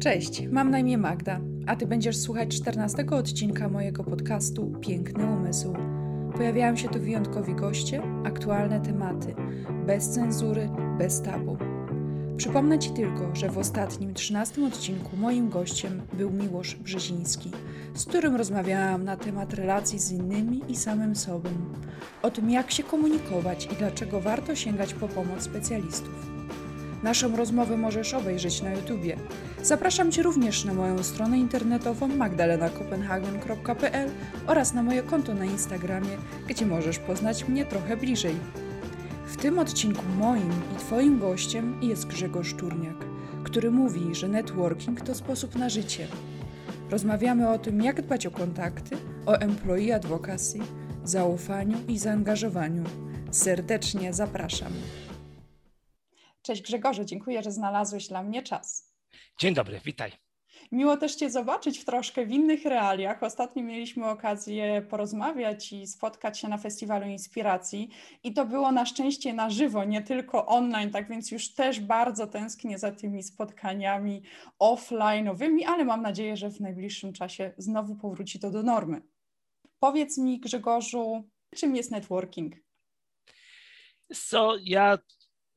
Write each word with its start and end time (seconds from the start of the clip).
Cześć, 0.00 0.42
mam 0.50 0.70
na 0.70 0.78
imię 0.78 0.98
Magda, 0.98 1.40
a 1.66 1.76
ty 1.76 1.86
będziesz 1.86 2.16
słuchać 2.16 2.56
14 2.56 3.06
odcinka 3.10 3.68
mojego 3.68 4.04
podcastu 4.04 4.72
Piękny 4.80 5.26
Umysł. 5.26 5.74
Pojawiają 6.36 6.76
się 6.76 6.88
tu 6.88 7.00
wyjątkowi 7.00 7.54
goście, 7.54 8.02
aktualne 8.24 8.80
tematy, 8.80 9.34
bez 9.86 10.08
cenzury, 10.08 10.68
bez 10.98 11.22
tabu. 11.22 11.56
Przypomnę 12.36 12.78
Ci 12.78 12.90
tylko, 12.90 13.34
że 13.34 13.50
w 13.50 13.58
ostatnim, 13.58 14.14
13 14.14 14.66
odcinku 14.66 15.16
moim 15.16 15.48
gościem 15.48 16.02
był 16.12 16.30
Miłosz 16.30 16.74
Brzeziński, 16.74 17.50
z 17.94 18.04
którym 18.04 18.36
rozmawiałam 18.36 19.04
na 19.04 19.16
temat 19.16 19.54
relacji 19.54 19.98
z 19.98 20.12
innymi 20.12 20.62
i 20.68 20.76
samym 20.76 21.16
sobą, 21.16 21.50
o 22.22 22.30
tym 22.30 22.50
jak 22.50 22.70
się 22.70 22.82
komunikować 22.82 23.68
i 23.72 23.76
dlaczego 23.76 24.20
warto 24.20 24.54
sięgać 24.54 24.94
po 24.94 25.08
pomoc 25.08 25.42
specjalistów. 25.42 26.28
Naszą 27.02 27.36
rozmowę 27.36 27.76
możesz 27.76 28.14
obejrzeć 28.14 28.62
na 28.62 28.70
YouTubie. 28.72 29.16
Zapraszam 29.62 30.12
Cię 30.12 30.22
również 30.22 30.64
na 30.64 30.74
moją 30.74 31.02
stronę 31.02 31.38
internetową 31.38 32.08
magdalenakopenhagen.pl 32.08 34.10
oraz 34.46 34.74
na 34.74 34.82
moje 34.82 35.02
konto 35.02 35.34
na 35.34 35.44
Instagramie, 35.44 36.16
gdzie 36.46 36.66
możesz 36.66 36.98
poznać 36.98 37.48
mnie 37.48 37.64
trochę 37.64 37.96
bliżej. 37.96 38.36
W 39.26 39.36
tym 39.36 39.58
odcinku 39.58 40.02
moim 40.18 40.52
i 40.74 40.78
Twoim 40.78 41.18
gościem 41.18 41.82
jest 41.82 42.06
Grzegorz 42.06 42.54
Turniak, 42.54 42.96
który 43.44 43.70
mówi, 43.70 44.14
że 44.14 44.28
networking 44.28 45.00
to 45.00 45.14
sposób 45.14 45.54
na 45.54 45.68
życie. 45.68 46.06
Rozmawiamy 46.90 47.48
o 47.48 47.58
tym, 47.58 47.82
jak 47.82 48.02
dbać 48.02 48.26
o 48.26 48.30
kontakty, 48.30 48.96
o 49.26 49.34
employee 49.34 49.92
advocacy, 49.92 50.58
zaufaniu 51.04 51.78
i 51.88 51.98
zaangażowaniu. 51.98 52.84
Serdecznie 53.30 54.12
zapraszam. 54.12 54.72
Cześć 56.42 56.62
Grzegorze, 56.62 57.06
dziękuję, 57.06 57.42
że 57.42 57.52
znalazłeś 57.52 58.08
dla 58.08 58.22
mnie 58.22 58.42
czas. 58.42 58.87
Dzień 59.40 59.54
dobry, 59.54 59.80
witaj. 59.84 60.12
Miło 60.72 60.96
też 60.96 61.14
Cię 61.14 61.30
zobaczyć 61.30 61.78
w 61.78 61.84
troszkę 61.84 62.26
w 62.26 62.30
innych 62.30 62.64
realiach. 62.64 63.22
Ostatnio 63.22 63.62
mieliśmy 63.62 64.06
okazję 64.06 64.82
porozmawiać 64.82 65.72
i 65.72 65.86
spotkać 65.86 66.38
się 66.38 66.48
na 66.48 66.58
Festiwalu 66.58 67.06
Inspiracji 67.06 67.88
i 68.22 68.32
to 68.32 68.46
było 68.46 68.72
na 68.72 68.86
szczęście 68.86 69.32
na 69.32 69.50
żywo, 69.50 69.84
nie 69.84 70.02
tylko 70.02 70.46
online, 70.46 70.90
tak 70.90 71.08
więc 71.08 71.30
już 71.30 71.54
też 71.54 71.80
bardzo 71.80 72.26
tęsknię 72.26 72.78
za 72.78 72.92
tymi 72.92 73.22
spotkaniami 73.22 74.22
offline'owymi, 74.60 75.64
ale 75.66 75.84
mam 75.84 76.02
nadzieję, 76.02 76.36
że 76.36 76.50
w 76.50 76.60
najbliższym 76.60 77.12
czasie 77.12 77.52
znowu 77.58 77.94
powróci 77.94 78.38
to 78.38 78.50
do 78.50 78.62
normy. 78.62 79.02
Powiedz 79.78 80.18
mi 80.18 80.40
Grzegorzu, 80.40 81.28
czym 81.54 81.76
jest 81.76 81.90
networking? 81.90 82.54
Co, 84.14 84.56
ja 84.62 84.98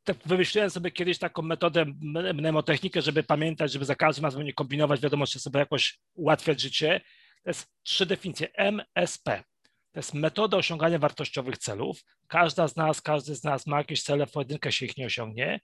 tak 0.03 0.17
wymyśliłem 0.25 0.69
sobie 0.69 0.91
kiedyś 0.91 1.19
taką 1.19 1.41
metodę, 1.41 1.85
mnemotechnikę, 2.33 3.01
żeby 3.01 3.23
pamiętać, 3.23 3.71
żeby 3.71 3.85
za 3.85 3.95
każdym 3.95 4.25
razem 4.25 4.43
nie 4.43 4.53
kombinować, 4.53 5.01
wiadomo, 5.01 5.27
czy 5.27 5.39
sobie 5.39 5.59
jakoś 5.59 5.99
ułatwiać 6.13 6.61
życie. 6.61 7.01
To 7.43 7.49
jest 7.49 7.71
trzy 7.83 8.05
definicje. 8.05 8.47
MSP. 8.53 9.43
To 9.91 9.99
jest 9.99 10.13
metoda 10.13 10.57
osiągania 10.57 10.99
wartościowych 10.99 11.57
celów. 11.57 12.03
Każda 12.27 12.67
z 12.67 12.75
nas, 12.75 13.01
każdy 13.01 13.35
z 13.35 13.43
nas 13.43 13.67
ma 13.67 13.77
jakieś 13.77 14.03
cele, 14.03 14.25
w 14.25 14.31
pojedynkę 14.31 14.71
się 14.71 14.85
ich 14.85 14.97
nie 14.97 15.05
osiągnie. 15.05 15.59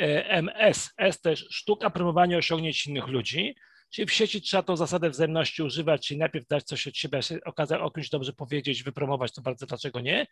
E, 0.00 0.28
MS. 0.28 0.90
S 0.98 1.20
też 1.20 1.46
sztuka 1.50 1.90
promowania 1.90 2.38
osiągnięć 2.38 2.86
innych 2.86 3.06
ludzi. 3.06 3.54
Czyli 3.90 4.06
w 4.06 4.12
sieci 4.12 4.42
trzeba 4.42 4.62
tą 4.62 4.76
zasadę 4.76 5.10
wzajemności 5.10 5.62
używać, 5.62 6.06
czyli 6.06 6.20
najpierw 6.20 6.46
dać 6.46 6.64
coś 6.64 6.86
od 6.86 6.96
siebie, 6.96 7.20
okazać 7.44 7.80
o 7.80 7.90
kimś 7.90 8.08
dobrze 8.08 8.32
powiedzieć, 8.32 8.82
wypromować, 8.82 9.32
to 9.32 9.42
bardzo 9.42 9.66
dlaczego 9.66 10.00
nie. 10.00 10.26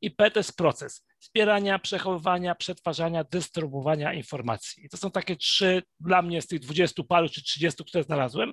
I 0.00 0.10
P 0.10 0.30
to 0.30 0.40
jest 0.40 0.56
proces 0.56 1.06
zbierania, 1.20 1.78
przechowywania, 1.78 2.54
przetwarzania, 2.54 3.24
dystrybuowania 3.24 4.12
informacji. 4.12 4.84
I 4.84 4.88
to 4.88 4.96
są 4.96 5.10
takie 5.10 5.36
trzy 5.36 5.82
dla 6.00 6.22
mnie 6.22 6.42
z 6.42 6.46
tych 6.46 6.60
dwudziestu 6.60 7.04
paru 7.04 7.28
czy 7.28 7.42
trzydziestu, 7.42 7.84
które 7.84 8.04
znalazłem. 8.04 8.52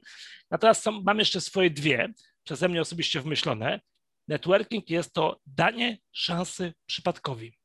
Natomiast 0.51 0.83
są, 0.83 1.01
mam 1.01 1.19
jeszcze 1.19 1.41
swoje 1.41 1.69
dwie, 1.69 2.13
przeze 2.43 2.69
mnie 2.69 2.81
osobiście 2.81 3.21
wymyślone. 3.21 3.79
Networking 4.27 4.89
jest 4.89 5.13
to 5.13 5.39
danie 5.45 5.97
szansy 6.11 6.73
przypadkowi. 6.85 7.58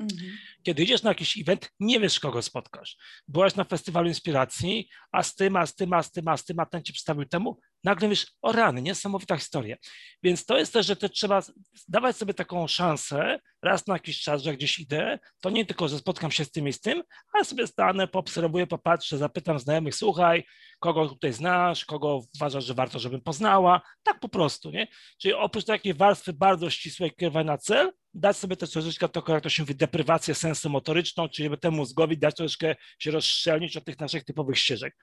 Mhm. 0.00 0.38
Kiedy 0.62 0.82
idziesz 0.82 1.02
na 1.02 1.10
jakiś 1.10 1.38
event, 1.38 1.70
nie 1.80 2.00
wiesz, 2.00 2.20
kogo 2.20 2.42
spotkasz. 2.42 2.96
Byłaś 3.28 3.54
na 3.54 3.64
festiwalu 3.64 4.08
inspiracji, 4.08 4.88
a 5.12 5.22
z 5.22 5.34
tym, 5.34 5.56
a 5.56 5.66
z 5.66 5.74
tym, 5.74 5.92
a 5.92 6.02
z 6.02 6.12
tym, 6.12 6.28
a 6.28 6.36
z 6.36 6.44
tym, 6.44 6.60
a 6.60 6.66
ten 6.66 6.82
ci 6.82 6.92
przedstawił 6.92 7.24
temu, 7.24 7.58
nagle 7.84 8.08
wiesz, 8.08 8.26
o 8.42 8.52
rany, 8.52 8.82
niesamowita 8.82 9.36
historia. 9.36 9.76
Więc 10.22 10.46
to 10.46 10.58
jest 10.58 10.72
też, 10.72 10.86
że 10.86 10.96
to 10.96 11.08
trzeba 11.08 11.42
dawać 11.88 12.16
sobie 12.16 12.34
taką 12.34 12.66
szansę 12.68 13.38
raz 13.62 13.86
na 13.86 13.94
jakiś 13.94 14.20
czas, 14.20 14.42
że 14.42 14.56
gdzieś 14.56 14.78
idę, 14.78 15.18
to 15.40 15.50
nie 15.50 15.66
tylko, 15.66 15.88
że 15.88 15.98
spotkam 15.98 16.30
się 16.30 16.44
z 16.44 16.50
tym 16.50 16.68
i 16.68 16.72
z 16.72 16.80
tym, 16.80 17.02
ale 17.32 17.44
sobie 17.44 17.66
stanę, 17.66 18.08
poobserwuję, 18.08 18.66
popatrzę, 18.66 19.18
zapytam 19.18 19.58
znajomych, 19.58 19.94
słuchaj, 19.94 20.44
kogo 20.78 21.08
tutaj 21.08 21.32
znasz, 21.32 21.84
kogo 21.84 22.22
uważasz, 22.34 22.64
że 22.64 22.74
warto, 22.74 22.98
żebym 22.98 23.20
poznała, 23.20 23.80
tak 24.02 24.20
po 24.20 24.28
prostu, 24.28 24.70
nie? 24.70 24.86
Czyli 25.18 25.34
oprócz 25.34 25.64
takiej 25.64 25.94
warstwy 25.94 26.32
bardzo 26.32 26.70
ścisłej 26.70 27.14
kierowania 27.14 27.46
na 27.52 27.58
cel, 27.58 27.92
dać 28.14 28.36
sobie 28.36 28.56
też 28.56 28.70
troszeczkę 28.70 29.08
taką, 29.08 29.32
jak 29.32 29.42
to 29.42 29.48
się 29.48 29.62
mówi, 29.62 29.74
deprywację 29.74 30.34
sensu 30.34 30.70
motoryczną, 30.70 31.28
czyli 31.28 31.58
temu 31.58 31.76
mózgowi 31.76 32.18
dać 32.18 32.34
troszeczkę 32.34 32.76
się 32.98 33.10
rozszczelnić 33.10 33.76
od 33.76 33.84
tych 33.84 34.00
naszych 34.00 34.24
typowych 34.24 34.58
ścieżek. 34.58 34.96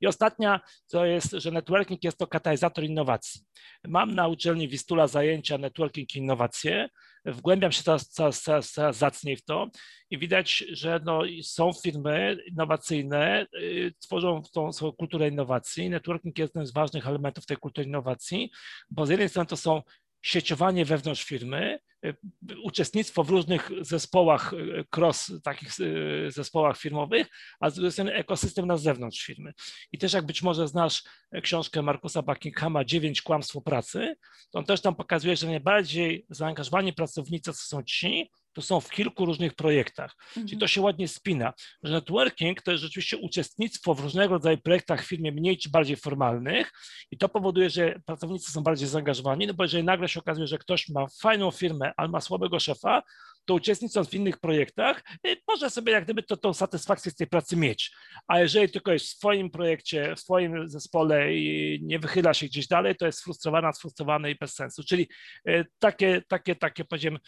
I 0.00 0.06
ostatnia 0.06 0.60
to 0.90 1.06
jest, 1.06 1.30
że 1.30 1.50
networking 1.50 2.04
jest 2.04 2.18
to 2.18 2.26
katalizator 2.26 2.84
innowacji. 2.84 3.40
Mam 3.84 4.14
na 4.14 4.28
uczelni 4.28 4.68
Wistula 4.68 5.06
zajęcia 5.06 5.58
networking 5.58 6.14
i 6.14 6.18
innowacje, 6.18 6.88
wgłębiam 7.24 7.72
się 7.72 7.82
coraz, 7.82 8.08
coraz, 8.08 8.42
coraz, 8.42 8.72
coraz 8.72 8.96
zacniej 8.96 9.36
w 9.36 9.44
to 9.44 9.70
i 10.10 10.18
widać, 10.18 10.64
że 10.72 11.00
no, 11.04 11.22
są 11.42 11.72
firmy 11.72 12.36
innowacyjne, 12.46 13.46
y, 13.54 13.94
tworzą 14.00 14.42
tą 14.52 14.72
swoją 14.72 14.92
kulturę 14.92 15.28
innowacji. 15.28 15.90
Networking 15.90 16.38
jest 16.38 16.54
jednym 16.54 16.66
z 16.66 16.72
ważnych 16.72 17.06
elementów 17.06 17.46
tej 17.46 17.56
kultury 17.56 17.86
innowacji, 17.86 18.50
bo 18.90 19.06
z 19.06 19.10
jednej 19.10 19.28
strony 19.28 19.46
to 19.46 19.56
są 19.56 19.82
sieciowanie 20.22 20.84
wewnątrz 20.84 21.24
firmy, 21.24 21.78
y, 22.06 22.16
uczestnictwo 22.62 23.24
w 23.24 23.30
różnych 23.30 23.70
zespołach, 23.80 24.52
y, 24.52 24.84
cross 24.96 25.32
takich 25.44 25.80
y, 25.80 26.30
zespołach 26.30 26.78
firmowych, 26.78 27.26
a 27.60 27.70
z 27.70 27.74
drugiej 27.74 27.92
strony 27.92 28.14
ekosystem 28.14 28.66
na 28.66 28.76
zewnątrz 28.76 29.24
firmy. 29.24 29.52
I 29.92 29.98
też 29.98 30.12
jak 30.12 30.26
być 30.26 30.42
może 30.42 30.68
znasz 30.68 31.02
książkę 31.42 31.82
Markusa 31.82 32.22
Buckinghama 32.22 32.84
Dziewięć 32.84 33.22
kłamstwo 33.22 33.60
pracy, 33.60 34.14
to 34.50 34.58
on 34.58 34.64
też 34.64 34.80
tam 34.80 34.94
pokazuje, 34.94 35.36
że 35.36 35.46
najbardziej 35.46 36.26
zaangażowani 36.30 36.92
pracownicy 36.92 37.50
to 37.50 37.56
są 37.56 37.82
ci, 37.82 38.30
to 38.58 38.62
są 38.62 38.80
w 38.80 38.90
kilku 38.90 39.26
różnych 39.26 39.54
projektach. 39.54 40.16
Mhm. 40.28 40.46
Czyli 40.46 40.60
to 40.60 40.66
się 40.68 40.80
ładnie 40.80 41.08
spina, 41.08 41.52
że 41.82 41.92
networking 41.92 42.62
to 42.62 42.70
jest 42.70 42.82
rzeczywiście 42.82 43.16
uczestnictwo 43.16 43.94
w 43.94 44.00
różnego 44.00 44.34
rodzaju 44.34 44.58
projektach 44.58 45.04
w 45.04 45.08
firmie 45.08 45.32
mniej 45.32 45.58
czy 45.58 45.70
bardziej 45.70 45.96
formalnych 45.96 46.72
i 47.10 47.18
to 47.18 47.28
powoduje, 47.28 47.70
że 47.70 47.94
pracownicy 48.06 48.52
są 48.52 48.62
bardziej 48.62 48.88
zaangażowani, 48.88 49.46
no 49.46 49.54
bo 49.54 49.64
jeżeli 49.64 49.84
nagle 49.84 50.08
się 50.08 50.20
okazuje, 50.20 50.46
że 50.46 50.58
ktoś 50.58 50.88
ma 50.88 51.06
fajną 51.20 51.50
firmę, 51.50 51.92
ale 51.96 52.08
ma 52.08 52.20
słabego 52.20 52.60
szefa, 52.60 53.02
to 53.44 53.54
uczestnicząc 53.54 54.08
w 54.08 54.14
innych 54.14 54.40
projektach, 54.40 55.02
y, 55.26 55.36
może 55.48 55.70
sobie 55.70 55.92
jak 55.92 56.04
gdyby 56.04 56.22
to, 56.22 56.36
tą 56.36 56.54
satysfakcję 56.54 57.12
z 57.12 57.14
tej 57.14 57.26
pracy 57.26 57.56
mieć. 57.56 57.92
A 58.26 58.40
jeżeli 58.40 58.68
tylko 58.68 58.92
jest 58.92 59.06
w 59.06 59.08
swoim 59.08 59.50
projekcie, 59.50 60.14
w 60.16 60.20
swoim 60.20 60.68
zespole 60.68 61.34
i 61.34 61.78
nie 61.82 61.98
wychyla 61.98 62.34
się 62.34 62.46
gdzieś 62.46 62.66
dalej, 62.66 62.96
to 62.96 63.06
jest 63.06 63.18
sfrustrowana, 63.18 63.72
sfrustrowane 63.72 64.30
i 64.30 64.34
bez 64.34 64.54
sensu. 64.54 64.82
Czyli 64.84 65.08
y, 65.48 65.66
takie, 65.78 66.22
takie, 66.28 66.56
takie, 66.56 66.84
powiedziałem, 66.84 67.18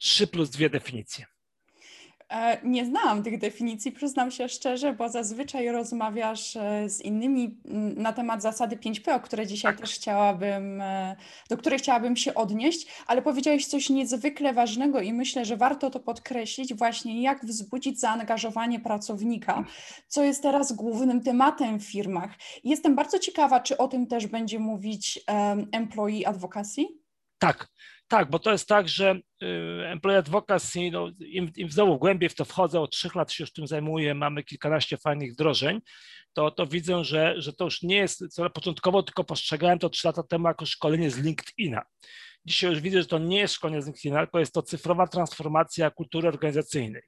trzy 0.00 0.26
plus 0.26 0.50
dwie 0.50 0.70
definicje. 0.70 1.26
E, 2.30 2.58
nie 2.64 2.84
znałam 2.86 3.22
tych 3.22 3.38
definicji, 3.38 3.92
przyznam 3.92 4.30
się 4.30 4.48
szczerze, 4.48 4.92
bo 4.92 5.08
zazwyczaj 5.08 5.68
rozmawiasz 5.68 6.56
e, 6.56 6.90
z 6.90 7.00
innymi 7.00 7.60
na 7.96 8.12
temat 8.12 8.42
zasady 8.42 8.76
5P, 8.76 9.14
o 9.14 9.20
które 9.20 9.46
dzisiaj 9.46 9.72
tak. 9.72 9.80
też 9.80 9.94
chciałabym, 9.94 10.80
e, 10.80 11.16
do 11.48 11.56
której 11.56 11.78
chciałabym 11.78 12.16
się 12.16 12.34
odnieść, 12.34 12.86
ale 13.06 13.22
powiedziałeś 13.22 13.66
coś 13.66 13.90
niezwykle 13.90 14.52
ważnego 14.52 15.00
i 15.00 15.12
myślę, 15.12 15.44
że 15.44 15.56
warto 15.56 15.90
to 15.90 16.00
podkreślić, 16.00 16.74
właśnie 16.74 17.22
jak 17.22 17.46
wzbudzić 17.46 18.00
zaangażowanie 18.00 18.80
pracownika, 18.80 19.64
co 20.08 20.24
jest 20.24 20.42
teraz 20.42 20.72
głównym 20.72 21.22
tematem 21.22 21.80
w 21.80 21.84
firmach. 21.84 22.30
Jestem 22.64 22.94
bardzo 22.94 23.18
ciekawa, 23.18 23.60
czy 23.60 23.78
o 23.78 23.88
tym 23.88 24.06
też 24.06 24.26
będzie 24.26 24.58
mówić 24.58 25.20
um, 25.28 25.68
employee 25.72 26.26
advocacy? 26.26 26.82
Tak, 27.38 27.68
tak, 28.10 28.30
bo 28.30 28.38
to 28.38 28.52
jest 28.52 28.68
tak, 28.68 28.88
że 28.88 29.14
y, 29.42 29.46
employee 29.86 30.18
advocacy, 30.18 30.90
no, 30.92 31.10
im, 31.20 31.50
im 31.56 31.70
znowu 31.70 31.98
głębiej 31.98 32.28
w 32.28 32.34
to 32.34 32.44
wchodzę, 32.44 32.80
od 32.80 32.90
trzech 32.90 33.14
lat 33.14 33.32
się 33.32 33.44
już 33.44 33.52
tym 33.52 33.66
zajmuję, 33.66 34.14
mamy 34.14 34.44
kilkanaście 34.44 34.96
fajnych 34.96 35.32
wdrożeń, 35.32 35.80
to, 36.32 36.50
to 36.50 36.66
widzę, 36.66 37.04
że, 37.04 37.34
że 37.36 37.52
to 37.52 37.64
już 37.64 37.82
nie 37.82 37.96
jest, 37.96 38.28
co 38.28 38.50
początkowo 38.50 39.02
tylko 39.02 39.24
postrzegałem 39.24 39.78
to 39.78 39.90
trzy 39.90 40.08
lata 40.08 40.22
temu 40.22 40.48
jako 40.48 40.66
szkolenie 40.66 41.10
z 41.10 41.18
LinkedIna. 41.18 41.82
Dzisiaj 42.44 42.70
już 42.70 42.80
widzę, 42.80 43.02
że 43.02 43.08
to 43.08 43.18
nie 43.18 43.38
jest 43.38 43.54
szkolenie 43.54 43.82
z 43.82 43.86
LinkedIna, 43.86 44.18
tylko 44.20 44.38
jest 44.38 44.54
to 44.54 44.62
cyfrowa 44.62 45.06
transformacja 45.06 45.90
kultury 45.90 46.28
organizacyjnej. 46.28 47.02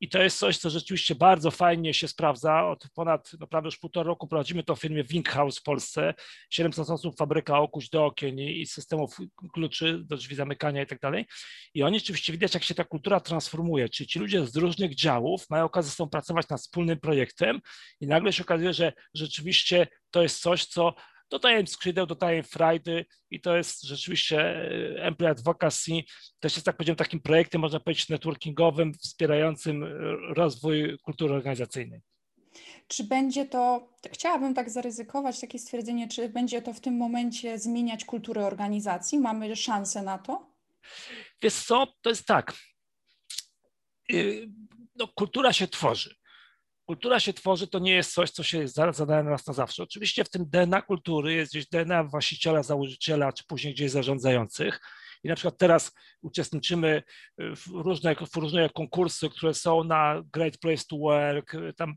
I 0.00 0.08
to 0.08 0.22
jest 0.22 0.38
coś, 0.38 0.58
co 0.58 0.70
rzeczywiście 0.70 1.14
bardzo 1.14 1.50
fajnie 1.50 1.94
się 1.94 2.08
sprawdza. 2.08 2.66
Od 2.66 2.88
ponad 2.94 3.30
prawie 3.50 3.66
już 3.66 3.78
półtora 3.78 4.08
roku 4.08 4.26
prowadzimy 4.26 4.62
to 4.62 4.76
w 4.76 4.80
firmie 4.80 5.04
Winkhouse 5.04 5.58
w 5.58 5.62
Polsce. 5.62 6.14
700 6.50 6.90
osób, 6.90 7.16
fabryka 7.16 7.58
okuś 7.58 7.88
do 7.88 8.06
okien 8.06 8.38
i, 8.38 8.60
i 8.60 8.66
systemów 8.66 9.16
kluczy 9.52 10.00
do 10.04 10.16
drzwi 10.16 10.34
zamykania 10.34 10.82
i 10.82 10.86
tak 10.86 11.00
dalej. 11.00 11.26
I 11.74 11.82
oni 11.82 11.98
rzeczywiście 11.98 12.32
widać, 12.32 12.54
jak 12.54 12.64
się 12.64 12.74
ta 12.74 12.84
kultura 12.84 13.20
transformuje. 13.20 13.88
Czyli 13.88 14.06
ci 14.06 14.18
ludzie 14.18 14.46
z 14.46 14.56
różnych 14.56 14.94
działów 14.94 15.50
mają 15.50 15.64
okazję 15.64 15.92
z 15.92 15.96
tą 15.96 16.08
pracować 16.08 16.48
nad 16.48 16.60
wspólnym 16.60 17.00
projektem 17.00 17.60
i 18.00 18.06
nagle 18.06 18.32
się 18.32 18.42
okazuje, 18.42 18.72
że 18.72 18.92
rzeczywiście 19.14 19.86
to 20.10 20.22
jest 20.22 20.40
coś, 20.40 20.64
co 20.66 20.94
dodaję 21.30 21.60
im 21.60 21.66
skrzydeł, 21.66 22.06
dodaję 22.06 22.38
im 22.38 22.44
frajdy 22.44 23.06
i 23.30 23.40
to 23.40 23.56
jest 23.56 23.82
rzeczywiście 23.82 24.40
e, 24.40 25.04
Employee 25.04 25.30
Advocacy, 25.30 25.92
też 26.40 26.56
jest 26.56 26.66
tak 26.66 26.76
powiedziałem 26.76 26.96
takim 26.96 27.20
projektem, 27.20 27.60
można 27.60 27.80
powiedzieć, 27.80 28.08
networkingowym, 28.08 28.94
wspierającym 28.94 29.84
e, 29.84 29.88
rozwój 30.34 30.98
kultury 31.02 31.34
organizacyjnej. 31.34 32.00
Czy 32.88 33.04
będzie 33.04 33.46
to, 33.46 33.88
chciałabym 34.12 34.54
tak 34.54 34.70
zaryzykować 34.70 35.40
takie 35.40 35.58
stwierdzenie, 35.58 36.08
czy 36.08 36.28
będzie 36.28 36.62
to 36.62 36.72
w 36.72 36.80
tym 36.80 36.96
momencie 36.96 37.58
zmieniać 37.58 38.04
kulturę 38.04 38.46
organizacji? 38.46 39.18
Mamy 39.18 39.56
szansę 39.56 40.02
na 40.02 40.18
to? 40.18 40.50
Wiesz 41.42 41.54
co, 41.54 41.86
to 42.00 42.10
jest 42.10 42.26
tak. 42.26 42.54
Y, 44.12 44.48
no, 44.96 45.08
kultura 45.08 45.52
się 45.52 45.68
tworzy 45.68 46.19
kultura 46.90 47.20
się 47.20 47.32
tworzy, 47.32 47.66
to 47.66 47.78
nie 47.78 47.92
jest 47.92 48.12
coś, 48.12 48.30
co 48.30 48.42
się 48.42 48.68
zadaje 48.68 49.22
na 49.22 49.30
nas 49.30 49.46
na 49.46 49.52
zawsze. 49.52 49.82
Oczywiście 49.82 50.24
w 50.24 50.28
tym 50.28 50.46
DNA 50.46 50.82
kultury 50.82 51.34
jest 51.34 51.52
gdzieś 51.52 51.66
DNA 51.66 52.04
właściciela, 52.04 52.62
założyciela, 52.62 53.32
czy 53.32 53.44
później 53.44 53.74
gdzieś 53.74 53.90
zarządzających. 53.90 54.80
I 55.24 55.28
na 55.28 55.34
przykład 55.34 55.58
teraz 55.58 55.92
uczestniczymy 56.22 57.02
w 57.38 57.66
różne, 57.66 58.16
w 58.32 58.36
różne 58.36 58.70
konkursy, 58.70 59.30
które 59.30 59.54
są 59.54 59.84
na 59.84 60.22
Great 60.32 60.58
Place 60.58 60.84
to 60.90 60.96
Work, 60.96 61.56
tam 61.76 61.94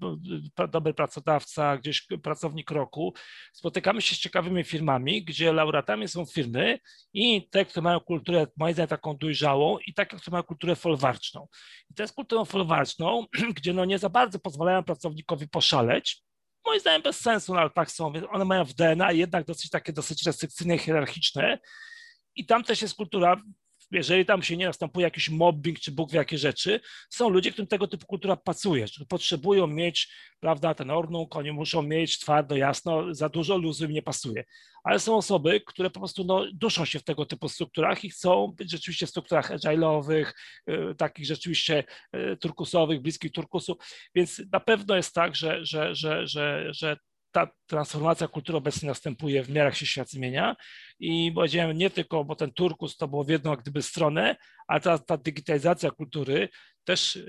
dobry 0.69 0.93
pracodawca, 0.93 1.77
gdzieś 1.77 2.07
pracownik 2.23 2.71
roku. 2.71 3.13
Spotykamy 3.53 4.01
się 4.01 4.15
z 4.15 4.19
ciekawymi 4.19 4.63
firmami, 4.63 5.25
gdzie 5.25 5.53
laureatami 5.53 6.07
są 6.07 6.25
firmy 6.25 6.79
i 7.13 7.49
te, 7.49 7.65
które 7.65 7.83
mają 7.83 7.99
kulturę, 7.99 8.47
moim 8.57 8.73
zdaniem, 8.73 8.87
taką 8.87 9.17
dojrzałą 9.17 9.77
i 9.87 9.93
takie, 9.93 10.17
które 10.17 10.31
mają 10.31 10.43
kulturę 10.43 10.75
folwarczną. 10.75 11.47
I 11.91 11.93
to 11.93 12.03
jest 12.03 12.15
kulturą 12.15 12.45
folwarczną, 12.45 13.25
gdzie 13.57 13.73
no 13.73 13.85
nie 13.85 13.99
za 13.99 14.09
bardzo 14.09 14.39
pozwalają 14.39 14.83
pracownikowi 14.83 15.47
poszaleć, 15.47 16.23
moim 16.65 16.79
zdaniem 16.79 17.01
bez 17.01 17.19
sensu, 17.19 17.53
no 17.53 17.59
ale 17.59 17.69
tak 17.69 17.91
są, 17.91 18.13
one 18.29 18.45
mają 18.45 18.65
w 18.65 18.73
DNA 18.73 19.11
jednak 19.11 19.45
dosyć 19.45 19.69
takie 19.69 19.93
dosyć 19.93 20.25
restrykcyjne, 20.25 20.77
hierarchiczne 20.77 21.59
i 22.35 22.45
tam 22.45 22.63
też 22.63 22.81
jest 22.81 22.95
kultura, 22.95 23.41
jeżeli 23.91 24.25
tam 24.25 24.43
się 24.43 24.57
nie 24.57 24.65
następuje 24.65 25.03
jakiś 25.03 25.29
mobbing 25.29 25.79
czy 25.79 25.91
Bóg 25.91 26.11
wie 26.11 26.17
jakie 26.17 26.37
rzeczy, 26.37 26.79
są 27.09 27.29
ludzie, 27.29 27.51
którym 27.51 27.67
tego 27.67 27.87
typu 27.87 28.05
kultura 28.05 28.35
pasuje, 28.35 28.87
że 28.87 29.05
potrzebują 29.05 29.67
mieć, 29.67 30.13
prawda, 30.39 30.73
ten 30.73 30.91
ornuk, 30.91 31.35
oni 31.35 31.51
muszą 31.51 31.81
mieć 31.81 32.19
twardo, 32.19 32.55
jasno, 32.55 33.13
za 33.13 33.29
dużo 33.29 33.57
luzu 33.57 33.85
im 33.85 33.91
nie 33.91 34.01
pasuje. 34.01 34.43
Ale 34.83 34.99
są 34.99 35.17
osoby, 35.17 35.61
które 35.61 35.89
po 35.89 35.99
prostu 35.99 36.23
no, 36.23 36.45
duszą 36.53 36.85
się 36.85 36.99
w 36.99 37.03
tego 37.03 37.25
typu 37.25 37.49
strukturach 37.49 38.03
i 38.03 38.09
chcą 38.09 38.47
być 38.57 38.71
rzeczywiście 38.71 39.07
w 39.07 39.09
strukturach 39.09 39.51
agile'owych, 39.51 40.33
y, 40.69 40.95
takich 40.95 41.25
rzeczywiście 41.25 41.83
y, 42.15 42.37
turkusowych, 42.37 43.01
bliskich 43.01 43.31
turkusu, 43.31 43.77
więc 44.15 44.41
na 44.51 44.59
pewno 44.59 44.95
jest 44.95 45.13
tak, 45.13 45.35
że, 45.35 45.65
że, 45.65 45.95
że, 45.95 46.27
że, 46.27 46.73
że 46.73 46.97
ta 47.33 47.47
transformacja 47.67 48.27
kultury 48.27 48.57
obecnie 48.57 48.89
następuje 48.89 49.43
w 49.43 49.49
miarę 49.49 49.65
jak 49.65 49.75
się 49.75 49.85
świat 49.85 50.09
zmienia. 50.09 50.55
I 50.99 51.31
powiedziałem 51.35 51.77
nie 51.77 51.89
tylko, 51.89 52.23
bo 52.23 52.35
ten 52.35 52.51
turkus 52.51 52.97
to 52.97 53.07
było 53.07 53.23
w 53.23 53.29
jedną 53.29 53.51
jak 53.51 53.61
gdyby 53.61 53.81
stronę, 53.81 54.35
ale 54.67 54.81
ta, 54.81 54.97
ta 54.97 55.17
digitalizacja 55.17 55.91
kultury 55.91 56.49
też 56.83 57.19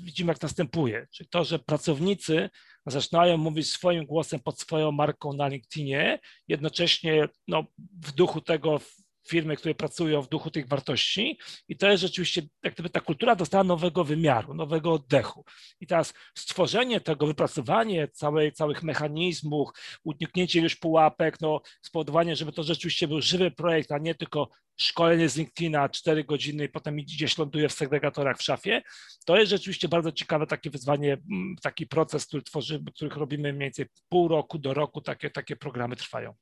widzimy 0.00 0.32
jak 0.32 0.42
następuje, 0.42 1.06
czyli 1.12 1.28
to, 1.28 1.44
że 1.44 1.58
pracownicy 1.58 2.50
zaczynają 2.86 3.36
mówić 3.36 3.68
swoim 3.70 4.06
głosem 4.06 4.40
pod 4.40 4.60
swoją 4.60 4.92
marką 4.92 5.32
na 5.32 5.48
LinkedInie, 5.48 6.18
jednocześnie 6.48 7.28
no, 7.48 7.64
w 8.02 8.12
duchu 8.12 8.40
tego 8.40 8.80
firmy, 9.28 9.56
które 9.56 9.74
pracują 9.74 10.22
w 10.22 10.28
duchu 10.28 10.50
tych 10.50 10.68
wartości 10.68 11.38
i 11.68 11.76
to 11.76 11.90
jest 11.90 12.02
rzeczywiście, 12.02 12.42
jak 12.62 12.74
gdyby 12.74 12.90
ta 12.90 13.00
kultura 13.00 13.36
dostała 13.36 13.64
nowego 13.64 14.04
wymiaru, 14.04 14.54
nowego 14.54 14.92
oddechu. 14.92 15.44
I 15.80 15.86
teraz 15.86 16.14
stworzenie 16.38 17.00
tego, 17.00 17.26
wypracowanie 17.26 18.08
całej, 18.08 18.52
całych 18.52 18.82
mechanizmów, 18.82 19.70
uniknięcie 20.04 20.60
już 20.60 20.76
pułapek, 20.76 21.40
no, 21.40 21.60
spowodowanie, 21.82 22.36
żeby 22.36 22.52
to 22.52 22.62
rzeczywiście 22.62 23.08
był 23.08 23.20
żywy 23.20 23.50
projekt, 23.50 23.92
a 23.92 23.98
nie 23.98 24.14
tylko 24.14 24.48
szkolenie 24.76 25.28
z 25.28 25.36
LinkedIna 25.36 25.88
4 25.88 26.24
godziny 26.24 26.64
i 26.64 26.68
potem 26.68 26.96
gdzieś 26.96 27.38
ląduje 27.38 27.68
w 27.68 27.72
segregatorach 27.72 28.38
w 28.38 28.42
szafie, 28.42 28.82
to 29.26 29.36
jest 29.36 29.50
rzeczywiście 29.50 29.88
bardzo 29.88 30.12
ciekawe 30.12 30.46
takie 30.46 30.70
wyzwanie, 30.70 31.12
mm, 31.12 31.56
taki 31.62 31.86
proces, 31.86 32.26
który 32.26 32.42
tworzymy, 32.42 32.92
których 32.92 33.16
robimy 33.16 33.52
mniej 33.52 33.66
więcej 33.66 33.86
pół 34.08 34.28
roku 34.28 34.58
do 34.58 34.74
roku, 34.74 35.00
takie, 35.00 35.30
takie 35.30 35.56
programy 35.56 35.96
trwają. 35.96 36.34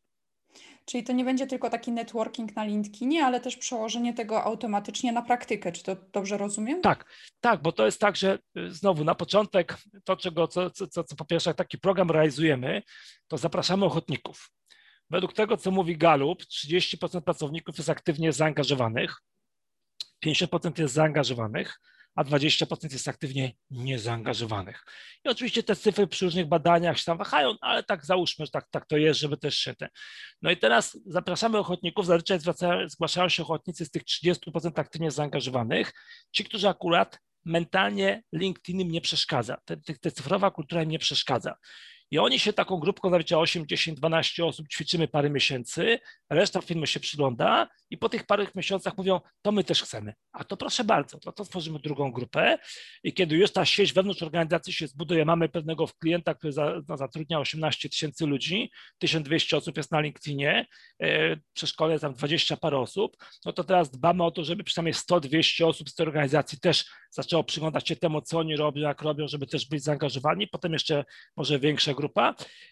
Czyli 0.84 1.04
to 1.04 1.12
nie 1.12 1.24
będzie 1.24 1.46
tylko 1.46 1.70
taki 1.70 1.92
networking 1.92 2.56
na 2.56 2.64
LinkedInie, 2.64 3.24
ale 3.24 3.40
też 3.40 3.56
przełożenie 3.56 4.14
tego 4.14 4.44
automatycznie 4.44 5.12
na 5.12 5.22
praktykę. 5.22 5.72
Czy 5.72 5.82
to 5.82 5.96
dobrze 6.12 6.38
rozumiem? 6.38 6.80
Tak, 6.80 7.04
tak, 7.40 7.62
bo 7.62 7.72
to 7.72 7.86
jest 7.86 8.00
tak, 8.00 8.16
że 8.16 8.38
y, 8.58 8.70
znowu 8.70 9.04
na 9.04 9.14
początek 9.14 9.76
to, 10.04 10.16
czego, 10.16 10.48
co, 10.48 10.70
co, 10.70 10.86
co, 10.86 11.04
co 11.04 11.16
po 11.16 11.24
pierwsze 11.24 11.54
taki 11.54 11.78
program 11.78 12.10
realizujemy, 12.10 12.82
to 13.28 13.38
zapraszamy 13.38 13.84
ochotników. 13.84 14.50
Według 15.10 15.32
tego, 15.32 15.56
co 15.56 15.70
mówi 15.70 15.98
Galup, 15.98 16.42
30% 16.42 17.20
pracowników 17.20 17.78
jest 17.78 17.90
aktywnie 17.90 18.32
zaangażowanych, 18.32 19.22
50% 20.24 20.80
jest 20.80 20.94
zaangażowanych, 20.94 21.80
a 22.14 22.24
20% 22.24 22.92
jest 22.92 23.08
aktywnie 23.08 23.52
niezaangażowanych. 23.70 24.84
I 25.24 25.28
oczywiście 25.28 25.62
te 25.62 25.76
cyfry 25.76 26.06
przy 26.06 26.24
różnych 26.24 26.46
badaniach 26.46 26.98
się 26.98 27.04
tam 27.04 27.18
wahają, 27.18 27.54
ale 27.60 27.82
tak 27.82 28.04
załóżmy, 28.04 28.44
że 28.46 28.50
tak, 28.50 28.68
tak 28.70 28.86
to 28.86 28.96
jest, 28.96 29.20
żeby 29.20 29.36
też 29.36 29.58
się 29.58 29.74
te. 29.74 29.88
No 30.42 30.50
i 30.50 30.56
teraz 30.56 30.98
zapraszamy 31.06 31.58
ochotników, 31.58 32.06
zazwyczaj 32.06 32.38
zgłaszają 32.86 33.28
się 33.28 33.42
ochotnicy 33.42 33.84
z 33.84 33.90
tych 33.90 34.02
30% 34.02 34.80
aktywnie 34.80 35.10
zaangażowanych, 35.10 35.92
ci, 36.32 36.44
którzy 36.44 36.68
akurat 36.68 37.18
mentalnie 37.44 38.22
LinkedIn 38.32 38.80
im 38.80 38.90
nie 38.90 39.00
przeszkadza, 39.00 39.56
te, 39.64 39.76
te, 39.76 39.94
te 39.94 40.10
cyfrowa 40.10 40.50
kultura 40.50 40.82
im 40.82 40.90
nie 40.90 40.98
przeszkadza. 40.98 41.54
I 42.12 42.18
oni 42.18 42.38
się 42.38 42.52
taką 42.52 42.76
grupką, 42.76 43.10
nawet 43.10 43.32
8, 43.32 43.66
10, 43.66 43.98
12 43.98 44.44
osób 44.44 44.68
ćwiczymy 44.68 45.08
parę 45.08 45.30
miesięcy, 45.30 45.98
reszta 46.30 46.60
firmy 46.60 46.86
się 46.86 47.00
przygląda 47.00 47.68
i 47.90 47.98
po 47.98 48.08
tych 48.08 48.26
paru 48.26 48.46
miesiącach 48.54 48.96
mówią, 48.96 49.20
to 49.42 49.52
my 49.52 49.64
też 49.64 49.82
chcemy. 49.82 50.14
A 50.32 50.44
to 50.44 50.56
proszę 50.56 50.84
bardzo, 50.84 51.18
to, 51.18 51.32
to 51.32 51.44
tworzymy 51.44 51.78
drugą 51.78 52.12
grupę 52.12 52.58
i 53.04 53.14
kiedy 53.14 53.36
już 53.36 53.52
ta 53.52 53.64
sieć 53.64 53.92
wewnątrz 53.92 54.22
organizacji 54.22 54.72
się 54.72 54.86
zbuduje, 54.86 55.24
mamy 55.24 55.48
pewnego 55.48 55.86
klienta, 56.00 56.34
który 56.34 56.52
za, 56.52 56.82
no, 56.88 56.96
zatrudnia 56.96 57.38
18 57.38 57.88
tysięcy 57.88 58.26
ludzi, 58.26 58.70
1200 58.98 59.56
osób 59.56 59.76
jest 59.76 59.92
na 59.92 60.00
LinkedInie, 60.00 60.66
e, 61.02 61.36
przeszkole 61.52 61.98
tam 61.98 62.14
20 62.14 62.56
parę 62.56 62.78
osób, 62.78 63.16
no 63.44 63.52
to 63.52 63.64
teraz 63.64 63.90
dbamy 63.90 64.24
o 64.24 64.30
to, 64.30 64.44
żeby 64.44 64.64
przynajmniej 64.64 64.94
100-200 64.94 65.66
osób 65.66 65.90
z 65.90 65.94
tej 65.94 66.06
organizacji 66.06 66.60
też 66.60 66.84
zaczęło 67.10 67.44
przyglądać 67.44 67.88
się 67.88 67.96
temu, 67.96 68.22
co 68.22 68.38
oni 68.38 68.56
robią, 68.56 68.82
jak 68.82 69.02
robią, 69.02 69.28
żeby 69.28 69.46
też 69.46 69.68
być 69.68 69.82
zaangażowani, 69.82 70.48
potem 70.48 70.72
jeszcze 70.72 71.04
może 71.36 71.58
większa 71.58 71.94
grupa 71.94 72.01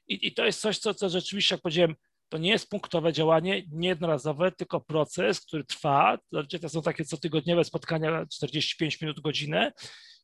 i, 0.09 0.27
i 0.27 0.35
to 0.35 0.45
jest 0.45 0.61
coś, 0.61 0.79
co, 0.79 0.95
co 0.95 1.09
rzeczywiście, 1.09 1.55
jak 1.55 1.63
powiedziałem, 1.63 1.95
to 2.29 2.39
nie 2.39 2.51
jest 2.51 2.71
punktowe 2.71 3.13
działanie, 3.13 3.63
niejednorazowe, 3.73 4.53
tylko 4.53 4.81
proces, 4.81 5.41
który 5.41 5.65
trwa. 5.65 6.19
To 6.61 6.69
są 6.69 6.83
takie 6.83 7.05
cotygodniowe 7.05 7.65
spotkania, 7.65 8.27
45 8.33 9.01
minut, 9.01 9.21
godzinę, 9.21 9.73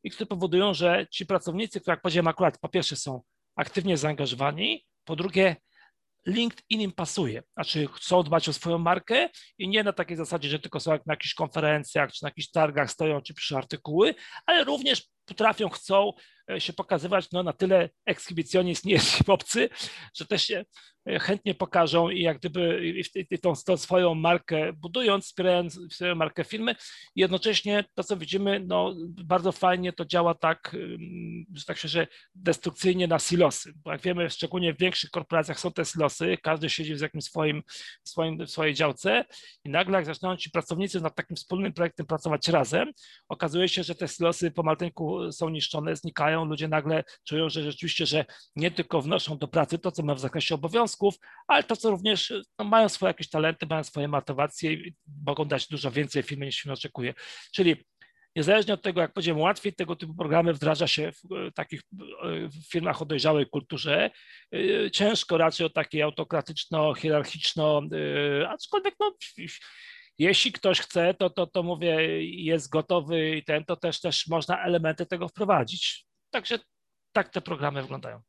i 0.02 0.10
które 0.10 0.26
powodują, 0.26 0.74
że 0.74 1.06
ci 1.10 1.26
pracownicy, 1.26 1.80
którzy, 1.80 1.92
jak 1.92 2.02
powiedziałem, 2.02 2.28
akurat 2.28 2.58
po 2.58 2.68
pierwsze 2.68 2.96
są 2.96 3.22
aktywnie 3.56 3.96
zaangażowani, 3.96 4.84
po 5.04 5.16
drugie 5.16 5.56
LinkedIn 6.26 6.80
im 6.80 6.92
pasuje, 6.92 7.42
znaczy 7.54 7.86
chcą 7.94 8.22
dbać 8.22 8.48
o 8.48 8.52
swoją 8.52 8.78
markę 8.78 9.28
i 9.58 9.68
nie 9.68 9.84
na 9.84 9.92
takiej 9.92 10.16
zasadzie, 10.16 10.48
że 10.48 10.58
tylko 10.58 10.80
są 10.80 10.90
na 10.90 10.98
jakichś 11.06 11.34
konferencjach 11.34 12.12
czy 12.12 12.22
na 12.22 12.28
jakichś 12.28 12.50
targach 12.50 12.90
stoją 12.90 13.20
czy 13.20 13.34
piszą 13.34 13.56
artykuły, 13.56 14.14
ale 14.46 14.64
również 14.64 15.08
potrafią, 15.24 15.68
chcą 15.68 16.12
się 16.58 16.72
pokazywać 16.72 17.30
no, 17.32 17.42
na 17.42 17.52
tyle 17.52 17.90
ekshibicjonizm 18.06 18.88
nie 18.88 18.94
jest 18.94 19.28
obcy, 19.28 19.68
że 20.14 20.26
też 20.26 20.42
się 20.42 20.64
chętnie 21.20 21.54
pokażą 21.54 22.10
i 22.10 22.22
jak 22.22 22.38
gdyby 22.38 22.92
i 23.30 23.38
tą, 23.38 23.52
tą, 23.66 23.76
swoją 23.76 24.14
markę 24.14 24.72
budując, 24.72 25.24
wspierając 25.24 25.80
swoją 25.90 26.14
markę 26.14 26.44
firmy. 26.44 26.74
I 27.14 27.20
jednocześnie 27.20 27.84
to, 27.94 28.04
co 28.04 28.16
widzimy, 28.16 28.60
no, 28.66 28.94
bardzo 29.08 29.52
fajnie 29.52 29.92
to 29.92 30.04
działa 30.04 30.34
tak, 30.34 30.76
że 31.54 31.64
tak 31.64 31.78
się, 31.78 31.88
że 31.88 32.06
destrukcyjnie 32.34 33.06
na 33.06 33.18
silosy, 33.18 33.72
bo 33.84 33.92
jak 33.92 34.00
wiemy, 34.00 34.30
szczególnie 34.30 34.74
w 34.74 34.78
większych 34.78 35.10
korporacjach 35.10 35.60
są 35.60 35.72
te 35.72 35.84
silosy, 35.84 36.36
każdy 36.42 36.70
siedzi 36.70 36.94
w 36.94 37.00
jakimś 37.00 37.24
swoim, 37.24 37.62
swoim, 38.04 38.46
swojej 38.46 38.74
działce 38.74 39.24
i 39.64 39.70
nagle 39.70 39.96
jak 39.96 40.06
zaczynają 40.06 40.36
ci 40.36 40.50
pracownicy 40.50 41.00
nad 41.00 41.14
takim 41.14 41.36
wspólnym 41.36 41.72
projektem 41.72 42.06
pracować 42.06 42.48
razem, 42.48 42.92
okazuje 43.28 43.68
się, 43.68 43.82
że 43.82 43.94
te 43.94 44.08
silosy 44.08 44.50
po 44.50 44.62
malteńku 44.62 45.32
są 45.32 45.48
niszczone, 45.48 45.96
znikają, 45.96 46.44
ludzie 46.44 46.68
nagle 46.68 47.04
czują, 47.24 47.48
że 47.48 47.62
rzeczywiście, 47.62 48.06
że 48.06 48.24
nie 48.56 48.70
tylko 48.70 49.02
wnoszą 49.02 49.38
do 49.38 49.48
pracy 49.48 49.78
to, 49.78 49.92
co 49.92 50.02
mają 50.02 50.16
w 50.16 50.20
zakresie 50.20 50.54
obowiązków, 50.54 50.95
ale 51.46 51.62
to, 51.62 51.76
co 51.76 51.90
również 51.90 52.32
no, 52.58 52.64
mają 52.64 52.88
swoje 52.88 53.10
jakieś 53.10 53.28
talenty, 53.28 53.66
mają 53.66 53.84
swoje 53.84 54.08
motywacje 54.08 54.72
i 54.72 54.94
mogą 55.26 55.44
dać 55.44 55.68
dużo 55.68 55.90
więcej 55.90 56.22
firmy 56.22 56.46
niż 56.46 56.60
firma 56.60 56.72
oczekuje. 56.72 57.14
Czyli 57.54 57.76
niezależnie 58.36 58.74
od 58.74 58.82
tego, 58.82 59.00
jak 59.00 59.12
powiedziałem, 59.12 59.40
łatwiej 59.40 59.72
tego 59.72 59.96
typu 59.96 60.14
programy 60.14 60.54
wdraża 60.54 60.86
się 60.86 61.12
w 61.12 61.32
e, 61.32 61.52
takich 61.52 61.82
w 62.22 62.70
firmach 62.72 63.02
o 63.02 63.04
dojrzałej 63.04 63.46
kulturze. 63.46 64.10
Ciężko 64.92 65.38
raczej 65.38 65.66
o 65.66 65.70
takiej 65.70 66.02
autokratyczno-hierarchiczno, 66.02 67.82
aczkolwiek 68.48 68.94
no, 69.00 69.16
jeśli 70.18 70.52
ktoś 70.52 70.80
chce, 70.80 71.14
to, 71.14 71.30
to, 71.30 71.46
to 71.46 71.62
mówię, 71.62 72.24
jest 72.24 72.70
gotowy 72.70 73.36
i 73.36 73.44
ten, 73.44 73.64
to 73.64 73.76
też, 73.76 74.00
też 74.00 74.26
można 74.26 74.64
elementy 74.64 75.06
tego 75.06 75.28
wprowadzić. 75.28 76.06
Także 76.30 76.58
tak 77.12 77.28
te 77.28 77.40
programy 77.40 77.82
wyglądają. 77.82 78.20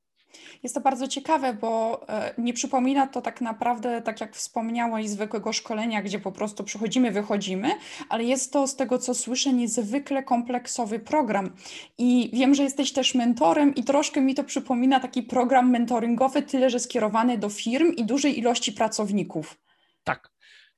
Jest 0.64 0.76
to 0.76 0.82
bardzo 0.82 1.08
ciekawe, 1.08 1.54
bo 1.54 2.02
e, 2.10 2.34
nie 2.38 2.54
przypomina 2.54 3.08
to 3.08 3.22
tak 3.22 3.42
naprawdę, 3.42 4.02
tak 4.02 4.22
jak 4.22 4.36
wspomniałaś, 4.36 5.10
zwykłego 5.10 5.54
szkolenia, 5.54 6.02
gdzie 6.02 6.20
po 6.20 6.32
prostu 6.32 6.64
przychodzimy, 6.64 7.12
wychodzimy, 7.12 7.72
ale 8.10 8.24
jest 8.24 8.54
to 8.54 8.68
z 8.68 8.76
tego, 8.76 8.98
co 8.98 9.14
słyszę, 9.14 9.54
niezwykle 9.54 10.24
kompleksowy 10.24 11.00
program. 11.00 11.50
I 11.98 12.30
wiem, 12.34 12.56
że 12.56 12.64
jesteś 12.64 12.94
też 12.94 13.16
mentorem, 13.16 13.76
i 13.76 13.84
troszkę 13.84 14.22
mi 14.22 14.36
to 14.36 14.44
przypomina 14.44 15.00
taki 15.00 15.24
program 15.24 15.72
mentoringowy, 15.72 16.42
tyle 16.42 16.70
że 16.70 16.80
skierowany 16.80 17.38
do 17.38 17.50
firm 17.50 17.94
i 17.96 18.06
dużej 18.06 18.40
ilości 18.40 18.72
pracowników. 18.72 19.67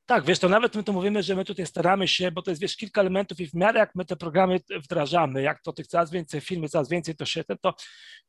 Tak, 0.09 0.25
wiesz, 0.25 0.39
to 0.39 0.49
nawet 0.49 0.75
my 0.75 0.83
tu 0.83 0.93
mówimy, 0.93 1.23
że 1.23 1.35
my 1.35 1.45
tutaj 1.45 1.65
staramy 1.65 2.07
się, 2.07 2.31
bo 2.31 2.41
to 2.41 2.51
jest, 2.51 2.61
wiesz, 2.61 2.75
kilka 2.75 3.01
elementów 3.01 3.39
i 3.39 3.47
w 3.47 3.53
miarę 3.53 3.79
jak 3.79 3.95
my 3.95 4.05
te 4.05 4.15
programy 4.15 4.59
wdrażamy, 4.83 5.41
jak 5.41 5.61
to 5.61 5.73
tych 5.73 5.87
coraz 5.87 6.11
więcej 6.11 6.41
firmy, 6.41 6.69
coraz 6.69 6.89
więcej 6.89 7.15
to 7.15 7.25
się, 7.25 7.43
to 7.61 7.73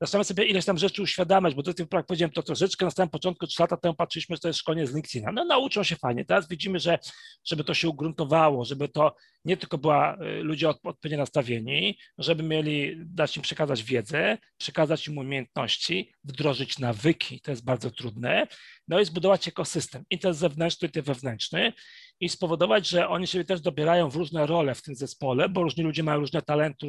zaczynamy 0.01 0.25
sobie 0.25 0.45
ileś 0.45 0.65
tam 0.65 0.79
rzeczy 0.79 1.03
uświadamiać, 1.03 1.55
bo 1.55 1.63
to, 1.63 1.73
jak 1.93 2.07
powiedziałem, 2.07 2.33
to 2.33 2.43
troszeczkę 2.43 2.85
na 2.85 2.91
samym 2.91 3.11
początku, 3.11 3.47
trzy 3.47 3.63
lata 3.63 3.77
temu 3.77 3.95
patrzyliśmy, 3.95 4.37
że 4.37 4.41
to 4.41 4.49
jest 4.49 4.61
szkolenie 4.61 4.87
z 4.87 4.95
LinkedIna. 4.95 5.33
No 5.33 5.45
nauczą 5.45 5.83
się 5.83 5.97
fajnie, 5.97 6.25
teraz 6.25 6.49
widzimy, 6.49 6.79
że 6.79 6.99
żeby 7.45 7.65
to 7.65 7.75
się 7.75 7.89
ugruntowało, 7.89 8.65
żeby 8.65 8.89
to 8.89 9.15
nie 9.45 9.57
tylko 9.57 9.79
była 9.79 10.15
y, 10.15 10.43
ludzie 10.43 10.69
odpowiednio 10.69 11.19
nastawieni, 11.19 11.99
żeby 12.19 12.43
mieli 12.43 12.97
dać 12.97 13.37
im 13.37 13.43
przekazać 13.43 13.83
wiedzę, 13.83 14.39
przekazać 14.57 15.09
im 15.09 15.19
umiejętności, 15.19 16.13
wdrożyć 16.25 16.79
nawyki, 16.79 17.41
to 17.41 17.51
jest 17.51 17.65
bardzo 17.65 17.91
trudne, 17.91 18.47
no 18.89 19.01
i 19.01 19.05
zbudować 19.05 19.49
ekosystem, 19.49 20.05
i 20.11 20.19
ten 20.19 20.35
zewnętrzny, 20.35 20.89
i 20.89 20.91
ten 20.91 21.03
wewnętrzny 21.03 21.73
i 22.21 22.29
spowodować, 22.29 22.89
że 22.89 23.09
oni 23.09 23.27
sobie 23.27 23.45
też 23.45 23.61
dobierają 23.61 24.11
w 24.11 24.17
różne 24.17 24.47
role 24.47 24.75
w 24.75 24.83
tym 24.83 24.95
zespole, 24.95 25.49
bo 25.49 25.63
różni 25.63 25.85
ludzie 25.85 26.03
mają 26.03 26.21
różne 26.21 26.43
talenty, 26.43 26.87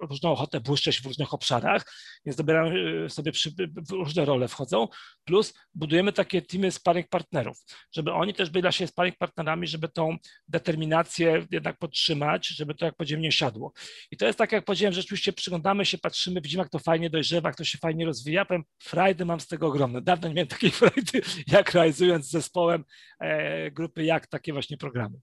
różną 0.00 0.32
ochotę 0.32 0.60
błyszczeć 0.60 1.00
w 1.00 1.06
różnych 1.06 1.34
obszarach, 1.34 1.84
więc 2.26 2.36
dobierają 2.36 2.72
y, 3.04 3.10
sobie 3.10 3.32
przy, 3.32 3.50
różne 3.90 4.24
role 4.24 4.48
wchodzą, 4.48 4.88
plus 5.24 5.54
budujemy 5.74 6.12
takie 6.12 6.42
teamy 6.42 6.70
sparring 6.70 7.08
partnerów, 7.08 7.58
żeby 7.94 8.12
oni 8.12 8.34
też 8.34 8.50
byli 8.50 8.62
dla 8.62 8.72
siebie 8.72 8.88
sparring 8.88 9.16
partnerami, 9.18 9.66
żeby 9.66 9.88
tą 9.88 10.16
determinację 10.48 11.46
jednak 11.50 11.78
podtrzymać, 11.78 12.48
żeby 12.48 12.74
to 12.74 12.84
jak 12.84 12.96
powiedziałem 12.96 13.22
nie 13.22 13.32
siadło. 13.32 13.72
I 14.10 14.16
to 14.16 14.26
jest 14.26 14.38
tak 14.38 14.52
jak 14.52 14.64
powiedziałem, 14.64 14.94
rzeczywiście 14.94 15.32
przyglądamy 15.32 15.86
się, 15.86 15.98
patrzymy, 15.98 16.40
widzimy 16.40 16.62
jak 16.62 16.70
to 16.70 16.78
fajnie 16.78 17.10
dojrzewa, 17.10 17.48
jak 17.48 17.56
to 17.56 17.64
się 17.64 17.78
fajnie 17.78 18.06
rozwija, 18.06 18.44
powiem, 18.44 18.64
frajdy 18.82 19.24
mam 19.24 19.40
z 19.40 19.46
tego 19.46 19.66
ogromne. 19.66 20.02
Dawno 20.02 20.28
nie 20.28 20.34
miałem 20.34 20.48
takiej 20.48 20.70
frajdy, 20.80 21.22
jak 21.46 21.72
realizując 21.72 22.26
z 22.26 22.30
zespołem 22.30 22.84
e, 23.20 23.70
grupy 23.70 24.04
jak 24.04 24.26
takie 24.42 24.52
właśnie 24.52 24.76
programy. 24.76 25.20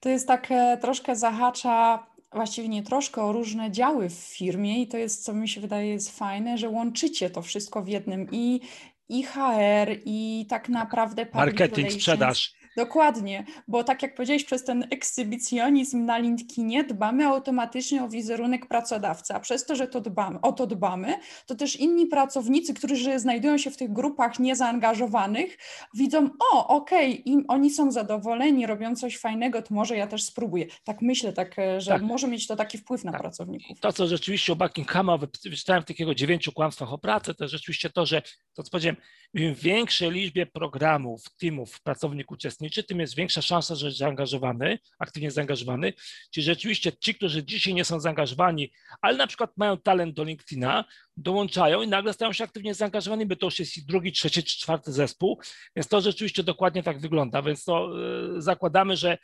To 0.00 0.08
jest 0.08 0.26
tak 0.26 0.50
e, 0.50 0.78
troszkę 0.80 1.16
zahacza 1.16 2.06
właściwie 2.32 2.68
nie 2.68 2.82
troszkę 2.82 3.22
o 3.22 3.32
różne 3.32 3.70
działy 3.70 4.08
w 4.08 4.14
firmie 4.14 4.82
i 4.82 4.88
to 4.88 4.96
jest, 4.96 5.24
co 5.24 5.34
mi 5.34 5.48
się 5.48 5.60
wydaje 5.60 5.90
jest 5.90 6.18
fajne, 6.18 6.58
że 6.58 6.68
łączycie 6.68 7.30
to 7.30 7.42
wszystko 7.42 7.82
w 7.82 7.88
jednym 7.88 8.28
i, 8.32 8.60
i 9.08 9.22
HR 9.22 9.88
i 10.04 10.46
tak 10.48 10.68
naprawdę 10.68 11.26
marketing, 11.34 11.92
sprzedaż. 11.92 12.54
Dokładnie, 12.78 13.44
bo 13.68 13.84
tak 13.84 14.02
jak 14.02 14.14
powiedziałeś, 14.14 14.44
przez 14.44 14.64
ten 14.64 14.86
ekshibicjonizm 14.90 16.04
na 16.04 16.18
LinkedInie 16.18 16.84
dbamy 16.84 17.26
automatycznie 17.26 18.04
o 18.04 18.08
wizerunek 18.08 18.66
pracodawcy, 18.66 19.34
a 19.34 19.40
przez 19.40 19.64
to, 19.66 19.76
że 19.76 19.88
to 19.88 20.00
dbamy, 20.00 20.40
o 20.40 20.52
to 20.52 20.66
dbamy, 20.66 21.18
to 21.46 21.54
też 21.54 21.76
inni 21.76 22.06
pracownicy, 22.06 22.74
którzy 22.74 23.18
znajdują 23.18 23.58
się 23.58 23.70
w 23.70 23.76
tych 23.76 23.92
grupach 23.92 24.38
niezaangażowanych, 24.38 25.58
widzą, 25.94 26.30
o, 26.52 26.68
okej, 26.68 27.22
okay, 27.26 27.44
oni 27.48 27.70
są 27.70 27.92
zadowoleni, 27.92 28.66
robią 28.66 28.96
coś 28.96 29.18
fajnego, 29.18 29.62
to 29.62 29.74
może 29.74 29.96
ja 29.96 30.06
też 30.06 30.22
spróbuję. 30.22 30.66
Tak 30.84 31.02
myślę, 31.02 31.32
tak, 31.32 31.58
e, 31.58 31.80
że 31.80 31.90
tak. 31.90 32.02
może 32.02 32.28
mieć 32.28 32.46
to 32.46 32.56
taki 32.56 32.78
wpływ 32.78 33.04
na 33.04 33.12
tak. 33.12 33.20
pracowników. 33.20 33.80
To, 33.80 33.92
co 33.92 34.06
rzeczywiście 34.06 34.52
u 34.52 34.56
Buckinghama 34.56 35.18
wyczytałem 35.44 35.82
w 35.82 35.86
takiego 35.86 36.14
dziewięciu 36.14 36.52
kłamstwach 36.52 36.92
o 36.92 36.98
pracy, 36.98 37.34
to 37.34 37.48
rzeczywiście 37.48 37.90
to, 37.90 38.06
że, 38.06 38.22
to 38.54 38.62
co 38.62 38.70
powiedziałem, 38.70 38.96
im 39.34 39.54
większej 39.54 40.10
liczbie 40.10 40.46
programów, 40.46 41.24
teamów 41.40 41.80
pracownik 41.80 42.30
uczestniczy, 42.30 42.67
tym 42.70 43.00
jest 43.00 43.14
większa 43.14 43.42
szansa, 43.42 43.74
że 43.74 43.86
jest 43.86 43.98
zaangażowany, 43.98 44.78
aktywnie 44.98 45.30
zaangażowany. 45.30 45.92
Czyli 46.30 46.44
rzeczywiście 46.44 46.92
ci, 47.00 47.14
którzy 47.14 47.44
dzisiaj 47.44 47.74
nie 47.74 47.84
są 47.84 48.00
zaangażowani, 48.00 48.72
ale 49.00 49.16
na 49.16 49.26
przykład 49.26 49.50
mają 49.56 49.76
talent 49.76 50.14
do 50.14 50.24
LinkedIna, 50.24 50.84
dołączają 51.16 51.82
i 51.82 51.88
nagle 51.88 52.12
stają 52.12 52.32
się 52.32 52.44
aktywnie 52.44 52.74
zaangażowani, 52.74 53.26
bo 53.26 53.36
to 53.36 53.46
już 53.46 53.58
jest 53.58 53.86
drugi, 53.86 54.12
trzeci 54.12 54.42
czy 54.42 54.58
czwarty 54.58 54.92
zespół, 54.92 55.40
więc 55.76 55.88
to 55.88 56.00
rzeczywiście 56.00 56.42
dokładnie 56.42 56.82
tak 56.82 57.00
wygląda, 57.00 57.42
więc 57.42 57.64
to 57.64 57.90
e, 58.36 58.42
zakładamy, 58.42 58.96
że 58.96 59.18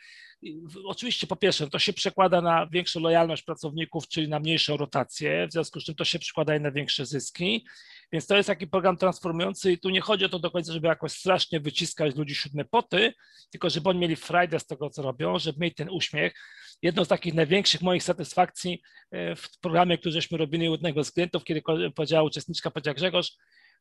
Oczywiście 0.85 1.27
po 1.27 1.35
pierwsze 1.35 1.69
to 1.69 1.79
się 1.79 1.93
przekłada 1.93 2.41
na 2.41 2.67
większą 2.67 2.99
lojalność 2.99 3.43
pracowników, 3.43 4.07
czyli 4.07 4.29
na 4.29 4.39
mniejszą 4.39 4.77
rotację, 4.77 5.47
w 5.47 5.51
związku 5.51 5.79
z 5.79 5.83
czym 5.83 5.95
to 5.95 6.05
się 6.05 6.19
przekłada 6.19 6.59
na 6.59 6.71
większe 6.71 7.05
zyski, 7.05 7.65
więc 8.11 8.27
to 8.27 8.37
jest 8.37 8.47
taki 8.47 8.67
program 8.67 8.97
transformujący 8.97 9.71
i 9.71 9.77
tu 9.77 9.89
nie 9.89 10.01
chodzi 10.01 10.25
o 10.25 10.29
to 10.29 10.39
do 10.39 10.51
końca, 10.51 10.73
żeby 10.73 10.87
jakoś 10.87 11.11
strasznie 11.11 11.59
wyciskać 11.59 12.15
ludzi 12.15 12.35
siódme 12.35 12.65
poty, 12.65 13.13
tylko 13.51 13.69
żeby 13.69 13.89
oni 13.89 13.99
mieli 13.99 14.15
frajdę 14.15 14.59
z 14.59 14.65
tego, 14.65 14.89
co 14.89 15.01
robią, 15.01 15.39
żeby 15.39 15.59
mieli 15.59 15.75
ten 15.75 15.89
uśmiech. 15.89 16.33
Jedną 16.81 17.05
z 17.05 17.07
takich 17.07 17.33
największych 17.33 17.81
moich 17.81 18.03
satysfakcji 18.03 18.81
e, 19.11 19.35
w 19.35 19.59
programie, 19.59 19.97
który 19.97 20.13
żeśmy 20.13 20.37
robili 20.37 20.69
u 20.69 20.71
jednego 20.71 21.03
z 21.03 21.11
klientów, 21.11 21.43
kiedy 21.43 21.61
powiedziała 21.95 22.23
uczestniczka, 22.23 22.71
powiedziała 22.71 22.95
Grzegorz, 22.95 23.31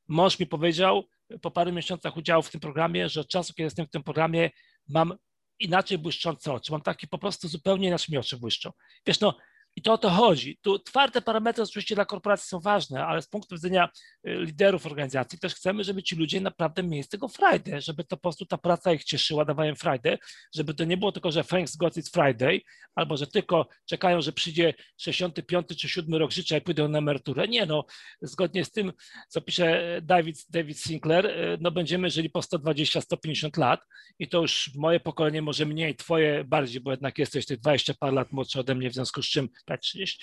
mąż 0.09 0.39
mi 0.39 0.47
powiedział 0.47 1.05
po 1.43 1.51
paru 1.51 1.73
miesiącach 1.73 2.17
udziału 2.17 2.43
w 2.43 2.51
tym 2.51 2.61
programie, 2.61 3.09
że 3.09 3.21
od 3.21 3.29
czasu, 3.29 3.55
kiedy 3.55 3.65
jestem 3.65 3.87
w 3.87 3.91
tym 3.91 4.03
programie, 4.03 4.51
mam 4.89 5.15
inaczej 5.59 5.99
błyszczące 5.99 6.53
oczy. 6.53 6.73
Mam 6.73 6.81
takie 6.81 7.07
po 7.07 7.19
prostu 7.19 7.49
zupełnie 7.49 7.89
inaczej 7.89 8.13
mi 8.13 8.19
oczy 8.19 8.37
błyszczą. 8.37 8.73
Wiesz, 9.07 9.21
no 9.21 9.37
i 9.77 9.83
to 9.83 9.93
o 9.93 9.99
to 9.99 10.11
chodzi. 10.11 10.59
Tu 10.63 10.79
twarde 10.79 11.23
parametry 11.23 11.63
oczywiście 11.63 11.95
dla 11.95 12.05
korporacji 12.05 12.49
są 12.49 12.61
ważne, 12.61 13.07
ale 13.07 13.23
z 13.23 13.29
punktu 13.29 13.55
widzenia 13.55 13.89
y, 14.29 14.35
liderów 14.35 14.87
organizacji 14.87 15.39
też 15.39 15.55
chcemy, 15.55 15.85
żeby 15.85 16.03
ci 16.03 16.17
ludzie 16.17 16.41
naprawdę 16.41 16.83
mieli 16.83 17.03
z 17.03 17.09
tego 17.09 17.29
Friday, 17.29 17.81
żeby 17.81 18.05
to 18.05 18.17
po 18.17 18.23
prostu 18.23 18.47
ta 18.47 18.59
praca 18.59 18.93
ich 18.93 19.05
cieszyła, 19.05 19.45
dawała 19.45 19.69
im 19.69 19.75
żeby 20.55 20.75
to 20.75 20.85
nie 20.85 20.97
było 20.97 21.13
tylko, 21.13 21.31
że 21.31 21.45
thanks 21.45 21.77
God 21.77 21.95
it's 21.95 22.11
Friday, 22.13 22.61
albo 22.95 23.17
że 23.17 23.27
tylko 23.27 23.69
czekają, 23.87 24.21
że 24.21 24.33
przyjdzie 24.33 24.75
65 24.97 25.67
czy 25.81 25.89
7 25.89 26.15
rok 26.15 26.33
życia 26.33 26.57
i 26.57 26.61
pójdą 26.61 26.89
na 26.89 26.99
emeryturę. 26.99 27.49
Nie, 27.49 27.67
no, 27.67 27.85
zgodnie 28.23 28.65
z 28.65 28.71
tym, 28.71 28.93
co 29.29 29.41
pisze 29.41 29.99
David, 30.03 30.45
David 30.51 30.81
Sinclair, 30.81 31.27
y, 31.27 31.59
no 31.61 31.71
będziemy 31.71 32.11
żyli 32.11 32.31
po 32.31 32.41
120-150 32.41 33.59
lat 33.59 33.81
i 34.19 34.29
to 34.29 34.43
już 34.43 34.71
moje 34.75 35.01
pokolenie 35.01 35.43
może 35.43 35.67
mniej, 35.67 35.97
twoje 35.97 36.45
bardziej, 36.45 36.81
bo 36.81 36.91
jednak 36.91 37.19
jesteś 37.19 37.47
tych 37.47 37.61
20 37.61 37.95
par 37.95 38.13
lat 38.13 38.33
młodszy 38.33 38.61
ode 38.61 38.75
mnie, 38.75 38.91
w 38.91 38.95
związku 38.95 39.23
z 39.23 39.27
czym 39.27 39.49
patrzeć, 39.65 40.19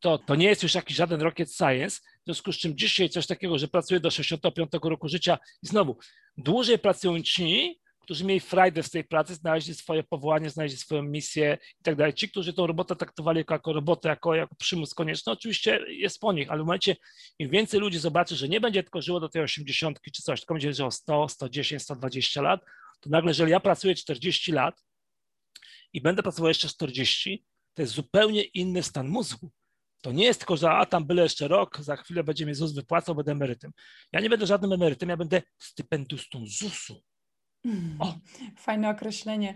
to, 0.00 0.18
to 0.18 0.34
nie 0.34 0.46
jest 0.46 0.62
już 0.62 0.74
jakiś 0.74 0.96
żaden 0.96 1.22
rocket 1.22 1.54
science, 1.54 2.00
w 2.22 2.24
związku 2.24 2.52
z 2.52 2.56
czym 2.56 2.76
dzisiaj 2.76 3.08
coś 3.08 3.26
takiego, 3.26 3.58
że 3.58 3.68
pracuję 3.68 4.00
do 4.00 4.10
65 4.10 4.70
roku 4.82 5.08
życia 5.08 5.38
i 5.62 5.66
znowu 5.66 5.98
dłużej 6.36 6.78
pracują 6.78 7.22
ci, 7.22 7.80
którzy 8.04 8.24
mieli 8.24 8.40
frajdę 8.40 8.82
z 8.82 8.90
tej 8.90 9.04
pracy, 9.04 9.34
znaleźli 9.34 9.74
swoje 9.74 10.02
powołanie, 10.02 10.50
znaleźli 10.50 10.78
swoją 10.78 11.02
misję 11.02 11.58
i 11.80 11.82
tak 11.82 11.96
dalej. 11.96 12.14
Ci, 12.14 12.28
którzy 12.28 12.52
tą 12.52 12.66
robotę 12.66 12.96
traktowali 12.96 13.38
jako, 13.38 13.54
jako 13.54 13.72
robotę, 13.72 14.08
jako, 14.08 14.34
jako 14.34 14.54
przymus 14.54 14.94
konieczny, 14.94 15.32
oczywiście 15.32 15.80
jest 15.88 16.20
po 16.20 16.32
nich, 16.32 16.50
ale 16.50 16.62
w 16.62 16.66
momencie, 16.66 16.96
im 17.38 17.50
więcej 17.50 17.80
ludzi 17.80 17.98
zobaczy, 17.98 18.36
że 18.36 18.48
nie 18.48 18.60
będzie 18.60 18.82
tylko 18.82 19.02
żyło 19.02 19.20
do 19.20 19.28
tej 19.28 19.42
80 19.42 20.00
czy 20.12 20.22
coś, 20.22 20.40
tylko 20.40 20.54
będzie 20.54 20.72
żyło 20.72 20.90
100, 20.90 21.28
110, 21.28 21.82
120 21.82 22.42
lat, 22.42 22.60
to 23.00 23.10
nagle, 23.10 23.30
jeżeli 23.30 23.50
ja 23.50 23.60
pracuję 23.60 23.94
40 23.94 24.52
lat 24.52 24.84
i 25.92 26.00
będę 26.00 26.22
pracował 26.22 26.48
jeszcze 26.48 26.68
40, 26.68 27.44
to 27.74 27.82
jest 27.82 27.94
zupełnie 27.94 28.42
inny 28.42 28.82
stan 28.82 29.08
mózgu. 29.08 29.50
To 30.00 30.12
nie 30.12 30.24
jest 30.24 30.40
tylko, 30.40 30.56
że 30.56 30.70
a 30.70 30.86
tam 30.86 31.04
byle 31.04 31.22
jeszcze 31.22 31.48
rok, 31.48 31.80
za 31.80 31.96
chwilę 31.96 32.24
będzie 32.24 32.46
mi 32.46 32.54
ZUS 32.54 32.72
wypłacał, 32.72 33.14
będę 33.14 33.32
emerytem. 33.32 33.72
Ja 34.12 34.20
nie 34.20 34.30
będę 34.30 34.46
żadnym 34.46 34.72
emerytem, 34.72 35.08
ja 35.08 35.16
będę 35.16 35.42
stypendustą 35.58 36.44
ZUS-u. 36.46 37.00
O. 37.98 38.14
Fajne 38.56 38.90
określenie. 38.90 39.54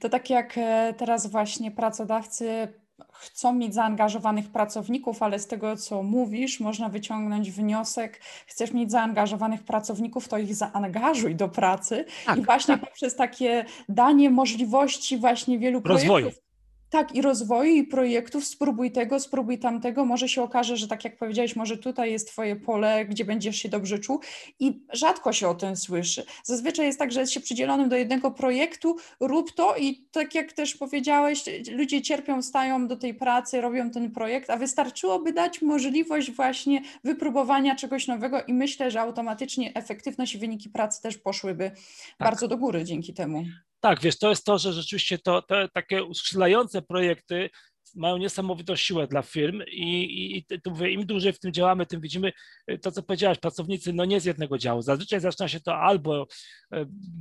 To 0.00 0.08
tak 0.08 0.30
jak 0.30 0.58
e, 0.58 0.94
teraz 0.98 1.30
właśnie 1.30 1.70
pracodawcy 1.70 2.68
chcą 3.12 3.54
mieć 3.54 3.74
zaangażowanych 3.74 4.50
pracowników, 4.50 5.22
ale 5.22 5.38
z 5.38 5.46
tego, 5.46 5.76
co 5.76 6.02
mówisz, 6.02 6.60
można 6.60 6.88
wyciągnąć 6.88 7.50
wniosek, 7.50 8.20
chcesz 8.46 8.72
mieć 8.72 8.90
zaangażowanych 8.90 9.62
pracowników, 9.62 10.28
to 10.28 10.38
ich 10.38 10.54
zaangażuj 10.54 11.34
do 11.34 11.48
pracy 11.48 12.04
tak, 12.26 12.38
i 12.38 12.42
właśnie 12.42 12.78
tak. 12.78 12.88
poprzez 12.88 13.16
takie 13.16 13.64
danie 13.88 14.30
możliwości 14.30 15.18
właśnie 15.18 15.58
wielu 15.58 15.80
Rozwoju. 15.84 16.26
projektów, 16.26 16.47
Tak, 16.90 17.14
i 17.14 17.22
rozwoju, 17.22 17.74
i 17.74 17.84
projektów, 17.84 18.44
spróbuj 18.44 18.92
tego, 18.92 19.20
spróbuj 19.20 19.58
tamtego. 19.58 20.04
Może 20.04 20.28
się 20.28 20.42
okaże, 20.42 20.76
że 20.76 20.88
tak 20.88 21.04
jak 21.04 21.16
powiedziałeś, 21.16 21.56
może 21.56 21.78
tutaj 21.78 22.12
jest 22.12 22.28
Twoje 22.28 22.56
pole, 22.56 23.06
gdzie 23.06 23.24
będziesz 23.24 23.56
się 23.56 23.68
dobrze 23.68 23.98
czuł. 23.98 24.20
I 24.60 24.82
rzadko 24.92 25.32
się 25.32 25.48
o 25.48 25.54
tym 25.54 25.76
słyszy. 25.76 26.24
Zazwyczaj 26.44 26.86
jest 26.86 26.98
tak, 26.98 27.12
że 27.12 27.20
jest 27.20 27.32
się 27.32 27.40
przydzielonym 27.40 27.88
do 27.88 27.96
jednego 27.96 28.30
projektu, 28.30 28.96
rób 29.20 29.52
to, 29.52 29.76
i 29.76 30.08
tak 30.12 30.34
jak 30.34 30.52
też 30.52 30.76
powiedziałeś, 30.76 31.44
ludzie 31.72 32.02
cierpią, 32.02 32.42
stają 32.42 32.88
do 32.88 32.96
tej 32.96 33.14
pracy, 33.14 33.60
robią 33.60 33.90
ten 33.90 34.10
projekt, 34.10 34.50
a 34.50 34.56
wystarczyłoby 34.56 35.32
dać 35.32 35.62
możliwość 35.62 36.30
właśnie 36.30 36.82
wypróbowania 37.04 37.76
czegoś 37.76 38.06
nowego, 38.06 38.42
i 38.42 38.54
myślę, 38.54 38.90
że 38.90 39.00
automatycznie 39.00 39.74
efektywność 39.74 40.34
i 40.34 40.38
wyniki 40.38 40.68
pracy 40.68 41.02
też 41.02 41.18
poszłyby 41.18 41.70
tak. 41.70 42.28
bardzo 42.28 42.48
do 42.48 42.56
góry 42.56 42.84
dzięki 42.84 43.14
temu. 43.14 43.44
Tak, 43.80 44.00
wiesz, 44.00 44.18
to 44.18 44.30
jest 44.30 44.44
to, 44.44 44.58
że 44.58 44.72
rzeczywiście 44.72 45.18
to, 45.18 45.42
te 45.42 45.68
takie 45.68 46.04
uskrzydlające 46.04 46.82
projekty 46.82 47.50
mają 47.94 48.16
niesamowitą 48.16 48.76
siłę 48.76 49.06
dla 49.06 49.22
firm 49.22 49.62
i, 49.72 50.04
i, 50.04 50.36
i 50.54 50.60
tu 50.60 50.70
mówię, 50.70 50.90
im 50.90 51.06
dłużej 51.06 51.32
w 51.32 51.38
tym 51.38 51.52
działamy, 51.52 51.86
tym 51.86 52.00
widzimy 52.00 52.32
y, 52.70 52.78
to, 52.78 52.92
co 52.92 53.02
powiedziałaś, 53.02 53.38
pracownicy 53.38 53.92
no 53.92 54.04
nie 54.04 54.20
z 54.20 54.24
jednego 54.24 54.58
działu. 54.58 54.82
Zazwyczaj 54.82 55.20
zaczyna 55.20 55.48
się 55.48 55.60
to 55.60 55.76
albo 55.76 56.22
y, 56.22 56.26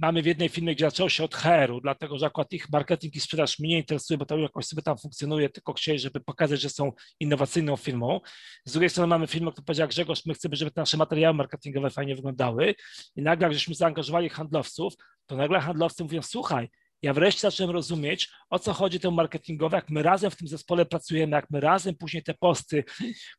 mamy 0.01 0.21
w 0.21 0.25
jednej 0.25 0.49
firmie, 0.49 0.75
gdzie 0.75 0.85
zaczęło 0.85 1.09
się 1.09 1.23
od 1.23 1.35
HR-u, 1.35 1.81
dlatego 1.81 2.17
że 2.17 2.25
akurat 2.25 2.53
ich 2.53 2.69
marketing 2.69 3.15
i 3.15 3.19
sprzedaż 3.19 3.59
mnie 3.59 3.77
interesuje, 3.77 4.17
bo 4.17 4.25
to 4.25 4.37
jakoś 4.37 4.65
sobie 4.65 4.81
tam 4.81 4.97
funkcjonuje, 4.97 5.49
tylko 5.49 5.73
chcieli, 5.73 5.99
żeby 5.99 6.19
pokazać, 6.19 6.61
że 6.61 6.69
są 6.69 6.91
innowacyjną 7.19 7.75
firmą. 7.75 8.19
Z 8.65 8.71
drugiej 8.71 8.89
strony 8.89 9.07
mamy 9.07 9.27
firmę, 9.27 9.51
która 9.51 9.65
powiedziała, 9.65 9.87
Grzegorz, 9.87 10.25
my 10.25 10.33
chcemy, 10.33 10.55
żeby 10.55 10.71
te 10.71 10.81
nasze 10.81 10.97
materiały 10.97 11.33
marketingowe 11.33 11.89
fajnie 11.89 12.15
wyglądały 12.15 12.75
i 13.15 13.21
nagle, 13.21 13.53
żeśmy 13.53 13.75
zaangażowali 13.75 14.29
handlowców, 14.29 14.93
to 15.25 15.35
nagle 15.35 15.59
handlowcy 15.59 16.03
mówią, 16.03 16.21
słuchaj, 16.21 16.69
ja 17.01 17.13
wreszcie 17.13 17.41
zacząłem 17.41 17.71
rozumieć, 17.71 18.29
o 18.49 18.59
co 18.59 18.73
chodzi 18.73 18.99
temu 18.99 19.15
marketingowi, 19.15 19.75
jak 19.75 19.89
my 19.89 20.03
razem 20.03 20.31
w 20.31 20.35
tym 20.35 20.47
zespole 20.47 20.85
pracujemy, 20.85 21.35
jak 21.35 21.49
my 21.49 21.59
razem 21.59 21.95
później 21.95 22.23
te 22.23 22.33
posty 22.33 22.83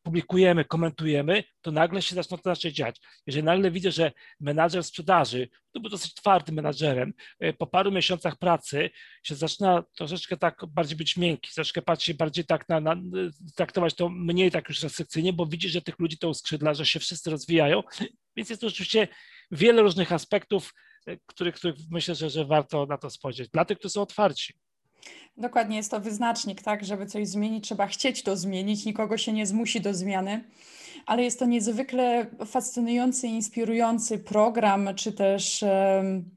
publikujemy, 0.03 0.65
komentujemy, 0.65 1.43
to 1.61 1.71
nagle 1.71 2.01
się 2.01 2.15
zaczyna 2.15 2.37
to 2.37 2.49
zacząć 2.49 2.75
dziać. 2.75 3.01
Jeżeli 3.27 3.43
nagle 3.43 3.71
widzę, 3.71 3.91
że 3.91 4.11
menadżer 4.39 4.83
sprzedaży, 4.83 5.49
to 5.71 5.79
był 5.79 5.89
dosyć 5.89 6.13
twardym 6.13 6.55
menadżerem, 6.55 7.13
e, 7.39 7.53
po 7.53 7.67
paru 7.67 7.91
miesiącach 7.91 8.37
pracy 8.37 8.89
się 9.23 9.35
zaczyna 9.35 9.83
troszeczkę 9.97 10.37
tak 10.37 10.61
bardziej 10.67 10.97
być 10.97 11.17
miękki, 11.17 11.53
troszeczkę 11.53 11.81
patrzeć 11.81 12.17
bardziej 12.17 12.45
tak 12.45 12.69
na, 12.69 12.79
na 12.79 12.95
traktować 13.55 13.95
to 13.95 14.09
mniej 14.09 14.51
tak 14.51 14.69
już 14.69 14.83
restrykcyjnie, 14.83 15.33
bo 15.33 15.45
widzi, 15.45 15.69
że 15.69 15.81
tych 15.81 15.99
ludzi 15.99 16.17
to 16.17 16.29
uskrzydla, 16.29 16.73
że 16.73 16.85
się 16.85 16.99
wszyscy 16.99 17.29
rozwijają, 17.29 17.83
więc 18.35 18.49
jest 18.49 18.61
to 18.61 18.67
oczywiście 18.67 19.07
wiele 19.51 19.81
różnych 19.81 20.11
aspektów, 20.11 20.73
których, 21.25 21.55
których 21.55 21.75
myślę, 21.91 22.15
że, 22.15 22.29
że 22.29 22.45
warto 22.45 22.85
na 22.85 22.97
to 22.97 23.09
spojrzeć. 23.09 23.49
Dla 23.49 23.65
tych, 23.65 23.79
którzy 23.79 23.93
są 23.93 24.01
otwarci. 24.01 24.53
Dokładnie 25.37 25.77
jest 25.77 25.91
to 25.91 25.99
wyznacznik, 25.99 26.61
tak? 26.61 26.85
Żeby 26.85 27.05
coś 27.05 27.27
zmienić, 27.27 27.63
trzeba 27.63 27.87
chcieć 27.87 28.23
to 28.23 28.37
zmienić, 28.37 28.85
nikogo 28.85 29.17
się 29.17 29.33
nie 29.33 29.45
zmusi 29.45 29.81
do 29.81 29.93
zmiany, 29.93 30.43
ale 31.05 31.23
jest 31.23 31.39
to 31.39 31.45
niezwykle 31.45 32.25
fascynujący, 32.45 33.27
inspirujący 33.27 34.19
program, 34.19 34.89
czy 34.95 35.11
też. 35.11 35.65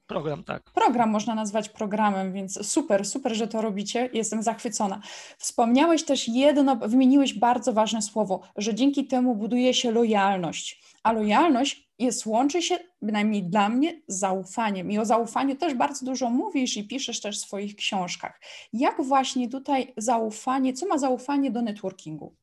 Program, 0.07 0.45
tak. 0.45 0.63
Program 0.75 1.11
można 1.11 1.35
nazwać 1.35 1.69
programem, 1.69 2.33
więc 2.33 2.67
super, 2.67 3.05
super, 3.05 3.37
że 3.37 3.49
to 3.49 3.63
robicie. 3.63 4.11
Jestem 4.13 4.43
zachwycona. 4.43 5.01
Wspomniałeś 5.39 6.05
też 6.05 6.29
jedno, 6.29 6.77
wymieniłeś 6.77 7.35
bardzo 7.35 7.73
ważne 7.73 8.03
słowo, 8.03 8.41
że 8.57 8.75
dzięki 8.75 9.07
temu 9.07 9.37
buduje 9.37 9.75
się 9.75 9.91
lojalność. 9.91 10.83
A 11.03 11.13
lojalność 11.13 11.92
jest, 12.03 12.27
łączy 12.27 12.63
się, 12.63 12.79
bynajmniej 13.03 13.43
dla 13.43 13.69
mnie, 13.69 14.03
z 14.09 14.19
zaufaniem. 14.19 14.91
I 14.91 14.99
o 14.99 15.05
zaufaniu 15.05 15.57
też 15.57 15.75
bardzo 15.75 16.07
dużo 16.07 16.31
mówisz 16.31 16.77
i 16.77 16.87
piszesz 16.89 17.21
też 17.21 17.39
w 17.39 17.41
swoich 17.41 17.77
książkach. 17.77 18.41
Jak 18.73 19.03
właśnie 19.03 19.49
tutaj 19.49 19.93
zaufanie, 19.97 20.73
co 20.73 20.87
ma 20.87 20.99
zaufanie 20.99 21.51
do 21.51 21.63
networkingu? 21.63 22.37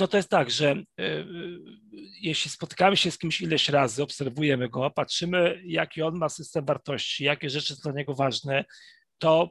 No 0.00 0.08
to 0.08 0.16
jest 0.16 0.28
tak, 0.28 0.50
że 0.50 0.72
y, 1.00 1.26
jeśli 2.20 2.50
spotykamy 2.50 2.96
się 2.96 3.10
z 3.10 3.18
kimś 3.18 3.40
ileś 3.40 3.68
razy, 3.68 4.02
obserwujemy 4.02 4.68
go, 4.68 4.90
patrzymy, 4.90 5.62
jaki 5.64 6.02
on 6.02 6.18
ma 6.18 6.28
system 6.28 6.64
wartości, 6.64 7.24
jakie 7.24 7.50
rzeczy 7.50 7.74
są 7.74 7.82
dla 7.82 7.92
niego 7.92 8.14
ważne, 8.14 8.64
to 9.18 9.50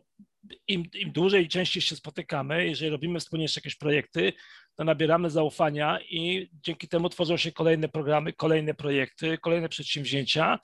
im, 0.67 0.83
im 0.93 1.11
dłużej 1.11 1.45
i 1.45 1.49
częściej 1.49 1.81
się 1.81 1.95
spotykamy, 1.95 2.67
jeżeli 2.67 2.91
robimy 2.91 3.19
wspólnie 3.19 3.43
jeszcze 3.43 3.59
jakieś 3.59 3.75
projekty, 3.75 4.33
to 4.77 4.83
nabieramy 4.83 5.29
zaufania 5.29 5.99
i 6.09 6.49
dzięki 6.53 6.87
temu 6.87 7.09
tworzą 7.09 7.37
się 7.37 7.51
kolejne 7.51 7.89
programy, 7.89 8.33
kolejne 8.33 8.73
projekty, 8.73 9.37
kolejne 9.37 9.69
przedsięwzięcia. 9.69 10.59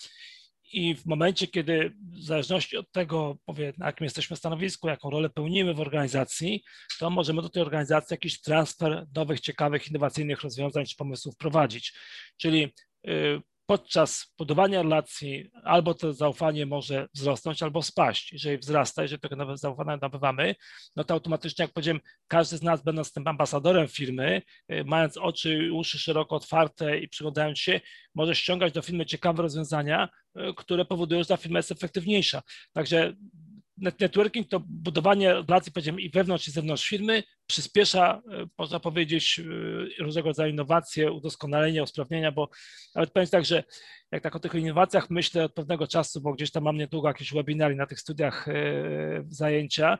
I 0.73 0.95
w 0.95 1.05
momencie, 1.05 1.47
kiedy 1.47 1.93
w 2.11 2.23
zależności 2.23 2.77
od 2.77 2.91
tego, 2.91 3.37
powie, 3.45 3.73
na 3.77 3.85
jakim 3.85 4.03
jesteśmy 4.03 4.35
stanowisku, 4.35 4.87
jaką 4.87 5.09
rolę 5.09 5.29
pełnimy 5.29 5.73
w 5.73 5.79
organizacji, 5.79 6.63
to 6.99 7.09
możemy 7.09 7.41
do 7.41 7.49
tej 7.49 7.61
organizacji 7.61 8.13
jakiś 8.13 8.41
transfer 8.41 9.07
nowych, 9.15 9.39
ciekawych, 9.39 9.87
innowacyjnych 9.87 10.41
rozwiązań 10.41 10.85
czy 10.85 10.95
pomysłów 10.95 11.37
prowadzić. 11.37 11.93
Czyli 12.37 12.73
y, 13.07 13.41
podczas 13.65 14.33
budowania 14.37 14.81
relacji 14.81 15.51
albo 15.63 15.93
to 15.93 16.13
zaufanie 16.13 16.65
może 16.65 17.07
wzrosnąć, 17.13 17.63
albo 17.63 17.81
spaść. 17.81 18.33
Jeżeli 18.33 18.57
wzrasta, 18.57 19.01
jeżeli 19.01 19.21
tego 19.21 19.35
nowe 19.35 19.57
zaufanie 19.57 19.97
nabywamy, 20.01 20.55
no 20.95 21.03
to 21.03 21.13
automatycznie, 21.13 21.63
jak 21.63 21.73
powiedziałem, 21.73 22.01
każdy 22.27 22.57
z 22.57 22.61
nas, 22.61 22.83
będąc 22.83 23.13
tym 23.13 23.27
ambasadorem 23.27 23.87
firmy, 23.87 24.41
y, 24.71 24.83
mając 24.85 25.17
oczy 25.17 25.53
i 25.53 25.71
uszy 25.71 25.99
szeroko 25.99 26.35
otwarte 26.35 26.99
i 26.99 27.07
przyglądając 27.07 27.59
się, 27.59 27.81
może 28.15 28.35
ściągać 28.35 28.73
do 28.73 28.81
firmy 28.81 29.05
ciekawe 29.05 29.43
rozwiązania, 29.43 30.09
y, 30.37 30.53
które 30.57 30.85
powodują, 30.85 31.21
że 31.21 31.27
ta 31.27 31.37
firma 31.37 31.59
jest 31.59 31.71
efektywniejsza. 31.71 32.41
Także 32.73 33.13
networking 33.99 34.49
to 34.49 34.59
budowanie 34.59 35.33
relacji, 35.33 35.71
powiedziałem, 35.71 35.99
i 35.99 36.09
wewnątrz, 36.09 36.47
i 36.47 36.51
zewnątrz 36.51 36.89
firmy, 36.89 37.23
przyspiesza, 37.47 38.21
e, 38.31 38.45
można 38.57 38.79
powiedzieć, 38.79 39.39
e, 39.99 40.03
różnego 40.03 40.29
rodzaju 40.29 40.53
innowacje, 40.53 41.11
udoskonalenia, 41.11 41.83
usprawnienia, 41.83 42.31
bo 42.31 42.49
nawet 42.95 43.11
powiem 43.11 43.29
tak, 43.29 43.45
że 43.45 43.63
jak 44.11 44.23
tak 44.23 44.35
o 44.35 44.39
tych 44.39 44.53
innowacjach 44.53 45.09
myślę 45.09 45.43
od 45.43 45.53
pewnego 45.53 45.87
czasu, 45.87 46.21
bo 46.21 46.33
gdzieś 46.33 46.51
tam 46.51 46.63
mam 46.63 46.77
niedługo 46.77 47.07
jakieś 47.07 47.33
webinary 47.33 47.75
na 47.75 47.85
tych 47.85 47.99
studiach 47.99 48.47
e, 48.47 48.53
zajęcia, 49.29 49.97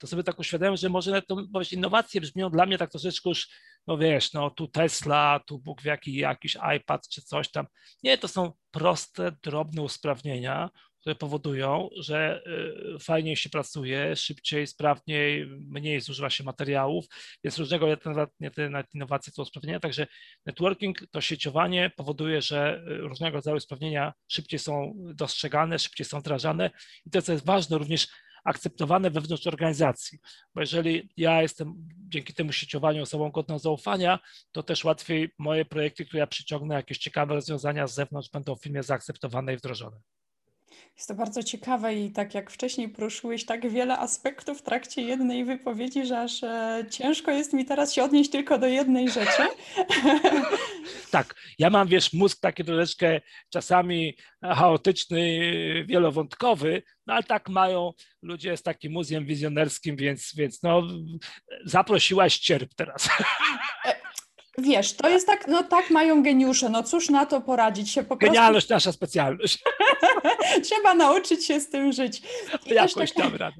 to 0.00 0.06
sobie 0.06 0.22
tak 0.22 0.38
uświadamiam, 0.38 0.76
że 0.76 0.88
może 0.88 1.22
to 1.22 1.36
innowacje 1.72 2.20
brzmią 2.20 2.50
dla 2.50 2.66
mnie 2.66 2.78
tak 2.78 2.90
troszeczkę 2.90 3.28
już, 3.28 3.48
no 3.86 3.98
wiesz, 3.98 4.32
no 4.32 4.50
tu 4.50 4.68
Tesla, 4.68 5.40
tu 5.46 5.58
Bóg 5.58 5.82
w 5.82 5.84
jaki, 5.84 6.14
jakiś 6.14 6.56
iPad 6.76 7.08
czy 7.08 7.22
coś 7.22 7.50
tam. 7.50 7.66
Nie, 8.02 8.18
to 8.18 8.28
są 8.28 8.52
proste, 8.70 9.32
drobne 9.42 9.82
usprawnienia, 9.82 10.70
które 11.00 11.14
powodują, 11.14 11.88
że 11.96 12.42
y, 12.96 12.98
fajniej 12.98 13.36
się 13.36 13.50
pracuje, 13.50 14.16
szybciej, 14.16 14.66
sprawniej, 14.66 15.46
mniej 15.46 16.00
zużywa 16.00 16.30
się 16.30 16.44
materiałów, 16.44 17.04
więc 17.44 17.58
różnego 17.58 17.96
te 17.96 18.84
innowacje 18.94 19.32
to 19.32 19.42
usprawnienia, 19.42 19.80
także 19.80 20.06
networking, 20.46 20.98
to 21.10 21.20
sieciowanie 21.20 21.90
powoduje, 21.96 22.42
że 22.42 22.84
y, 22.88 22.96
różnego 22.96 23.36
rodzaju 23.36 23.56
usprawnienia 23.56 24.12
szybciej 24.28 24.58
są 24.58 24.94
dostrzegane, 25.14 25.78
szybciej 25.78 26.06
są 26.06 26.20
wdrażane. 26.20 26.70
I 27.06 27.10
to, 27.10 27.22
co 27.22 27.32
jest 27.32 27.46
ważne, 27.46 27.78
również 27.78 28.08
akceptowane 28.44 29.10
wewnątrz 29.10 29.46
organizacji, 29.46 30.18
bo 30.54 30.60
jeżeli 30.60 31.10
ja 31.16 31.42
jestem 31.42 31.74
dzięki 32.08 32.34
temu 32.34 32.52
sieciowaniu 32.52 33.02
osobą 33.02 33.30
godną 33.30 33.58
zaufania, 33.58 34.18
to 34.52 34.62
też 34.62 34.84
łatwiej 34.84 35.30
moje 35.38 35.64
projekty, 35.64 36.04
które 36.04 36.20
ja 36.20 36.26
przyciągnę, 36.26 36.74
jakieś 36.74 36.98
ciekawe 36.98 37.34
rozwiązania 37.34 37.86
z 37.86 37.94
zewnątrz 37.94 38.30
będą 38.30 38.56
w 38.56 38.62
firmie 38.62 38.82
zaakceptowane 38.82 39.54
i 39.54 39.56
wdrożone. 39.56 40.00
Jest 40.96 41.08
to 41.08 41.14
bardzo 41.14 41.42
ciekawe 41.42 41.94
i 41.94 42.10
tak 42.10 42.34
jak 42.34 42.50
wcześniej 42.50 42.88
poruszyłeś 42.88 43.44
tak 43.44 43.70
wiele 43.70 43.98
aspektów 43.98 44.58
w 44.58 44.62
trakcie 44.62 45.02
jednej 45.02 45.44
wypowiedzi, 45.44 46.06
że 46.06 46.20
aż 46.20 46.42
e, 46.42 46.84
ciężko 46.90 47.30
jest 47.30 47.52
mi 47.52 47.64
teraz 47.64 47.92
się 47.92 48.02
odnieść 48.02 48.30
tylko 48.30 48.58
do 48.58 48.66
jednej 48.66 49.10
rzeczy. 49.10 49.42
Tak, 51.10 51.34
ja 51.58 51.70
mam, 51.70 51.88
wiesz, 51.88 52.12
mózg 52.12 52.40
taki 52.40 52.64
troszeczkę 52.64 53.20
czasami 53.52 54.16
chaotyczny, 54.42 55.40
wielowątkowy, 55.86 56.82
no 57.06 57.14
ale 57.14 57.22
tak 57.22 57.48
mają 57.48 57.92
ludzie 58.22 58.56
z 58.56 58.62
takim 58.62 58.92
muzeum 58.92 59.24
wizjonerskim, 59.24 59.96
więc, 59.96 60.34
więc 60.36 60.62
no 60.62 60.82
zaprosiłaś 61.64 62.38
cierp 62.38 62.74
teraz. 62.74 63.08
E, 64.60 64.62
Wiesz, 64.62 64.92
to 64.92 65.08
jest 65.08 65.26
tak, 65.26 65.48
no 65.48 65.62
tak 65.62 65.90
mają 65.90 66.22
geniusze, 66.22 66.68
no 66.68 66.82
cóż 66.82 67.10
na 67.10 67.26
to 67.26 67.40
poradzić 67.40 67.90
się 67.90 68.02
po 68.02 68.16
prostu. 68.16 68.34
Genialność 68.34 68.68
nasza 68.68 68.92
specjalność. 68.92 69.58
Trzeba 70.64 70.94
nauczyć 70.94 71.46
się 71.46 71.60
z 71.60 71.68
tym 71.68 71.92
żyć. 71.92 72.22
I 72.66 72.74
Jakoś 72.74 73.12
tak... 73.12 73.34
radę. 73.34 73.56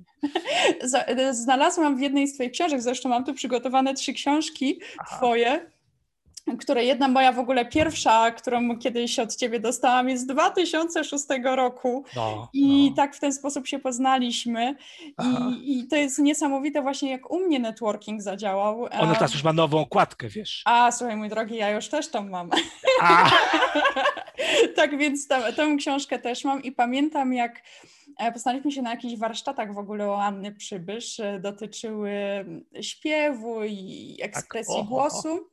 Znalazłam 1.32 1.96
w 1.96 2.00
jednej 2.00 2.28
z 2.28 2.34
twoich 2.34 2.52
książek, 2.52 2.82
zresztą 2.82 3.08
mam 3.08 3.24
tu 3.24 3.34
przygotowane 3.34 3.94
trzy 3.94 4.12
książki 4.12 4.80
Aha. 4.98 5.16
twoje, 5.16 5.70
które 6.56 6.84
jedna 6.84 7.08
moja 7.08 7.32
w 7.32 7.38
ogóle 7.38 7.64
pierwsza, 7.64 8.30
którą 8.30 8.78
kiedyś 8.78 9.18
od 9.18 9.36
ciebie 9.36 9.60
dostałam, 9.60 10.08
jest 10.08 10.22
z 10.22 10.26
2006 10.26 11.24
roku. 11.56 12.04
No, 12.16 12.48
I 12.52 12.90
no. 12.90 12.96
tak 12.96 13.16
w 13.16 13.20
ten 13.20 13.32
sposób 13.32 13.66
się 13.66 13.78
poznaliśmy. 13.78 14.76
I, 15.22 15.78
I, 15.78 15.88
to 15.88 15.96
jest 15.96 16.18
niesamowite 16.18 16.82
właśnie, 16.82 17.10
jak 17.10 17.30
u 17.30 17.40
mnie 17.40 17.58
networking 17.58 18.22
zadziałał. 18.22 18.88
Ona 19.00 19.14
teraz 19.14 19.32
już 19.32 19.44
ma 19.44 19.52
nową 19.52 19.80
okładkę, 19.80 20.28
wiesz. 20.28 20.62
A, 20.64 20.92
słuchaj, 20.92 21.16
mój 21.16 21.28
drogi, 21.28 21.56
ja 21.56 21.70
już 21.70 21.88
też 21.88 22.08
tą 22.08 22.28
mam. 22.28 22.50
tak 24.76 24.98
więc 24.98 25.28
tę 25.28 25.76
książkę 25.78 26.18
też 26.18 26.44
mam 26.44 26.62
i 26.62 26.72
pamiętam, 26.72 27.34
jak 27.34 27.62
postanowiliśmy 28.32 28.72
się 28.72 28.82
na 28.82 28.90
jakichś 28.90 29.16
warsztatach 29.16 29.74
w 29.74 29.78
ogóle 29.78 30.10
o 30.10 30.22
Anny 30.22 30.52
Przybysz, 30.52 31.20
dotyczyły 31.40 32.12
śpiewu 32.80 33.64
i 33.64 34.16
ekspresji 34.22 34.76
tak, 34.76 34.86
głosu. 34.86 35.49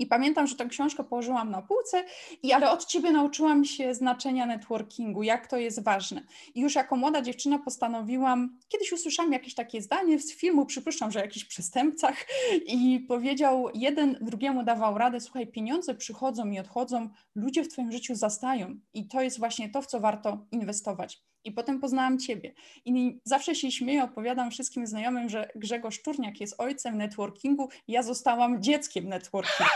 I 0.00 0.06
pamiętam, 0.06 0.46
że 0.46 0.56
tę 0.56 0.66
książkę 0.66 1.04
położyłam 1.04 1.50
na 1.50 1.62
półce, 1.62 2.04
i, 2.42 2.52
ale 2.52 2.70
od 2.70 2.84
ciebie 2.84 3.12
nauczyłam 3.12 3.64
się 3.64 3.94
znaczenia 3.94 4.46
networkingu, 4.46 5.22
jak 5.22 5.46
to 5.46 5.56
jest 5.56 5.84
ważne. 5.84 6.22
I 6.54 6.60
już 6.60 6.74
jako 6.74 6.96
młoda 6.96 7.22
dziewczyna 7.22 7.58
postanowiłam, 7.58 8.58
kiedyś 8.68 8.92
usłyszałam 8.92 9.32
jakieś 9.32 9.54
takie 9.54 9.82
zdanie 9.82 10.18
z 10.18 10.34
filmu, 10.34 10.66
przypuszczam, 10.66 11.10
że 11.10 11.18
o 11.20 11.22
jakichś 11.22 11.46
przestępcach, 11.46 12.26
i 12.66 13.00
powiedział, 13.08 13.68
jeden 13.74 14.18
drugiemu 14.20 14.64
dawał 14.64 14.98
radę: 14.98 15.20
Słuchaj, 15.20 15.46
pieniądze 15.46 15.94
przychodzą 15.94 16.50
i 16.50 16.58
odchodzą, 16.58 17.08
ludzie 17.34 17.64
w 17.64 17.68
Twoim 17.68 17.92
życiu 17.92 18.14
zastają. 18.14 18.74
I 18.94 19.08
to 19.08 19.22
jest 19.22 19.38
właśnie 19.38 19.68
to, 19.68 19.82
w 19.82 19.86
co 19.86 20.00
warto 20.00 20.46
inwestować. 20.52 21.22
I 21.44 21.52
potem 21.52 21.80
poznałam 21.80 22.18
Ciebie. 22.18 22.54
I 22.84 23.20
zawsze 23.24 23.54
się 23.54 23.70
śmieję, 23.70 24.04
opowiadam 24.04 24.50
wszystkim 24.50 24.86
znajomym, 24.86 25.28
że 25.28 25.48
Grzegorz 25.54 26.02
Turniak 26.02 26.40
jest 26.40 26.54
ojcem 26.58 26.98
networkingu, 26.98 27.68
ja 27.88 28.02
zostałam 28.02 28.62
dzieckiem 28.62 29.08
networkingu. 29.08 29.70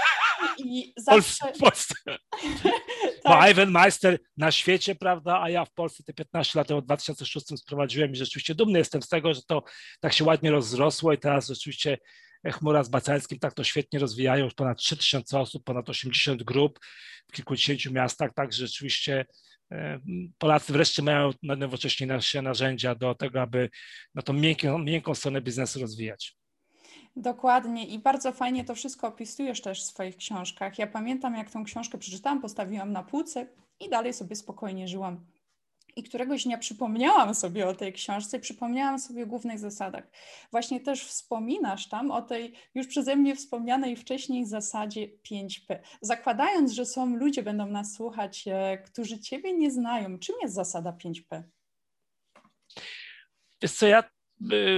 I 0.58 0.92
zawsze... 0.96 1.52
W 1.54 1.58
Polsce. 1.58 1.94
tak. 2.06 2.20
Bo 3.24 3.46
Ivan 3.50 3.70
Meister 3.70 4.18
na 4.36 4.50
świecie, 4.50 4.94
prawda, 4.94 5.40
a 5.42 5.50
ja 5.50 5.64
w 5.64 5.72
Polsce 5.72 6.02
te 6.02 6.12
15 6.12 6.58
lat 6.58 6.70
od 6.70 6.84
2006 6.84 7.46
sprowadziłem 7.56 8.12
i 8.12 8.16
rzeczywiście 8.16 8.54
dumny 8.54 8.78
jestem 8.78 9.02
z 9.02 9.08
tego, 9.08 9.34
że 9.34 9.42
to 9.42 9.62
tak 10.00 10.12
się 10.12 10.24
ładnie 10.24 10.50
rozrosło 10.50 11.12
i 11.12 11.18
teraz 11.18 11.48
rzeczywiście 11.48 11.98
Chmura 12.52 12.84
z 12.84 12.88
Bacalskim 12.88 13.38
tak 13.38 13.54
to 13.54 13.64
świetnie 13.64 13.98
rozwijają, 13.98 14.44
już 14.44 14.54
ponad 14.54 14.78
3000 14.78 15.38
osób, 15.38 15.64
ponad 15.64 15.88
80 15.88 16.42
grup 16.42 16.80
w 17.28 17.32
kilkudziesięciu 17.32 17.92
miastach, 17.92 18.30
tak 18.34 18.52
rzeczywiście 18.52 19.24
E, 19.72 20.00
Polacy 20.38 20.72
wreszcie 20.72 21.02
mają 21.02 21.30
najnowocześniejsze 21.42 22.42
narzędzia 22.42 22.94
do 22.94 23.14
tego, 23.14 23.42
aby 23.42 23.70
na 24.14 24.22
tą 24.22 24.32
miękką, 24.32 24.78
miękką 24.78 25.14
stronę 25.14 25.40
biznesu 25.40 25.80
rozwijać. 25.80 26.36
Dokładnie 27.16 27.86
i 27.86 27.98
bardzo 27.98 28.32
fajnie 28.32 28.64
to 28.64 28.74
wszystko 28.74 29.08
opisujesz 29.08 29.60
też 29.60 29.82
w 29.82 29.86
swoich 29.86 30.16
książkach. 30.16 30.78
Ja 30.78 30.86
pamiętam, 30.86 31.34
jak 31.34 31.50
tą 31.50 31.64
książkę 31.64 31.98
przeczytałam, 31.98 32.40
postawiłam 32.40 32.92
na 32.92 33.02
półce 33.02 33.46
i 33.80 33.88
dalej 33.88 34.12
sobie 34.12 34.36
spokojnie 34.36 34.88
żyłam. 34.88 35.26
I 35.96 36.02
któregoś 36.02 36.44
dnia 36.44 36.58
przypomniałam 36.58 37.34
sobie 37.34 37.68
o 37.68 37.74
tej 37.74 37.92
książce, 37.92 38.40
przypomniałam 38.40 38.98
sobie 38.98 39.24
o 39.24 39.26
głównych 39.26 39.58
zasadach. 39.58 40.04
Właśnie 40.50 40.80
też 40.80 41.04
wspominasz 41.04 41.88
tam 41.88 42.10
o 42.10 42.22
tej 42.22 42.54
już 42.74 42.86
przeze 42.86 43.16
mnie 43.16 43.36
wspomnianej 43.36 43.96
wcześniej 43.96 44.46
zasadzie 44.46 45.08
5P. 45.30 45.78
Zakładając, 46.00 46.72
że 46.72 46.86
są 46.86 47.16
ludzie, 47.16 47.42
będą 47.42 47.66
nas 47.66 47.94
słuchać, 47.94 48.44
e, 48.48 48.78
którzy 48.78 49.18
Ciebie 49.18 49.52
nie 49.52 49.70
znają, 49.70 50.18
czym 50.18 50.36
jest 50.42 50.54
zasada 50.54 50.92
5P? 50.92 51.42
Wiesz 53.62 53.72
co, 53.72 53.86
ja 53.86 54.04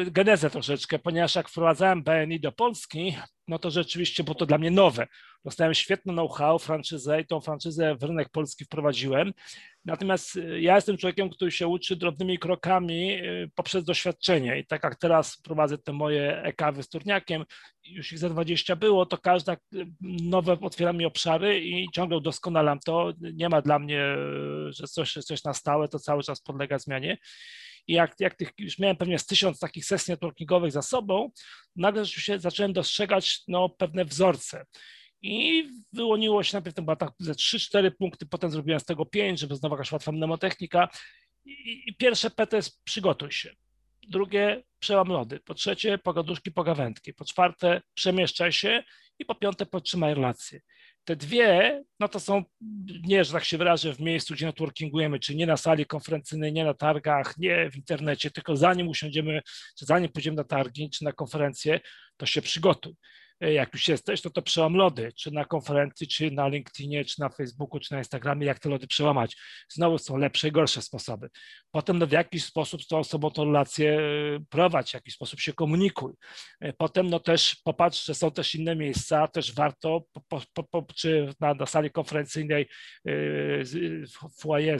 genezę 0.07 0.51
troszeczkę, 0.51 0.99
ponieważ 0.99 1.35
jak 1.35 1.49
wprowadzałem 1.49 2.03
BNI 2.03 2.41
do 2.41 2.53
Polski, 2.53 3.17
no 3.49 3.59
to 3.59 3.71
rzeczywiście 3.71 4.25
było 4.25 4.35
to 4.35 4.47
dla 4.47 4.59
mnie 4.59 4.71
nowe. 4.71 5.07
Dostałem 5.45 5.75
świetne 5.75 6.13
know-how, 6.13 6.59
franczyzę 6.59 7.21
i 7.21 7.27
tą 7.27 7.41
franczyzę 7.41 7.95
w 7.95 8.03
rynek 8.03 8.29
polski 8.29 8.65
wprowadziłem. 8.65 9.33
Natomiast 9.85 10.37
y, 10.37 10.61
ja 10.61 10.75
jestem 10.75 10.97
człowiekiem, 10.97 11.31
który 11.31 11.51
się 11.51 11.67
uczy 11.67 11.97
drobnymi 11.97 12.39
krokami 12.39 13.13
y, 13.13 13.51
poprzez 13.55 13.85
doświadczenie. 13.85 14.59
I 14.59 14.67
tak 14.67 14.85
jak 14.85 14.97
teraz 14.97 15.37
prowadzę 15.43 15.79
te 15.79 15.93
moje 15.93 16.43
ekawy 16.43 16.83
z 16.83 16.89
turniakiem, 16.89 17.45
już 17.85 18.13
ich 18.13 18.19
za 18.19 18.29
20 18.29 18.77
było, 18.77 19.07
to 19.07 19.19
każda 19.19 19.53
y, 19.53 19.57
nowe 20.03 20.53
otwiera 20.61 20.93
mi 20.93 21.05
obszary 21.05 21.61
i 21.61 21.89
ciągle 21.95 22.17
udoskonalam 22.17 22.79
to. 22.81 23.13
Nie 23.21 23.49
ma 23.49 23.63
dla 23.63 23.79
mnie, 23.79 24.17
że 24.69 24.87
coś, 24.87 25.13
coś 25.13 25.45
na 25.45 25.55
stałe, 25.55 25.89
to 25.89 25.99
cały 25.99 26.23
czas 26.23 26.41
podlega 26.41 26.79
zmianie. 26.79 27.19
I 27.87 27.93
jak, 27.93 28.15
jak 28.21 28.35
tych, 28.35 28.53
już 28.59 28.79
miałem 28.79 28.97
pewnie 28.97 29.19
z 29.19 29.27
tysiąc 29.27 29.59
takich 29.59 29.85
sesji 29.85 30.11
networkingowych 30.13 30.73
za 30.73 30.83
sobą, 30.83 31.31
nagle 31.77 32.05
rzeczywiście 32.05 32.39
zacząłem 32.39 32.73
dostrzegać 32.73 33.41
no, 33.49 33.69
pewne 33.69 34.05
wzorce. 34.05 34.67
I 35.23 35.69
wyłoniło 35.93 36.43
się 36.43 36.57
najpierw, 36.57 36.77
to 36.77 36.83
była 36.83 36.97
tak 36.97 37.11
ze 37.19 37.33
3-4 37.33 37.91
punkty, 37.99 38.27
potem 38.27 38.51
zrobiłem 38.51 38.81
z 38.81 38.85
tego 38.85 39.07
5, 39.07 39.41
żeby 39.41 39.57
znowu 39.57 39.75
jakaś 39.75 39.93
łatwa 39.93 40.13
mnemotechnika. 40.13 40.89
I, 41.45 41.83
I 41.87 41.97
pierwsze 41.97 42.31
P 42.31 42.47
jest 42.53 42.85
przygotuj 42.85 43.33
się. 43.33 43.55
Drugie, 44.09 44.63
przełam 44.79 45.09
lody. 45.09 45.41
Po 45.41 45.55
trzecie, 45.55 45.99
pogaduszki, 45.99 46.53
pogawędki. 46.53 47.15
Po 47.15 47.25
czwarte, 47.25 47.83
przemieszczaj 47.95 48.53
się. 48.53 48.83
I 49.19 49.25
po 49.25 49.35
piąte, 49.35 49.67
podtrzymaj 49.67 50.15
relacje. 50.15 50.61
Te 51.07 51.17
dwie, 51.17 51.85
no 52.01 52.09
to 52.09 52.21
są, 52.21 52.45
nie, 53.05 53.25
że 53.25 53.33
tak 53.33 53.45
się 53.45 53.59
wyrażę, 53.59 53.95
w 53.95 54.01
miejscu, 54.01 54.35
gdzie 54.35 54.47
networkingujemy, 54.47 55.19
czyli 55.19 55.39
nie 55.39 55.47
na 55.47 55.57
sali 55.57 55.87
konferencyjnej, 55.87 56.53
nie 56.53 56.65
na 56.65 56.75
targach, 56.75 57.39
nie 57.39 57.71
w 57.71 57.77
internecie, 57.77 58.31
tylko 58.31 58.57
zanim 58.57 58.89
usiądziemy, 58.89 59.41
czy 59.79 59.85
zanim 59.85 60.13
pójdziemy 60.13 60.37
na 60.37 60.45
targi, 60.45 60.91
czy 60.91 61.05
na 61.05 61.13
konferencję, 61.13 61.81
to 62.17 62.27
się 62.27 62.43
przygotuj. 62.43 62.95
E, 63.41 63.53
jak 63.53 63.73
już 63.73 63.89
jesteś, 63.89 64.23
to 64.23 64.31
to 64.31 64.43
przełam 64.43 64.75
lody, 64.75 65.13
czy 65.17 65.31
na 65.31 65.45
konferencji, 65.45 66.09
czy 66.09 66.31
na 66.31 66.49
LinkedInie, 66.49 67.05
czy 67.05 67.21
na 67.21 67.29
Facebooku, 67.29 67.81
czy 67.81 67.93
na 67.93 67.99
Instagramie, 67.99 68.47
jak 68.47 68.59
te 68.59 68.69
lody 68.69 68.87
przełamać. 68.87 69.37
Znowu 69.69 69.99
są 69.99 70.17
lepsze 70.17 70.49
i 70.49 70.53
gorsze 70.53 70.83
sposoby. 70.83 71.29
Potem 71.71 71.99
no, 71.99 72.07
w 72.07 72.13
jakiś 72.13 72.45
sposób 72.45 72.83
z 72.83 72.87
tą 72.87 72.99
osobą 72.99 73.31
tą 73.31 73.45
relację 73.45 73.99
e, 73.99 74.01
prowadź, 74.51 74.91
w 74.91 74.95
jakiś 74.95 75.15
sposób 75.15 75.41
się 75.41 75.53
komunikuj. 75.53 76.13
E, 76.61 76.73
potem 76.73 77.11
no 77.11 77.21
też 77.21 77.57
popatrz, 77.65 78.07
że 78.07 78.15
są 78.15 78.31
też 78.31 78.55
inne 78.55 78.77
miejsca, 78.77 79.29
też 79.29 79.55
warto, 79.55 80.05
po, 80.29 80.41
po, 80.53 80.63
po, 80.63 80.87
czy 80.95 81.35
na, 81.41 81.55
na, 81.55 81.67
sali 81.67 81.91
konferencyjnej 81.91 82.67
w 83.05 84.41
foyer 84.41 84.79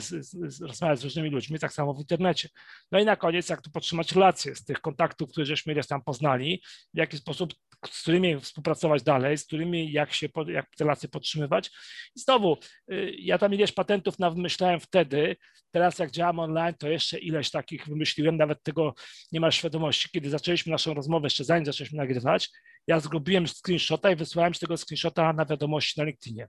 rozmawiać 0.61 0.99
z 0.99 1.03
różnymi 1.03 1.29
ludźmi, 1.29 1.59
tak 1.59 1.73
samo 1.73 1.93
w 1.93 1.99
internecie. 1.99 2.49
No 2.91 2.99
i 2.99 3.05
na 3.05 3.15
koniec, 3.15 3.49
jak 3.49 3.61
tu 3.61 3.71
podtrzymać 3.71 4.11
relacje 4.11 4.55
z 4.55 4.65
tych 4.65 4.81
kontaktów, 4.81 5.31
które 5.31 5.45
żeśmy 5.45 5.73
ileś 5.73 5.87
tam 5.87 6.01
poznali, 6.03 6.61
w 6.93 6.97
jaki 6.97 7.17
sposób 7.17 7.53
z 7.85 8.01
którymi 8.01 8.39
współpracować 8.39 9.03
dalej, 9.03 9.37
z 9.37 9.45
którymi 9.45 9.91
jak 9.91 10.13
się, 10.13 10.27
jak 10.47 10.75
te 10.75 10.83
relacje 10.83 11.09
podtrzymywać. 11.09 11.67
I 12.15 12.19
znowu, 12.19 12.57
y, 12.91 13.15
ja 13.19 13.37
tam 13.37 13.53
ileś 13.53 13.71
patentów 13.71 14.15
wymyślałem 14.17 14.79
wtedy, 14.79 15.35
teraz 15.71 15.99
jak 15.99 16.11
działam 16.11 16.39
online, 16.39 16.75
to 16.79 16.89
jeszcze 16.89 17.19
ileś 17.19 17.51
takich 17.51 17.87
wymyśliłem, 17.87 18.37
nawet 18.37 18.63
tego 18.63 18.93
nie 19.31 19.39
ma 19.39 19.51
świadomości. 19.51 20.09
Kiedy 20.13 20.29
zaczęliśmy 20.29 20.71
naszą 20.71 20.93
rozmowę, 20.93 21.25
jeszcze 21.25 21.43
zanim 21.43 21.65
zaczęliśmy 21.65 21.97
nagrywać, 21.97 22.49
ja 22.87 22.99
zgubiłem 22.99 23.47
screenshota 23.47 24.11
i 24.11 24.15
wysłałem 24.15 24.53
z 24.53 24.59
tego 24.59 24.77
screenshota 24.77 25.33
na 25.33 25.45
wiadomości 25.45 25.99
na 25.99 26.05
LinkedInie. 26.05 26.47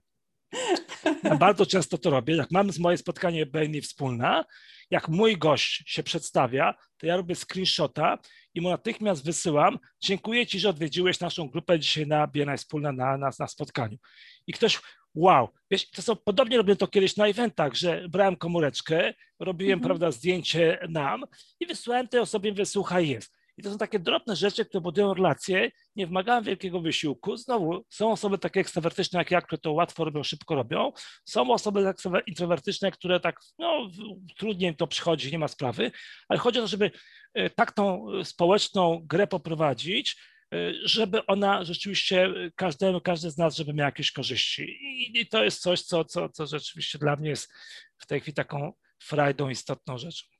Ja 1.23 1.35
bardzo 1.35 1.65
często 1.65 1.97
to 1.97 2.09
robię. 2.09 2.35
Jak 2.35 2.51
mam 2.51 2.71
z 2.71 2.79
moje 2.79 2.97
spotkanie 2.97 3.45
BNI 3.45 3.81
wspólne, 3.81 4.43
jak 4.91 5.09
mój 5.09 5.37
gość 5.37 5.83
się 5.85 6.03
przedstawia, 6.03 6.73
to 6.97 7.05
ja 7.07 7.17
robię 7.17 7.35
screenshota 7.35 8.17
i 8.53 8.61
mu 8.61 8.69
natychmiast 8.69 9.25
wysyłam. 9.25 9.79
Dziękuję 10.01 10.47
Ci, 10.47 10.59
że 10.59 10.69
odwiedziłeś 10.69 11.19
naszą 11.19 11.49
grupę 11.49 11.79
dzisiaj 11.79 12.07
na 12.07 12.27
BNI 12.27 12.57
wspólna 12.57 12.91
na, 12.91 13.17
na, 13.17 13.29
na 13.39 13.47
spotkaniu. 13.47 13.97
I 14.47 14.53
ktoś, 14.53 14.79
wow, 15.15 15.49
wiesz, 15.71 15.91
to 15.91 16.01
są, 16.01 16.15
podobnie 16.15 16.57
robię 16.57 16.75
to 16.75 16.87
kiedyś 16.87 17.17
na 17.17 17.27
eventach, 17.27 17.75
że 17.75 18.09
brałem 18.09 18.35
komóreczkę, 18.35 19.13
robiłem, 19.39 19.79
mhm. 19.79 19.87
prawda, 19.87 20.11
zdjęcie 20.11 20.79
nam 20.89 21.23
i 21.59 21.65
wysłałem 21.65 22.07
tej 22.07 22.19
osobie, 22.19 22.51
wysłuchaj, 22.51 23.09
jest. 23.09 23.38
I 23.59 23.61
to 23.61 23.71
są 23.71 23.77
takie 23.77 23.99
drobne 23.99 24.35
rzeczy, 24.35 24.65
które 24.65 24.81
budują 24.81 25.13
relacje, 25.13 25.71
nie 25.95 26.07
wymagają 26.07 26.41
wielkiego 26.41 26.81
wysiłku. 26.81 27.37
Znowu, 27.37 27.85
są 27.89 28.11
osoby 28.11 28.37
takie 28.37 28.59
ekstrawertyczne 28.59 29.19
jak 29.19 29.31
ja, 29.31 29.41
które 29.41 29.59
to 29.59 29.71
łatwo 29.71 30.05
robią, 30.05 30.23
szybko 30.23 30.55
robią. 30.55 30.91
Są 31.25 31.51
osoby 31.51 31.93
introwertyczne, 32.27 32.91
które 32.91 33.19
tak, 33.19 33.39
no, 33.57 33.89
trudniej 34.37 34.75
to 34.75 34.87
przychodzi, 34.87 35.31
nie 35.31 35.39
ma 35.39 35.47
sprawy, 35.47 35.91
ale 36.29 36.39
chodzi 36.39 36.59
o 36.59 36.61
to, 36.61 36.67
żeby 36.67 36.91
e, 37.33 37.49
tak 37.49 37.71
tą 37.71 38.07
społeczną 38.23 39.01
grę 39.05 39.27
poprowadzić, 39.27 40.17
e, 40.53 40.73
żeby 40.83 41.25
ona 41.25 41.63
rzeczywiście, 41.63 42.33
każdy, 42.55 43.01
każdy 43.03 43.31
z 43.31 43.37
nas, 43.37 43.55
żeby 43.55 43.73
miał 43.73 43.85
jakieś 43.85 44.11
korzyści. 44.11 44.63
I, 44.63 45.21
i 45.21 45.27
to 45.27 45.43
jest 45.43 45.61
coś, 45.61 45.81
co, 45.81 46.05
co, 46.05 46.29
co 46.29 46.47
rzeczywiście 46.47 46.99
dla 46.99 47.15
mnie 47.15 47.29
jest 47.29 47.53
w 47.97 48.05
tej 48.05 48.19
chwili 48.19 48.35
taką 48.35 48.73
frajdą, 48.99 49.49
istotną 49.49 49.97
rzeczą. 49.97 50.38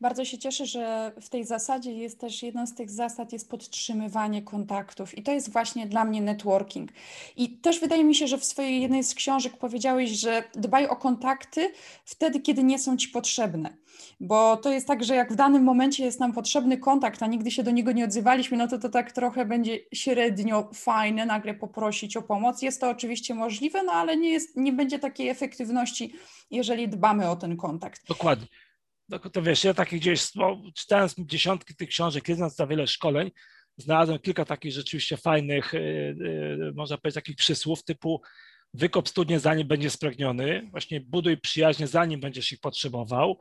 Bardzo 0.00 0.24
się 0.24 0.38
cieszę, 0.38 0.66
że 0.66 1.12
w 1.20 1.28
tej 1.28 1.44
zasadzie 1.44 1.92
jest 1.92 2.20
też 2.20 2.42
jedną 2.42 2.66
z 2.66 2.74
tych 2.74 2.90
zasad 2.90 3.32
jest 3.32 3.50
podtrzymywanie 3.50 4.42
kontaktów 4.42 5.18
i 5.18 5.22
to 5.22 5.32
jest 5.32 5.52
właśnie 5.52 5.86
dla 5.86 6.04
mnie 6.04 6.20
networking. 6.20 6.90
I 7.36 7.50
też 7.50 7.80
wydaje 7.80 8.04
mi 8.04 8.14
się, 8.14 8.26
że 8.26 8.38
w 8.38 8.44
swojej 8.44 8.82
jednej 8.82 9.04
z 9.04 9.14
książek 9.14 9.56
powiedziałeś, 9.56 10.10
że 10.10 10.44
dbaj 10.54 10.86
o 10.88 10.96
kontakty 10.96 11.72
wtedy, 12.04 12.40
kiedy 12.40 12.64
nie 12.64 12.78
są 12.78 12.96
ci 12.96 13.08
potrzebne. 13.08 13.76
Bo 14.20 14.56
to 14.56 14.70
jest 14.70 14.86
tak, 14.86 15.04
że 15.04 15.14
jak 15.14 15.32
w 15.32 15.36
danym 15.36 15.62
momencie 15.62 16.04
jest 16.04 16.20
nam 16.20 16.32
potrzebny 16.32 16.78
kontakt, 16.78 17.22
a 17.22 17.26
nigdy 17.26 17.50
się 17.50 17.62
do 17.62 17.70
niego 17.70 17.92
nie 17.92 18.04
odzywaliśmy, 18.04 18.56
no 18.56 18.68
to 18.68 18.78
to 18.78 18.88
tak 18.88 19.12
trochę 19.12 19.44
będzie 19.44 19.78
średnio 19.94 20.70
fajne 20.74 21.26
nagle 21.26 21.54
poprosić 21.54 22.16
o 22.16 22.22
pomoc. 22.22 22.62
Jest 22.62 22.80
to 22.80 22.90
oczywiście 22.90 23.34
możliwe, 23.34 23.82
no 23.82 23.92
ale 23.92 24.16
nie, 24.16 24.30
jest, 24.30 24.56
nie 24.56 24.72
będzie 24.72 24.98
takiej 24.98 25.28
efektywności, 25.28 26.12
jeżeli 26.50 26.88
dbamy 26.88 27.30
o 27.30 27.36
ten 27.36 27.56
kontakt. 27.56 28.08
Dokładnie 28.08 28.46
no 29.24 29.30
to 29.30 29.42
wiesz, 29.42 29.64
ja 29.64 29.74
takich 29.74 30.00
gdzieś, 30.00 30.22
czytając 30.74 31.14
dziesiątki 31.18 31.74
tych 31.74 31.88
książek, 31.88 32.28
jedząc 32.28 32.56
za 32.56 32.66
wiele 32.66 32.86
szkoleń, 32.86 33.30
znalazłem 33.76 34.18
kilka 34.18 34.44
takich 34.44 34.72
rzeczywiście 34.72 35.16
fajnych, 35.16 35.72
yy, 35.72 36.16
yy, 36.58 36.72
można 36.74 36.98
powiedzieć, 36.98 37.14
takich 37.14 37.36
przysłów 37.36 37.84
typu 37.84 38.22
wykop 38.74 39.08
studnie 39.08 39.40
zanim 39.40 39.68
będziesz 39.68 39.92
spragniony, 39.92 40.68
właśnie 40.70 41.00
buduj 41.00 41.36
przyjaźnie 41.36 41.86
zanim 41.86 42.20
będziesz 42.20 42.52
ich 42.52 42.60
potrzebował, 42.60 43.38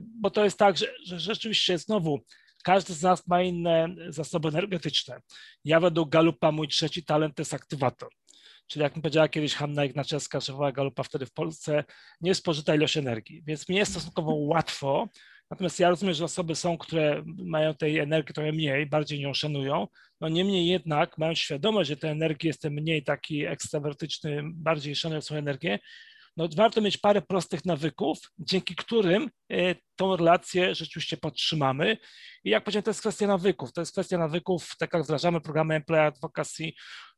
bo 0.00 0.30
to 0.30 0.44
jest 0.44 0.58
tak, 0.58 0.76
że, 0.76 0.86
że 1.04 1.20
rzeczywiście 1.20 1.78
znowu 1.78 2.24
każdy 2.64 2.94
z 2.94 3.02
nas 3.02 3.26
ma 3.26 3.42
inne 3.42 3.94
zasoby 4.08 4.48
energetyczne. 4.48 5.20
Ja 5.64 5.80
według 5.80 6.10
Galupa 6.10 6.52
mój 6.52 6.68
trzeci 6.68 7.04
talent 7.04 7.36
to 7.36 7.40
jest 7.40 7.54
aktywator. 7.54 8.08
Czyli 8.70 8.82
jak 8.82 8.96
mi 8.96 9.02
powiedziała 9.02 9.28
kiedyś 9.28 9.54
Hanna 9.54 9.84
Ignaczewska, 9.84 10.40
szefowa 10.40 10.72
Galupa 10.72 11.02
wtedy 11.02 11.26
w 11.26 11.32
Polsce, 11.32 11.84
nie 12.20 12.34
spożyta 12.34 12.74
ilość 12.74 12.96
energii. 12.96 13.42
Więc 13.46 13.68
mi 13.68 13.76
jest 13.76 13.90
stosunkowo 13.90 14.34
łatwo, 14.34 15.08
natomiast 15.50 15.80
ja 15.80 15.90
rozumiem, 15.90 16.14
że 16.14 16.24
osoby 16.24 16.54
są, 16.54 16.78
które 16.78 17.22
mają 17.44 17.74
tej 17.74 17.98
energii 17.98 18.34
trochę 18.34 18.52
mniej, 18.52 18.86
bardziej 18.86 19.20
nią 19.20 19.34
szanują, 19.34 19.86
no 20.20 20.28
niemniej 20.28 20.66
jednak 20.66 21.18
mając 21.18 21.38
świadomość, 21.38 21.88
że 21.88 21.96
tej 21.96 22.10
energii 22.10 22.46
jestem 22.46 22.72
mniej 22.72 23.04
taki 23.04 23.46
ekstrawertyczny, 23.46 24.42
bardziej 24.44 24.96
szanuję 24.96 25.22
swoją 25.22 25.38
energię, 25.38 25.78
no 26.36 26.48
warto 26.56 26.80
mieć 26.80 26.98
parę 26.98 27.22
prostych 27.22 27.64
nawyków, 27.64 28.18
dzięki 28.38 28.76
którym 28.76 29.30
e, 29.52 29.74
tą 29.96 30.16
relację 30.16 30.74
rzeczywiście 30.74 31.16
podtrzymamy. 31.16 31.96
I 32.44 32.50
jak 32.50 32.64
powiedziałem, 32.64 32.82
to 32.82 32.90
jest 32.90 33.00
kwestia 33.00 33.26
nawyków. 33.26 33.72
To 33.72 33.80
jest 33.80 33.92
kwestia 33.92 34.18
nawyków, 34.18 34.76
tak 34.78 34.94
jak 34.94 35.02
wdrażamy 35.02 35.40
programy 35.40 35.74
Employee 35.74 36.06
Advocacy, 36.06 36.70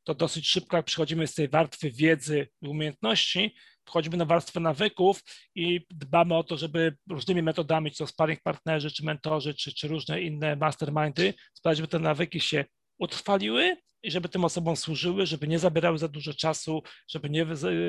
to 0.03 0.15
dosyć 0.15 0.47
szybko, 0.47 0.77
jak 0.77 0.85
przechodzimy 0.85 1.27
z 1.27 1.33
tej 1.33 1.49
warstwy 1.49 1.91
wiedzy 1.91 2.47
i 2.61 2.67
umiejętności, 2.67 3.55
wchodzimy 3.85 4.17
na 4.17 4.25
warstwę 4.25 4.59
nawyków 4.59 5.23
i 5.55 5.85
dbamy 5.89 6.35
o 6.35 6.43
to, 6.43 6.57
żeby 6.57 6.95
różnymi 7.09 7.41
metodami, 7.41 7.91
czy 7.91 7.97
to 7.97 8.07
sparring 8.07 8.41
partnerzy, 8.41 8.91
czy 8.91 9.05
mentorzy, 9.05 9.53
czy, 9.53 9.73
czy 9.73 9.87
różne 9.87 10.21
inne 10.21 10.55
mastermindy, 10.55 11.33
sprawić, 11.53 11.77
żeby 11.77 11.87
te 11.87 11.99
nawyki 11.99 12.39
się 12.39 12.65
utrwaliły 12.99 13.77
i 14.03 14.11
żeby 14.11 14.29
tym 14.29 14.45
osobom 14.45 14.75
służyły, 14.75 15.25
żeby 15.25 15.47
nie 15.47 15.59
zabierały 15.59 15.97
za 15.97 16.07
dużo 16.07 16.33
czasu, 16.33 16.83
żeby 17.09 17.29
nie 17.29 17.45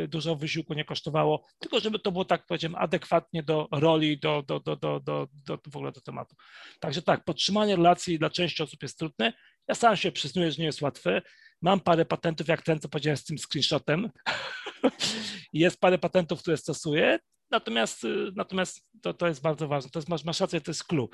dużo 0.08 0.36
wysiłku 0.36 0.74
nie 0.74 0.84
kosztowało, 0.84 1.46
tylko 1.58 1.80
żeby 1.80 1.98
to 1.98 2.12
było, 2.12 2.24
tak 2.24 2.46
powiedziałem, 2.46 2.74
adekwatnie 2.74 3.42
do 3.42 3.68
roli, 3.72 4.18
do, 4.18 4.42
do, 4.42 4.60
do, 4.60 4.76
do, 4.76 5.00
do, 5.00 5.28
do 5.32 5.58
w 5.72 5.76
ogóle 5.76 5.92
do 5.92 6.00
tematu. 6.00 6.36
Także 6.80 7.02
tak, 7.02 7.24
podtrzymanie 7.24 7.76
relacji 7.76 8.18
dla 8.18 8.30
części 8.30 8.62
osób 8.62 8.82
jest 8.82 8.98
trudne. 8.98 9.32
Ja 9.68 9.74
sam 9.74 9.96
się 9.96 10.12
przyznaję, 10.12 10.52
że 10.52 10.58
nie 10.58 10.66
jest 10.66 10.82
łatwe. 10.82 11.22
Mam 11.64 11.80
parę 11.80 12.04
patentów, 12.04 12.48
jak 12.48 12.62
ten, 12.62 12.80
co 12.80 12.88
powiedziałem 12.88 13.16
z 13.16 13.24
tym 13.24 13.38
screenshotem. 13.38 14.10
jest 15.52 15.80
parę 15.80 15.98
patentów, 15.98 16.40
które 16.42 16.56
stosuję, 16.56 17.18
natomiast, 17.50 18.02
natomiast 18.36 18.86
to, 19.02 19.14
to 19.14 19.26
jest 19.26 19.42
bardzo 19.42 19.68
ważne. 19.68 19.90
To 19.90 19.98
jest, 19.98 20.08
masz, 20.08 20.24
masz 20.24 20.40
rację, 20.40 20.60
to 20.60 20.70
jest 20.70 20.84
clue. 20.84 21.08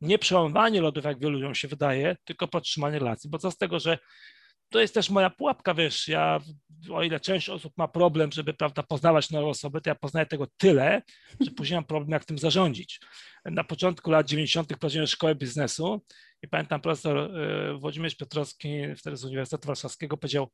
Nie 0.00 0.18
przełamywanie 0.18 0.80
lodów, 0.80 1.04
jak 1.04 1.18
wielu 1.18 1.32
ludziom 1.32 1.54
się 1.54 1.68
wydaje, 1.68 2.16
tylko 2.24 2.48
podtrzymanie 2.48 2.98
relacji, 2.98 3.30
bo 3.30 3.38
co 3.38 3.50
z 3.50 3.56
tego, 3.56 3.80
że 3.80 3.98
to 4.68 4.80
jest 4.80 4.94
też 4.94 5.10
moja 5.10 5.30
pułapka, 5.30 5.74
wiesz, 5.74 6.08
ja, 6.08 6.40
o 6.90 7.02
ile 7.02 7.20
część 7.20 7.48
osób 7.48 7.72
ma 7.76 7.88
problem, 7.88 8.32
żeby, 8.32 8.54
prawda, 8.54 8.82
poznawać 8.82 9.30
nowe 9.30 9.46
osoby, 9.46 9.80
to 9.80 9.90
ja 9.90 9.94
poznaję 9.94 10.26
tego 10.26 10.46
tyle, 10.56 11.02
że 11.40 11.50
później 11.50 11.76
mam 11.76 11.84
problem, 11.84 12.10
jak 12.10 12.24
tym 12.24 12.38
zarządzić. 12.38 13.00
Na 13.44 13.64
początku 13.64 14.10
lat 14.10 14.28
90. 14.28 14.68
prowadziłem 14.68 15.06
szkołę 15.06 15.34
biznesu 15.34 16.04
i 16.42 16.48
pamiętam 16.48 16.80
profesor 16.80 17.18
e, 17.18 17.78
Włodzimierz 17.78 18.16
Piotrowski, 18.16 18.68
wtedy 18.96 19.16
z 19.16 19.24
Uniwersytetu 19.24 19.66
Warszawskiego, 19.66 20.16
powiedział, 20.16 20.48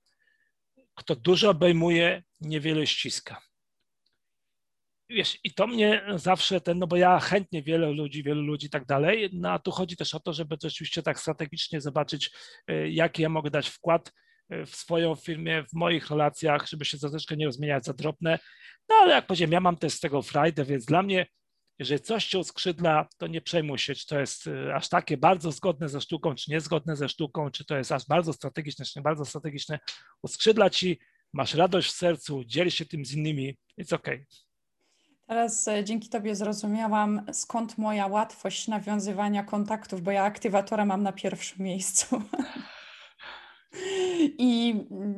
kto 0.94 1.16
dużo 1.16 1.50
obejmuje, 1.50 2.22
niewiele 2.40 2.86
ściska 2.86 3.51
wiesz, 5.12 5.38
i 5.44 5.54
to 5.54 5.66
mnie 5.66 6.02
zawsze 6.16 6.60
ten, 6.60 6.78
no 6.78 6.86
bo 6.86 6.96
ja 6.96 7.20
chętnie 7.20 7.62
wiele 7.62 7.90
ludzi, 7.90 8.22
wielu 8.22 8.42
ludzi 8.42 8.66
i 8.66 8.70
tak 8.70 8.86
dalej, 8.86 9.30
no 9.32 9.50
a 9.50 9.58
tu 9.58 9.70
chodzi 9.70 9.96
też 9.96 10.14
o 10.14 10.20
to, 10.20 10.32
żeby 10.32 10.56
rzeczywiście 10.62 11.02
tak 11.02 11.20
strategicznie 11.20 11.80
zobaczyć, 11.80 12.30
y, 12.70 12.90
jaki 12.90 13.22
ja 13.22 13.28
mogę 13.28 13.50
dać 13.50 13.68
wkład 13.68 14.12
y, 14.52 14.66
w 14.66 14.76
swoją 14.76 15.14
firmie, 15.14 15.64
w 15.64 15.72
moich 15.72 16.10
relacjach, 16.10 16.68
żeby 16.68 16.84
się 16.84 16.98
troszeczkę 16.98 17.36
nie 17.36 17.46
rozmieniać 17.46 17.84
za 17.84 17.92
drobne. 17.92 18.38
No 18.88 18.94
ale 18.94 19.14
jak 19.14 19.26
powiedziałem, 19.26 19.52
ja 19.52 19.60
mam 19.60 19.76
też 19.76 19.92
z 19.92 20.00
tego 20.00 20.22
frajdę, 20.22 20.64
więc 20.64 20.84
dla 20.84 21.02
mnie, 21.02 21.26
jeżeli 21.78 22.00
coś 22.00 22.26
cię 22.26 22.38
uskrzydla, 22.38 23.08
to 23.18 23.26
nie 23.26 23.40
przejmuj 23.40 23.78
się, 23.78 23.94
czy 23.94 24.06
to 24.06 24.20
jest 24.20 24.46
y, 24.46 24.74
aż 24.74 24.88
takie 24.88 25.16
bardzo 25.16 25.52
zgodne 25.52 25.88
ze 25.88 26.00
sztuką, 26.00 26.34
czy 26.34 26.50
niezgodne 26.50 26.96
ze 26.96 27.08
sztuką, 27.08 27.50
czy 27.50 27.64
to 27.64 27.76
jest 27.76 27.92
aż 27.92 28.06
bardzo 28.06 28.32
strategiczne, 28.32 28.84
czy 28.84 28.92
nie 28.96 29.02
bardzo 29.02 29.24
strategiczne. 29.24 29.78
Uskrzydla 30.22 30.70
ci, 30.70 30.98
masz 31.32 31.54
radość 31.54 31.88
w 31.88 31.96
sercu, 31.96 32.44
dziel 32.44 32.70
się 32.70 32.86
tym 32.86 33.04
z 33.04 33.12
innymi, 33.12 33.58
it's 33.80 33.94
okay. 33.94 34.26
Teraz 35.26 35.68
e, 35.68 35.84
dzięki 35.84 36.08
Tobie 36.08 36.34
zrozumiałam, 36.34 37.22
skąd 37.32 37.78
moja 37.78 38.06
łatwość 38.06 38.68
nawiązywania 38.68 39.44
kontaktów, 39.44 40.02
bo 40.02 40.10
ja 40.10 40.22
aktywatora 40.22 40.84
mam 40.84 41.02
na 41.02 41.12
pierwszym 41.12 41.64
miejscu. 41.64 42.22
I 44.38 44.74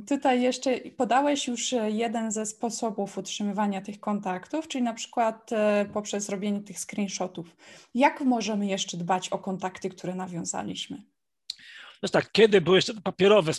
tutaj 0.09 0.43
jeszcze 0.43 0.81
podałeś 0.97 1.49
już 1.49 1.75
jeden 1.89 2.33
ze 2.33 2.47
sposobów 2.47 3.19
utrzymywania 3.19 3.81
tych 3.81 4.01
kontaktów, 4.01 4.69
czyli 4.69 4.85
na 4.85 4.95
przykład 4.95 5.53
e, 5.53 5.87
poprzez 5.93 6.29
robienie 6.29 6.61
tych 6.61 6.79
screenshotów. 6.79 7.57
Jak 7.95 8.21
możemy 8.21 8.67
jeszcze 8.67 8.97
dbać 8.97 9.29
o 9.29 9.39
kontakty, 9.39 9.91
które 9.91 10.15
nawiązaliśmy? 10.15 11.14
No 12.05 12.09
tak, 12.09 12.33
kiedy 12.33 12.61
były 12.61 12.77
jeszcze 12.77 12.95
papierowe, 12.95 13.53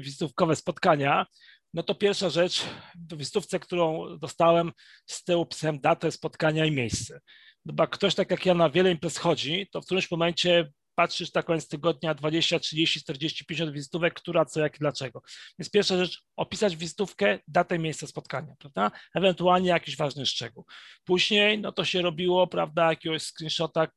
wizytówkowe 0.00 0.56
spotkania, 0.56 1.26
no 1.74 1.82
to 1.82 1.94
pierwsza 1.94 2.30
rzecz, 2.30 2.64
w 2.94 3.16
wizytówce, 3.16 3.60
którą 3.60 4.18
dostałem, 4.18 4.72
z 5.06 5.24
tyłu 5.24 5.46
pisałem 5.46 5.80
datę 5.80 6.10
spotkania 6.12 6.64
i 6.64 6.70
miejsce. 6.70 7.20
No 7.64 7.72
bo 7.74 7.88
ktoś 7.88 8.14
tak 8.14 8.30
jak 8.30 8.46
ja 8.46 8.54
na 8.54 8.70
wiele 8.70 8.90
imprez 8.90 9.18
chodzi, 9.18 9.68
to 9.72 9.80
w 9.80 9.84
którymś 9.84 10.10
momencie 10.10 10.72
patrzysz 10.96 11.34
na 11.34 11.42
koniec 11.42 11.68
tygodnia 11.68 12.14
20, 12.14 12.58
30, 12.58 13.00
40, 13.00 13.44
50 13.44 13.72
wizytówek, 13.72 14.14
która, 14.14 14.44
co, 14.44 14.60
jak, 14.60 14.78
dlaczego. 14.78 15.22
Więc 15.58 15.70
pierwsza 15.70 15.96
rzecz, 15.96 16.22
opisać 16.36 16.76
wizytówkę, 16.76 17.38
datę, 17.48 17.78
miejsce 17.78 18.06
spotkania, 18.06 18.54
prawda? 18.58 18.90
Ewentualnie 19.14 19.68
jakiś 19.68 19.96
ważny 19.96 20.26
szczegół. 20.26 20.64
Później, 21.04 21.58
no 21.58 21.72
to 21.72 21.84
się 21.84 22.02
robiło, 22.02 22.46
prawda, 22.46 22.90
jakiegoś 22.90 23.22
screenshota, 23.22 23.88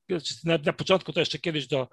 na, 0.44 0.58
na 0.58 0.74
początku 0.74 1.14
to 1.14 1.20
jeszcze 1.20 1.40
kiedyś 1.40 1.68
do 1.68 1.88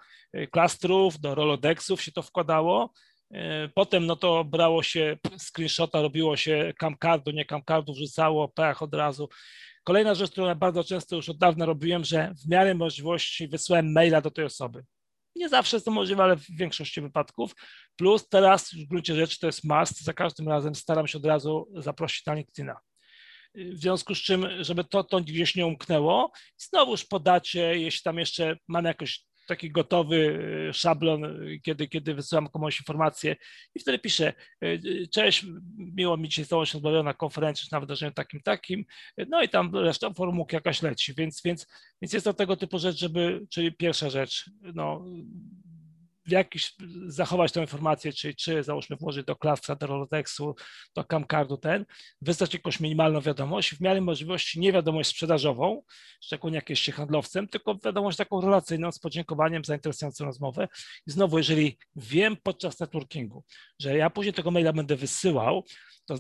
klastrów, 0.51 1.15
y, 1.15 1.19
do 1.19 1.35
Rolodexów 1.35 2.03
się 2.03 2.13
to 2.13 2.23
wkładało, 2.23 2.93
E, 3.31 3.69
potem 3.69 4.07
no 4.07 4.17
to 4.17 4.45
brało 4.45 4.83
się 4.83 5.17
screenshota, 5.39 6.03
robiło 6.03 6.37
się 6.37 6.73
camcardu, 6.79 7.31
nie 7.31 7.45
camcardu, 7.45 7.93
wrzucało 7.93 8.49
pech 8.49 8.83
od 8.83 8.95
razu. 8.95 9.29
Kolejna 9.85 10.15
rzecz, 10.15 10.31
którą 10.31 10.47
ja 10.47 10.55
bardzo 10.55 10.85
często 10.85 11.17
już 11.17 11.29
od 11.29 11.39
dawna 11.39 11.67
robiłem, 11.67 12.05
że 12.05 12.35
w 12.45 12.49
miarę 12.49 12.75
możliwości 12.75 13.49
wysłałem 13.49 13.93
maila 13.93 14.21
do 14.21 14.31
tej 14.31 14.45
osoby. 14.45 14.85
Nie 15.37 15.49
zawsze 15.49 15.77
jest 15.77 15.85
to 15.85 15.91
możliwe, 15.91 16.23
ale 16.23 16.37
w 16.37 16.47
większości 16.51 17.01
wypadków. 17.01 17.55
Plus 17.97 18.29
teraz 18.29 18.71
w 18.71 18.89
gruncie 18.89 19.15
rzeczy 19.15 19.39
to 19.39 19.47
jest 19.47 19.65
must, 19.65 20.05
za 20.05 20.13
każdym 20.13 20.49
razem 20.49 20.75
staram 20.75 21.07
się 21.07 21.19
od 21.19 21.27
razu 21.27 21.69
zaprosić 21.75 22.27
na 22.27 22.35
LinkedIna. 22.35 22.77
W 23.55 23.77
związku 23.77 24.15
z 24.15 24.19
czym, 24.19 24.47
żeby 24.61 24.85
to, 24.85 25.05
to 25.05 25.21
gdzieś 25.21 25.55
nie 25.55 25.67
umknęło, 25.67 26.33
znowuż 26.57 27.05
podacie, 27.05 27.79
jeśli 27.79 28.03
tam 28.03 28.19
jeszcze 28.19 28.57
mamy 28.69 28.89
jakoś 28.89 29.26
taki 29.47 29.71
gotowy 29.71 30.39
e, 30.69 30.73
szablon, 30.73 31.25
e, 31.25 31.59
kiedy, 31.63 31.89
kiedy 31.89 32.15
wysyłam 32.15 32.49
komuś 32.49 32.81
informację 32.81 33.37
i 33.75 33.81
wtedy 33.81 33.99
piszę, 33.99 34.33
e, 34.61 34.79
cześć, 35.07 35.47
miło 35.79 36.17
mi 36.17 36.29
dzisiaj 36.29 36.45
z 36.45 36.49
Tobą 36.49 36.65
się 36.65 36.81
na 37.05 37.15
konferencji 37.15 37.69
na 37.73 37.81
wydarzeniu 37.81 38.13
takim, 38.13 38.41
takim, 38.41 38.85
no 39.29 39.43
i 39.43 39.49
tam 39.49 39.77
reszta 39.77 40.11
formułki 40.13 40.55
jakaś 40.57 40.83
leci, 40.83 41.15
więc, 41.15 41.43
więc, 41.45 41.67
więc 42.03 42.13
jest 42.13 42.25
to 42.25 42.35
tego 42.35 42.57
typu 42.57 42.79
rzecz, 42.79 42.97
żeby, 42.97 43.47
czyli 43.51 43.73
pierwsza 43.73 44.11
rzecz, 44.11 44.51
no 44.75 45.05
w 46.27 46.31
jakiś, 46.31 46.75
zachować 47.07 47.53
tę 47.53 47.61
informację, 47.61 48.13
czyli 48.13 48.37
czy 48.37 48.63
załóżmy 48.63 48.97
włożyć 48.97 49.27
do 49.27 49.37
klastra, 49.37 49.77
do 49.77 49.87
Rolodexu, 49.87 50.55
do 50.95 51.05
Camcardu 51.05 51.57
ten, 51.57 51.87
wysłać 52.23 52.55
jakąś 52.55 52.81
minimalną 52.81 53.21
wiadomość, 53.21 53.75
w 53.75 53.81
miarę 53.81 54.01
możliwości 54.01 54.61
nie 54.61 54.73
wiadomość 54.73 55.11
sprzedażową, 55.11 55.83
szczególnie 56.21 56.63
jak 56.69 56.79
się 56.79 56.93
handlowcem, 56.93 57.49
tylko 57.49 57.79
wiadomość 57.85 58.19
taką 58.19 58.41
relacyjną 58.41 58.93
z 58.93 58.99
podziękowaniem 58.99 59.65
za 59.65 59.75
interesującą 59.75 60.25
rozmowę. 60.25 60.69
I 61.07 61.11
znowu, 61.11 61.39
jeżeli 61.39 61.79
wiem 61.97 62.37
podczas 62.43 62.81
networkingu, 62.81 63.45
że 63.81 63.97
ja 63.97 64.11
później 64.11 64.33
tego 64.33 64.51
maila 64.51 64.73
będę 64.73 64.97
wysyłał, 64.97 65.65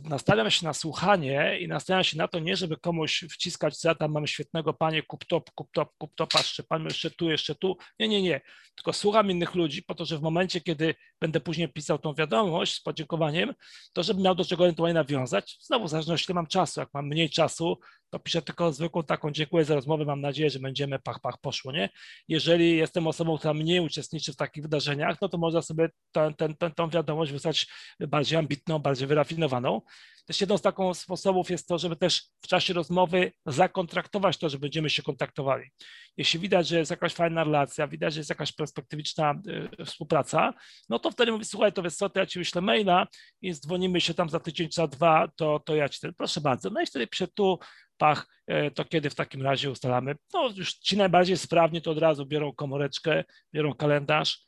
nastawiam 0.04 0.50
się 0.50 0.66
na 0.66 0.72
słuchanie 0.72 1.58
i 1.60 1.68
nastawiam 1.68 2.04
się 2.04 2.18
na 2.18 2.28
to 2.28 2.38
nie, 2.38 2.56
żeby 2.56 2.76
komuś 2.76 3.24
wciskać, 3.30 3.84
ja 3.84 3.94
tam 3.94 4.12
mamy 4.12 4.28
świetnego, 4.28 4.72
panie, 4.72 5.02
kup 5.02 5.24
top, 5.24 5.50
kup 5.50 5.68
top, 5.72 5.88
kup 5.98 6.14
top, 6.14 6.32
patrzcie, 6.32 6.62
pan 6.62 6.84
jeszcze 6.84 7.10
tu, 7.10 7.30
jeszcze 7.30 7.54
tu. 7.54 7.76
Nie, 7.98 8.08
nie, 8.08 8.22
nie. 8.22 8.40
Tylko 8.74 8.92
słucham 8.92 9.30
innych 9.30 9.54
ludzi 9.54 9.82
po 9.82 9.94
to, 9.94 10.04
że 10.04 10.18
w 10.18 10.22
momencie, 10.22 10.60
kiedy 10.60 10.94
będę 11.20 11.40
później 11.40 11.68
pisał 11.68 11.98
tą 11.98 12.14
wiadomość 12.14 12.74
z 12.74 12.80
podziękowaniem, 12.80 13.54
to 13.92 14.02
żeby 14.02 14.22
miał 14.22 14.34
do 14.34 14.44
czego 14.44 14.64
ewentualnie 14.64 14.94
nawiązać. 14.94 15.58
Znowu 15.60 15.86
w 15.86 15.90
zależności, 15.90 16.26
ile 16.32 16.34
mam 16.34 16.46
czasu. 16.46 16.80
Jak 16.80 16.88
mam 16.94 17.06
mniej 17.06 17.30
czasu, 17.30 17.78
to 18.16 18.20
piszę 18.20 18.42
tylko 18.42 18.72
zwykłą 18.72 19.02
taką 19.02 19.30
dziękuję 19.30 19.64
za 19.64 19.74
rozmowę, 19.74 20.04
mam 20.04 20.20
nadzieję, 20.20 20.50
że 20.50 20.58
będziemy 20.58 20.98
pach, 20.98 21.20
pach, 21.20 21.38
poszło, 21.40 21.72
nie? 21.72 21.88
Jeżeli 22.28 22.76
jestem 22.76 23.06
osobą, 23.06 23.38
która 23.38 23.54
mniej 23.54 23.80
uczestniczy 23.80 24.32
w 24.32 24.36
takich 24.36 24.62
wydarzeniach, 24.62 25.20
no 25.20 25.28
to 25.28 25.38
można 25.38 25.62
sobie 25.62 25.88
tę, 26.12 26.32
tę, 26.58 26.70
tą 26.70 26.90
wiadomość 26.90 27.32
wysłać 27.32 27.66
bardziej 28.00 28.38
ambitną, 28.38 28.78
bardziej 28.78 29.08
wyrafinowaną. 29.08 29.80
Też 30.26 30.40
jedną 30.40 30.58
z 30.58 30.62
takich 30.62 30.84
sposobów 30.94 31.50
jest 31.50 31.68
to, 31.68 31.78
żeby 31.78 31.96
też 31.96 32.22
w 32.40 32.48
czasie 32.48 32.74
rozmowy 32.74 33.32
zakontraktować 33.46 34.38
to, 34.38 34.48
że 34.48 34.58
będziemy 34.58 34.90
się 34.90 35.02
kontaktowali. 35.02 35.70
Jeśli 36.16 36.40
widać, 36.40 36.68
że 36.68 36.78
jest 36.78 36.90
jakaś 36.90 37.14
fajna 37.14 37.44
relacja, 37.44 37.88
widać, 37.88 38.14
że 38.14 38.20
jest 38.20 38.30
jakaś 38.30 38.52
perspektywiczna 38.52 39.34
y, 39.80 39.84
współpraca, 39.84 40.54
no 40.88 40.98
to 40.98 41.10
wtedy 41.10 41.32
mówię, 41.32 41.44
słuchaj, 41.44 41.72
to 41.72 41.82
wiesz 41.82 41.94
co, 41.94 42.10
to 42.10 42.20
ja 42.20 42.26
ci 42.26 42.38
wyślę 42.38 42.60
maila 42.60 43.06
i 43.42 43.54
dzwonimy 43.54 44.00
się 44.00 44.14
tam 44.14 44.28
za 44.28 44.40
tydzień, 44.40 44.68
za 44.72 44.86
dwa, 44.86 45.28
to, 45.36 45.60
to 45.60 45.76
ja 45.76 45.88
ci 45.88 46.00
ten, 46.00 46.14
proszę 46.14 46.40
bardzo. 46.40 46.70
No 46.70 46.80
i 46.80 46.86
wtedy 46.86 47.06
piszę 47.06 47.28
tu, 47.28 47.58
pach, 47.96 48.26
e, 48.46 48.70
to 48.70 48.84
kiedy 48.84 49.10
w 49.10 49.14
takim 49.14 49.42
razie 49.42 49.70
ustalamy? 49.70 50.16
No 50.34 50.50
już 50.56 50.74
ci 50.74 50.96
najbardziej 50.96 51.36
sprawni 51.36 51.82
to 51.82 51.90
od 51.90 51.98
razu 51.98 52.26
biorą 52.26 52.52
komóreczkę, 52.52 53.24
biorą 53.54 53.74
kalendarz, 53.74 54.45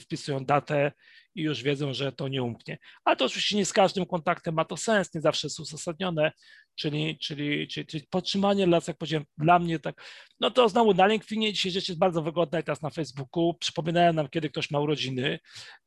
wpisują 0.00 0.44
datę 0.44 0.92
i 1.34 1.42
już 1.42 1.62
wiedzą, 1.62 1.94
że 1.94 2.12
to 2.12 2.28
nie 2.28 2.42
umknie. 2.42 2.78
Ale 3.04 3.16
to 3.16 3.24
oczywiście 3.24 3.56
nie 3.56 3.64
z 3.64 3.72
każdym 3.72 4.06
kontaktem 4.06 4.54
ma 4.54 4.64
to 4.64 4.76
sens, 4.76 5.14
nie 5.14 5.20
zawsze 5.20 5.46
jest 5.46 5.60
uzasadnione, 5.60 6.32
czyli, 6.74 7.18
czyli, 7.18 7.68
czyli, 7.68 7.86
czyli 7.86 8.06
podtrzymanie 8.10 8.64
relacji, 8.64 8.90
jak 8.90 8.98
powiedziałem, 8.98 9.26
dla 9.38 9.58
mnie 9.58 9.78
tak, 9.78 10.02
no 10.40 10.50
to 10.50 10.68
znowu 10.68 10.94
na 10.94 11.06
LinkedInie 11.06 11.52
dzisiaj 11.52 11.72
rzecz 11.72 11.88
jest 11.88 11.98
bardzo 11.98 12.22
wygodna 12.22 12.60
i 12.60 12.62
teraz 12.62 12.82
na 12.82 12.90
Facebooku 12.90 13.54
przypominają 13.54 14.12
nam, 14.12 14.28
kiedy 14.28 14.50
ktoś 14.50 14.70
ma 14.70 14.80
urodziny. 14.80 15.38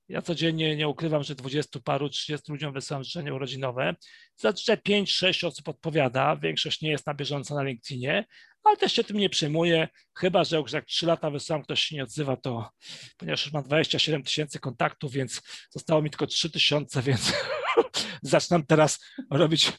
Ja 0.10 0.22
codziennie 0.22 0.76
nie 0.76 0.88
ukrywam, 0.88 1.24
że 1.24 1.36
20 1.36 1.80
paru, 1.80 2.10
30 2.10 2.52
ludziom 2.52 2.74
wysyłam 2.74 3.04
życzenia 3.04 3.34
urodzinowe. 3.34 3.96
Zazwyczaj 4.36 4.78
5-6 4.78 5.48
osób 5.48 5.70
odpowiada, 5.70 6.36
większość 6.36 6.82
nie 6.82 6.90
jest 6.90 7.08
na 7.08 7.14
bieżąco 7.14 7.56
na 7.56 7.64
LinkedInie, 7.64 8.26
ale 8.64 8.78
też 8.78 8.94
się 8.94 9.04
tym 9.04 9.18
nie 9.18 9.30
przejmuję, 9.30 9.88
chyba 10.18 10.44
że 10.44 10.64
jak 10.74 10.86
3 10.86 11.06
lata 11.06 11.30
wysyłam, 11.30 11.64
ktoś 11.64 11.82
się 11.82 11.96
nie 11.96 12.04
odzywa, 12.04 12.38
to 12.38 12.70
ponieważ 13.18 13.46
już 13.46 13.54
mam 13.54 13.64
27 13.64 14.24
tysięcy 14.24 14.60
kontaktów, 14.60 15.12
więc 15.12 15.42
zostało 15.70 16.02
mi 16.02 16.10
tylko 16.10 16.28
3 16.28 16.52
tysiące, 16.52 17.02
więc 17.12 17.34
zaczynam 18.22 18.66
teraz 18.66 19.00
robić 19.32 19.72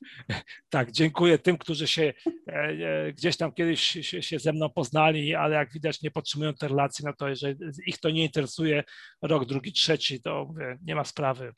tak, 0.68 0.92
dziękuję 0.92 1.38
tym, 1.38 1.58
którzy 1.58 1.88
się 1.88 2.12
e, 2.48 2.52
e, 2.52 3.12
gdzieś 3.12 3.36
tam 3.36 3.52
kiedyś 3.52 3.82
się, 3.82 4.22
się 4.22 4.38
ze 4.38 4.52
mną 4.52 4.70
poznali, 4.70 5.34
ale 5.34 5.54
jak 5.54 5.72
widać 5.72 6.02
nie 6.02 6.10
podtrzymują 6.10 6.54
tej 6.54 6.68
relacji, 6.68 7.04
no 7.04 7.12
to 7.18 7.28
jeżeli 7.28 7.56
ich 7.86 7.98
to 7.98 8.10
nie 8.10 8.24
interesuje 8.24 8.84
rok, 9.22 9.44
drugi, 9.44 9.72
trzeci, 9.72 10.22
to 10.22 10.44
mówię, 10.44 10.78
nie 10.82 10.94
ma 10.94 11.04
sprawy, 11.04 11.52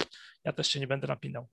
ja 0.44 0.52
też 0.52 0.68
się 0.68 0.80
nie 0.80 0.86
będę 0.86 1.06
napinał. 1.06 1.48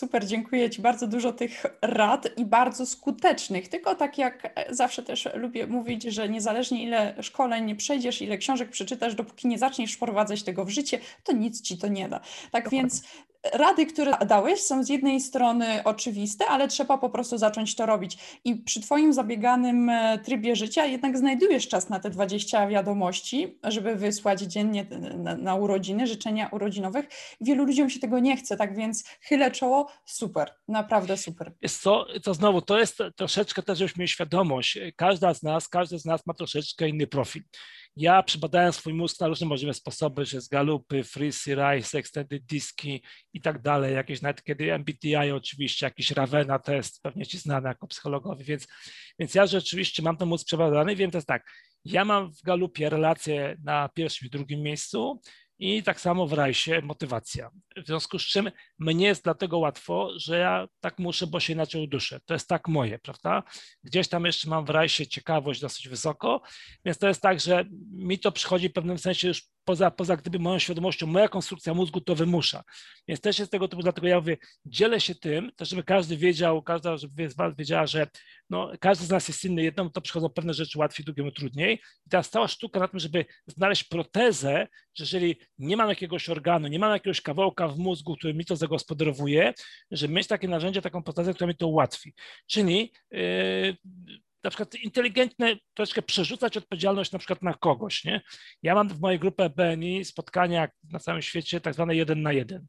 Super, 0.00 0.26
dziękuję 0.26 0.70
Ci. 0.70 0.82
Bardzo 0.82 1.06
dużo 1.06 1.32
tych 1.32 1.66
rad 1.82 2.28
i 2.38 2.44
bardzo 2.44 2.86
skutecznych. 2.86 3.68
Tylko 3.68 3.94
tak 3.94 4.18
jak 4.18 4.54
zawsze 4.70 5.02
też 5.02 5.28
lubię 5.34 5.66
mówić, 5.66 6.02
że 6.02 6.28
niezależnie 6.28 6.84
ile 6.84 7.14
szkoleń 7.22 7.64
nie 7.64 7.76
przejdziesz, 7.76 8.22
ile 8.22 8.38
książek 8.38 8.70
przeczytasz, 8.70 9.14
dopóki 9.14 9.48
nie 9.48 9.58
zaczniesz 9.58 9.94
wprowadzać 9.94 10.42
tego 10.42 10.64
w 10.64 10.70
życie, 10.70 10.98
to 11.24 11.32
nic 11.32 11.62
Ci 11.62 11.78
to 11.78 11.88
nie 11.88 12.08
da. 12.08 12.20
Tak 12.50 12.64
Dokładnie. 12.64 12.78
więc 12.80 13.02
rady, 13.52 13.86
które 13.86 14.12
dałeś, 14.26 14.60
są 14.60 14.84
z 14.84 14.88
jednej 14.88 15.20
strony 15.20 15.84
oczywiste, 15.84 16.46
ale 16.46 16.68
trzeba 16.68 16.98
po 16.98 17.10
prostu 17.10 17.38
zacząć 17.38 17.76
to 17.76 17.86
robić. 17.86 18.18
I 18.44 18.56
przy 18.56 18.80
Twoim 18.80 19.12
zabieganym 19.12 19.88
e, 19.88 20.18
trybie 20.18 20.56
życia 20.56 20.86
jednak 20.86 21.18
znajdujesz 21.18 21.68
czas 21.68 21.88
na 21.88 22.00
te 22.00 22.10
20 22.10 22.68
wiadomości, 22.68 23.58
żeby 23.64 23.96
wysłać 23.96 24.40
dziennie 24.40 24.86
na, 25.16 25.36
na 25.36 25.54
urodziny, 25.54 26.06
życzenia 26.06 26.48
urodzinowych. 26.52 27.08
Wielu 27.40 27.64
ludziom 27.64 27.90
się 27.90 28.00
tego 28.00 28.18
nie 28.18 28.36
chce, 28.36 28.56
tak 28.56 28.76
więc 28.76 29.04
chylę 29.20 29.50
czoło, 29.50 29.90
super, 30.04 30.54
naprawdę 30.68 31.16
super. 31.16 31.52
Jest 31.62 31.82
co, 31.82 32.06
to 32.22 32.34
znowu, 32.34 32.62
to 32.62 32.78
jest 32.78 32.98
troszeczkę 33.16 33.62
też, 33.62 33.78
żebyśmy 33.78 34.00
mieli 34.00 34.08
świadomość, 34.08 34.78
każda 34.96 35.34
z 35.34 35.42
nas, 35.42 35.68
każdy 35.68 35.98
z 35.98 36.04
nas 36.04 36.26
ma 36.26 36.34
troszeczkę 36.34 36.88
inny 36.88 37.06
profil. 37.06 37.42
Ja 37.96 38.22
przebadałem 38.22 38.72
swój 38.72 38.94
mózg 38.94 39.20
na 39.20 39.28
różne 39.28 39.46
możliwe 39.46 39.74
sposoby, 39.74 40.24
że 40.24 40.40
z 40.40 40.48
galupy, 40.48 41.04
freezy, 41.04 41.54
rise, 41.54 41.98
extended 41.98 42.44
diski 42.44 43.02
i 43.32 43.40
tak 43.40 43.62
dalej, 43.62 43.94
jakieś 43.94 44.22
nawet 44.22 44.42
kiedy 44.42 44.72
MBTI 44.72 45.30
oczywiście, 45.34 45.86
jakiś 45.86 46.10
Ravena 46.10 46.58
test, 46.58 47.02
pewnie 47.02 47.26
ci 47.26 47.38
znany 47.38 47.68
jako 47.68 47.86
psychologowi, 47.86 48.44
więc, 48.44 48.66
więc 49.18 49.34
ja 49.34 49.46
rzeczywiście 49.46 50.02
mam 50.02 50.16
ten 50.16 50.28
mózg 50.28 50.46
przebadany. 50.46 50.92
I 50.92 50.96
wiem 50.96 51.10
jest 51.14 51.26
tak, 51.26 51.50
ja 51.84 52.04
mam 52.04 52.32
w 52.32 52.42
galupie 52.42 52.90
relacje 52.90 53.56
na 53.64 53.88
pierwszym 53.88 54.28
i 54.28 54.30
drugim 54.30 54.60
miejscu, 54.60 55.20
i 55.60 55.82
tak 55.82 56.00
samo 56.00 56.26
w 56.26 56.32
rajsie 56.32 56.80
motywacja. 56.82 57.50
W 57.76 57.86
związku 57.86 58.18
z 58.18 58.22
czym 58.22 58.50
mnie 58.78 59.06
jest 59.06 59.24
dlatego 59.24 59.58
łatwo, 59.58 60.10
że 60.16 60.38
ja 60.38 60.68
tak 60.80 60.98
muszę, 60.98 61.26
bo 61.26 61.40
się 61.40 61.52
inaczej 61.52 61.82
uduszę. 61.82 62.20
To 62.26 62.34
jest 62.34 62.48
tak 62.48 62.68
moje, 62.68 62.98
prawda? 62.98 63.42
Gdzieś 63.84 64.08
tam 64.08 64.24
jeszcze 64.24 64.48
mam 64.48 64.64
w 64.64 64.70
rajsie 64.70 65.06
ciekawość 65.06 65.60
dosyć 65.60 65.88
wysoko, 65.88 66.42
więc 66.84 66.98
to 66.98 67.08
jest 67.08 67.22
tak, 67.22 67.40
że 67.40 67.64
mi 67.92 68.18
to 68.18 68.32
przychodzi 68.32 68.68
w 68.68 68.72
pewnym 68.72 68.98
sensie 68.98 69.28
już 69.28 69.42
poza, 69.70 69.90
poza 69.90 70.16
gdyby 70.16 70.38
moją 70.38 70.58
świadomością, 70.58 71.06
moja 71.06 71.28
konstrukcja 71.28 71.74
mózgu 71.74 72.00
to 72.00 72.14
wymusza. 72.14 72.62
Więc 73.08 73.20
też 73.20 73.38
jest 73.38 73.52
tego 73.52 73.68
typu, 73.68 73.82
dlatego 73.82 74.06
ja 74.06 74.16
mówię, 74.16 74.36
dzielę 74.64 75.00
się 75.00 75.14
tym, 75.14 75.52
też 75.56 75.68
żeby 75.68 75.84
każdy 75.84 76.16
wiedział, 76.16 76.62
każda 76.62 76.96
żeby 76.96 77.30
z 77.30 77.36
Was 77.36 77.56
wiedziała, 77.56 77.86
że 77.86 78.06
no, 78.50 78.70
każdy 78.80 79.04
z 79.04 79.10
nas 79.10 79.28
jest 79.28 79.44
inny, 79.44 79.62
jednemu 79.62 79.90
to 79.90 80.00
przychodzą 80.00 80.28
pewne 80.28 80.54
rzeczy 80.54 80.78
łatwiej, 80.78 81.04
drugiemu 81.04 81.30
trudniej. 81.30 81.80
I 82.06 82.10
teraz 82.10 82.30
cała 82.30 82.48
sztuka 82.48 82.80
na 82.80 82.88
tym, 82.88 83.00
żeby 83.00 83.24
znaleźć 83.46 83.84
protezę, 83.84 84.68
że 84.94 85.04
jeżeli 85.04 85.36
nie 85.58 85.76
mam 85.76 85.88
jakiegoś 85.88 86.28
organu, 86.28 86.68
nie 86.68 86.78
mam 86.78 86.92
jakiegoś 86.92 87.20
kawałka 87.20 87.68
w 87.68 87.78
mózgu, 87.78 88.16
który 88.16 88.34
mi 88.34 88.44
to 88.44 88.56
zagospodarowuje, 88.56 89.54
żeby 89.90 90.14
mieć 90.14 90.26
takie 90.26 90.48
narzędzie, 90.48 90.82
taką 90.82 91.02
protezę, 91.02 91.34
która 91.34 91.48
mi 91.48 91.56
to 91.56 91.68
ułatwi. 91.68 92.14
Czyli 92.46 92.92
yy, 93.10 93.76
na 94.44 94.50
przykład 94.50 94.74
inteligentne 94.74 95.56
troszeczkę 95.74 96.02
przerzucać 96.02 96.56
odpowiedzialność 96.56 97.12
na 97.12 97.18
przykład 97.18 97.42
na 97.42 97.54
kogoś, 97.54 98.04
nie? 98.04 98.20
Ja 98.62 98.74
mam 98.74 98.88
w 98.88 99.00
mojej 99.00 99.18
grupie 99.18 99.50
BNI 99.50 100.04
spotkania 100.04 100.68
na 100.90 100.98
całym 100.98 101.22
świecie 101.22 101.60
tak 101.60 101.74
zwane 101.74 101.96
jeden 101.96 102.22
na 102.22 102.32
jeden. 102.32 102.66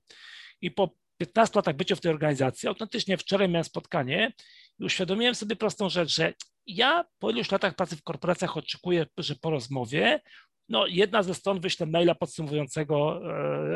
I 0.61 0.71
po 0.71 0.95
15 1.17 1.55
latach 1.55 1.75
bycia 1.75 1.95
w 1.95 2.01
tej 2.01 2.11
organizacji, 2.11 2.69
autentycznie 2.69 3.17
wczoraj 3.17 3.49
miałem 3.49 3.63
spotkanie 3.63 4.33
i 4.79 4.85
uświadomiłem 4.85 5.35
sobie 5.35 5.55
prostą 5.55 5.89
rzecz, 5.89 6.15
że 6.15 6.33
ja 6.65 7.05
po 7.19 7.31
iluś 7.31 7.51
latach 7.51 7.75
pracy 7.75 7.95
w 7.95 8.03
korporacjach 8.03 8.57
oczekuję, 8.57 9.05
że 9.17 9.35
po 9.35 9.49
rozmowie 9.49 10.21
no, 10.69 10.87
jedna 10.87 11.23
ze 11.23 11.33
stron 11.33 11.59
wyśle 11.59 11.85
maila 11.85 12.15
podsumowującego 12.15 13.21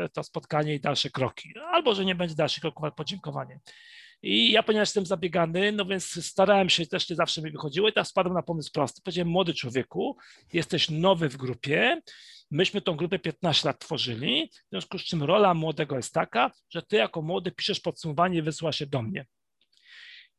e, 0.04 0.08
to 0.08 0.22
spotkanie 0.22 0.74
i 0.74 0.80
dalsze 0.80 1.10
kroki, 1.10 1.54
albo 1.72 1.94
że 1.94 2.04
nie 2.04 2.14
będzie 2.14 2.34
dalszych 2.34 2.60
kroków, 2.60 2.84
ale 2.84 2.92
podziękowanie. 2.92 3.60
I 4.22 4.50
ja, 4.50 4.62
ponieważ 4.62 4.88
jestem 4.88 5.06
zabiegany, 5.06 5.72
no 5.72 5.84
więc 5.84 6.26
starałem 6.26 6.68
się, 6.68 6.86
też 6.86 7.10
nie 7.10 7.16
zawsze 7.16 7.42
mi 7.42 7.50
wychodziło 7.50 7.88
i 7.88 7.92
teraz 7.92 8.08
spadłem 8.08 8.34
na 8.34 8.42
pomysł 8.42 8.72
prosty. 8.72 9.00
Powiedziałem, 9.04 9.28
młody 9.28 9.54
człowieku, 9.54 10.16
jesteś 10.52 10.90
nowy 10.90 11.28
w 11.28 11.36
grupie, 11.36 12.00
myśmy 12.50 12.80
tą 12.80 12.96
grupę 12.96 13.18
15 13.18 13.68
lat 13.68 13.78
tworzyli, 13.78 14.50
w 14.66 14.70
związku 14.70 14.98
z 14.98 15.02
czym 15.04 15.22
rola 15.22 15.54
młodego 15.54 15.96
jest 15.96 16.14
taka, 16.14 16.50
że 16.70 16.82
ty 16.82 16.96
jako 16.96 17.22
młody 17.22 17.50
piszesz 17.50 17.80
podsumowanie 17.80 18.38
i 18.38 18.42
wysyła 18.42 18.72
się 18.72 18.86
do 18.86 19.02
mnie. 19.02 19.26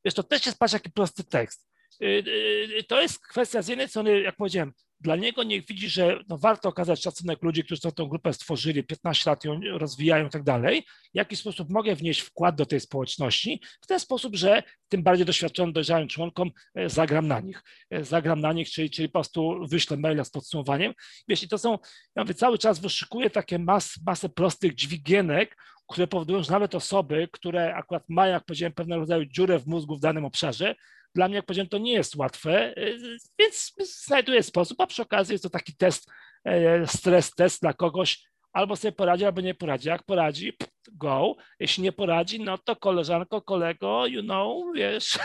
Wiesz, 0.06 0.14
to 0.14 0.24
też 0.24 0.46
jest, 0.46 0.60
patrz, 0.60 0.74
jaki 0.74 0.92
prosty 0.92 1.24
tekst. 1.24 1.67
Y, 2.02 2.06
y, 2.06 2.80
y, 2.80 2.84
to 2.84 3.02
jest 3.02 3.28
kwestia 3.28 3.62
z 3.62 3.68
jednej 3.68 3.88
strony, 3.88 4.22
jak 4.22 4.36
powiedziałem, 4.36 4.74
dla 5.00 5.16
niego 5.16 5.44
niech 5.44 5.66
widzi, 5.66 5.90
że 5.90 6.20
no 6.30 6.38
warto 6.38 6.70
okazać 6.70 7.04
szacunek 7.04 7.44
ludzi, 7.44 7.64
którzy 7.64 7.82
tą 7.82 8.06
grupę 8.06 8.34
stworzyli, 8.34 8.84
15 8.84 9.30
lat 9.30 9.46
ją 9.46 9.60
rozwijają 9.72 10.28
i 10.28 10.30
tak 10.30 10.44
dalej, 10.44 10.84
w 11.14 11.18
jaki 11.18 11.36
sposób 11.36 11.70
mogę 11.70 11.96
wnieść 11.96 12.20
wkład 12.20 12.56
do 12.56 12.66
tej 12.66 12.80
społeczności, 12.80 13.62
w 13.82 13.88
ten 13.88 14.00
sposób, 14.00 14.36
że 14.36 14.64
tym 14.90 15.04
bardziej 15.04 15.26
doświadczonym, 15.26 15.74
dojrzałym 15.74 16.08
członkom 16.08 16.52
e, 16.76 16.90
zagram 16.90 17.28
na 17.28 17.40
nich. 17.40 17.64
E, 17.90 18.04
zagram 18.04 18.40
na 18.40 18.54
nich, 18.54 18.70
czyli, 18.70 18.90
czyli 18.90 19.10
po 19.10 19.14
prostu 19.14 19.60
wyślę 19.70 19.98
maila 19.98 20.24
z 20.24 20.30
podsumowaniem. 20.30 20.94
Jeśli 21.28 21.48
to 21.48 21.58
są, 21.58 21.78
ja 22.16 22.24
mówię, 22.24 22.34
cały 22.34 22.58
czas 22.58 22.80
wyszukuję 22.80 23.30
takie 23.30 23.60
mas, 23.60 24.00
masę 24.06 24.30
prostych 24.30 24.76
dźwigienek, 24.76 25.58
które 25.88 26.08
powodują, 26.08 26.44
że 26.44 26.52
nawet 26.52 26.76
osoby, 26.76 27.28
które 27.32 27.76
akurat 27.76 28.04
mają, 28.10 28.34
jak 28.34 28.46
powiedziałem, 28.46 28.74
pewnego 28.74 29.00
rodzaju 29.00 29.26
dziurę 29.26 29.60
w 29.60 29.68
mózgu 29.68 29.96
w 29.96 30.00
danym 30.00 30.26
obszarze, 30.26 30.76
dla 31.18 31.28
mnie, 31.28 31.36
jak 31.36 31.46
powiedziałem, 31.46 31.70
to 31.70 31.78
nie 31.78 31.94
jest 31.94 32.16
łatwe, 32.16 32.78
y, 32.78 33.18
więc 33.40 33.74
znajduję 34.06 34.44
sposób, 34.44 34.82
a 34.82 34.88
przy 34.88 35.02
okazji 35.02 35.34
jest 35.34 35.44
to 35.44 35.50
taki 35.50 35.76
test, 35.76 36.12
e, 36.46 36.88
stres 36.88 37.32
test 37.32 37.62
dla 37.62 37.74
kogoś, 37.74 38.24
albo 38.54 38.76
sobie 38.76 38.92
poradzi, 38.92 39.26
albo 39.26 39.42
nie 39.42 39.56
poradzi. 39.56 39.88
Jak 39.90 40.04
poradzi, 40.04 40.54
go. 40.92 41.36
Jeśli 41.60 41.84
nie 41.84 41.92
poradzi, 41.92 42.44
no 42.44 42.58
to 42.58 42.76
koleżanko, 42.76 43.42
kolego, 43.42 44.08
you 44.08 44.24
know, 44.24 44.64
wiesz. 44.76 45.20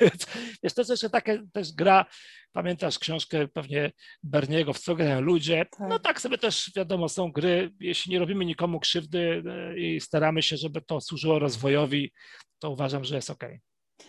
Jest 0.62 0.76
to 0.76 0.82
jeszcze 0.92 1.10
taka 1.10 1.32
też 1.52 1.72
gra, 1.72 2.06
pamiętasz 2.52 2.98
książkę 2.98 3.48
pewnie 3.48 3.92
Berniego, 4.22 4.72
w 4.72 4.78
co 4.78 4.94
grają 4.94 5.20
ludzie. 5.20 5.66
Tak. 5.78 5.88
No 5.88 5.98
tak 5.98 6.20
sobie 6.20 6.38
też 6.38 6.70
wiadomo, 6.76 7.08
są 7.08 7.32
gry, 7.32 7.70
jeśli 7.80 8.12
nie 8.12 8.18
robimy 8.18 8.44
nikomu 8.44 8.80
krzywdy 8.80 9.42
e, 9.46 9.78
i 9.78 10.00
staramy 10.00 10.42
się, 10.42 10.56
żeby 10.56 10.80
to 10.80 11.00
służyło 11.00 11.38
rozwojowi, 11.38 12.12
to 12.58 12.70
uważam, 12.70 13.04
że 13.04 13.16
jest 13.16 13.30
ok. 13.30 13.44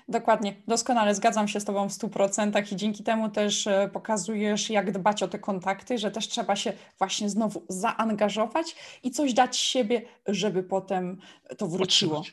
Dokładnie, 0.07 0.55
doskonale 0.67 1.15
zgadzam 1.15 1.47
się 1.47 1.59
z 1.59 1.65
Tobą 1.65 1.89
w 1.89 1.91
100% 1.91 2.73
i 2.73 2.75
dzięki 2.75 3.03
temu 3.03 3.29
też 3.29 3.67
e, 3.67 3.89
pokazujesz, 3.93 4.69
jak 4.69 4.91
dbać 4.91 5.23
o 5.23 5.27
te 5.27 5.39
kontakty, 5.39 5.97
że 5.97 6.11
też 6.11 6.27
trzeba 6.27 6.55
się 6.55 6.73
właśnie 6.97 7.29
znowu 7.29 7.63
zaangażować 7.69 8.75
i 9.03 9.11
coś 9.11 9.33
dać 9.33 9.57
siebie, 9.57 10.01
żeby 10.27 10.63
potem 10.63 11.17
to 11.57 11.67
wróciło. 11.67 12.23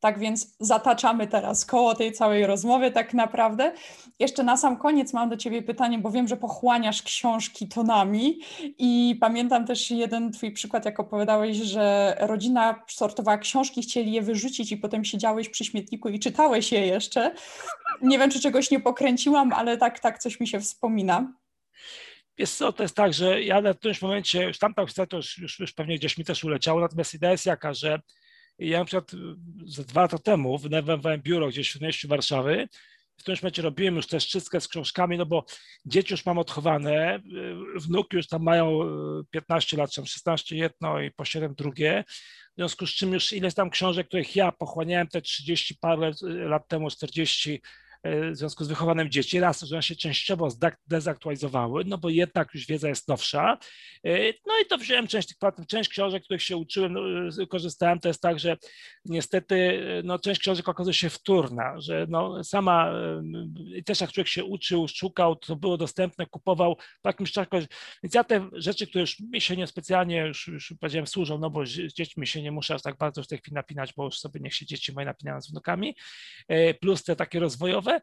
Tak 0.00 0.18
więc 0.18 0.56
zataczamy 0.60 1.26
teraz 1.26 1.66
koło 1.66 1.94
tej 1.94 2.12
całej 2.12 2.46
rozmowy 2.46 2.90
tak 2.90 3.14
naprawdę. 3.14 3.72
Jeszcze 4.18 4.42
na 4.42 4.56
sam 4.56 4.76
koniec 4.76 5.12
mam 5.12 5.30
do 5.30 5.36
Ciebie 5.36 5.62
pytanie, 5.62 5.98
bo 5.98 6.10
wiem, 6.10 6.28
że 6.28 6.36
pochłaniasz 6.36 7.02
książki 7.02 7.68
tonami 7.68 8.40
i 8.78 9.16
pamiętam 9.20 9.66
też 9.66 9.90
jeden 9.90 10.32
Twój 10.32 10.52
przykład, 10.52 10.84
jak 10.84 11.00
opowiadałeś, 11.00 11.56
że 11.56 12.16
rodzina 12.20 12.82
sortowała 12.88 13.38
książki, 13.38 13.82
chcieli 13.82 14.12
je 14.12 14.22
wyrzucić 14.22 14.72
i 14.72 14.76
potem 14.76 15.04
siedziałeś 15.04 15.48
przy 15.48 15.64
śmietniku 15.64 16.08
i 16.08 16.18
czytałeś 16.18 16.72
je 16.72 16.86
jeszcze. 16.86 17.34
Nie 18.02 18.18
wiem, 18.18 18.30
czy 18.30 18.40
czegoś 18.40 18.70
nie 18.70 18.80
pokręciłam, 18.80 19.52
ale 19.52 19.76
tak, 19.76 20.00
tak 20.00 20.18
coś 20.18 20.40
mi 20.40 20.48
się 20.48 20.60
wspomina. 20.60 21.32
Wiesz 22.38 22.50
co, 22.50 22.72
to 22.72 22.82
jest 22.82 22.96
tak, 22.96 23.12
że 23.12 23.42
ja 23.42 23.60
na 23.60 23.74
którymś 23.74 24.02
momencie, 24.02 24.44
już 24.44 24.58
tamta 24.58 24.86
historia 24.86 25.06
to 25.06 25.16
już, 25.16 25.38
już, 25.38 25.58
już 25.58 25.72
pewnie 25.72 25.98
gdzieś 25.98 26.18
mi 26.18 26.24
też 26.24 26.44
uleciało, 26.44 26.80
natomiast 26.80 27.14
idea 27.14 27.30
jest 27.30 27.46
jaka, 27.46 27.74
że 27.74 28.00
ja 28.58 28.78
na 28.78 28.84
przykład 28.84 29.10
ze 29.66 29.84
dwa 29.84 30.02
lata 30.02 30.18
temu 30.18 30.58
wynajmowałem 30.58 31.22
biuro 31.22 31.48
gdzieś 31.48 31.72
w 31.72 31.80
mieście 31.80 32.08
Warszawy, 32.08 32.68
w 33.16 33.20
którymś 33.20 33.42
momencie 33.42 33.62
robiłem 33.62 33.96
już 33.96 34.06
też 34.06 34.26
czystkę 34.26 34.60
z 34.60 34.68
książkami, 34.68 35.18
no 35.18 35.26
bo 35.26 35.44
dzieci 35.86 36.12
już 36.12 36.26
mam 36.26 36.38
odchowane, 36.38 37.20
wnuki 37.76 38.16
już 38.16 38.26
tam 38.26 38.42
mają 38.42 38.80
15 39.30 39.76
lat, 39.76 39.90
czy 39.90 40.06
16 40.06 40.56
jedno 40.56 41.00
i 41.00 41.10
po 41.10 41.24
7 41.24 41.54
drugie, 41.54 42.04
w 42.52 42.54
związku 42.56 42.86
z 42.86 42.90
czym 42.90 43.12
już 43.12 43.32
ileś 43.32 43.54
tam 43.54 43.70
książek, 43.70 44.08
których 44.08 44.36
ja 44.36 44.52
pochłaniałem 44.52 45.08
te 45.08 45.22
30 45.22 45.74
parę 45.80 46.10
lat 46.22 46.68
temu, 46.68 46.90
40 46.90 47.60
E, 47.60 47.87
w 48.04 48.30
związku 48.32 48.64
z 48.64 48.68
wychowaniem 48.68 49.10
dzieci. 49.10 49.40
Raz, 49.40 49.60
że 49.62 49.76
one 49.76 49.82
się 49.82 49.96
częściowo 49.96 50.48
zdezaktualizowały, 50.50 51.84
no 51.86 51.98
bo 51.98 52.08
jednak 52.08 52.48
już 52.54 52.66
wiedza 52.66 52.88
jest 52.88 53.08
nowsza. 53.08 53.58
E, 54.04 54.32
no 54.46 54.58
i 54.64 54.66
to 54.68 54.78
wziąłem 54.78 55.06
część 55.06 55.28
tych 55.28 55.66
część 55.68 55.90
książek, 55.90 56.24
których 56.24 56.42
się 56.42 56.56
uczyłem, 56.56 56.92
no, 56.92 57.00
e, 57.42 57.46
korzystałem, 57.46 58.00
to 58.00 58.08
jest 58.08 58.20
tak, 58.20 58.38
że 58.38 58.56
niestety 59.04 59.82
no, 60.04 60.18
część 60.18 60.40
książek 60.40 60.68
okazuje 60.68 60.94
się 60.94 61.10
wtórna, 61.10 61.80
że 61.80 62.06
no, 62.08 62.44
sama 62.44 62.92
też 63.86 64.00
jak 64.00 64.12
człowiek 64.12 64.28
się 64.28 64.44
uczył, 64.44 64.88
szukał, 64.88 65.36
to 65.36 65.56
było 65.56 65.76
dostępne, 65.76 66.26
kupował 66.26 66.76
po 67.02 67.08
jakimś 67.08 67.32
czasie. 67.32 67.48
Więc 68.02 68.14
ja 68.14 68.24
te 68.24 68.48
rzeczy, 68.52 68.86
które 68.86 69.00
już 69.00 69.20
mi 69.20 69.40
się 69.40 69.56
niespecjalnie, 69.56 70.26
już, 70.26 70.46
już 70.46 70.74
powiedziałem, 70.80 71.06
służą, 71.06 71.38
no 71.38 71.50
bo 71.50 71.66
z 71.66 71.94
dziećmi 71.94 72.26
się 72.26 72.42
nie 72.42 72.52
muszę 72.52 72.74
aż 72.74 72.82
tak 72.82 72.96
bardzo 72.96 73.22
w 73.22 73.26
tej 73.26 73.38
chwili 73.38 73.54
napinać, 73.54 73.92
bo 73.96 74.04
już 74.04 74.18
sobie 74.18 74.40
niech 74.40 74.54
się 74.54 74.66
dzieci 74.66 74.92
moje 74.92 75.06
napinają 75.06 75.40
z 75.40 75.50
wnukami, 75.50 75.96
plus 76.80 77.04
te 77.04 77.16
takie 77.16 77.40
rozwojowe, 77.40 77.87
over 77.88 78.00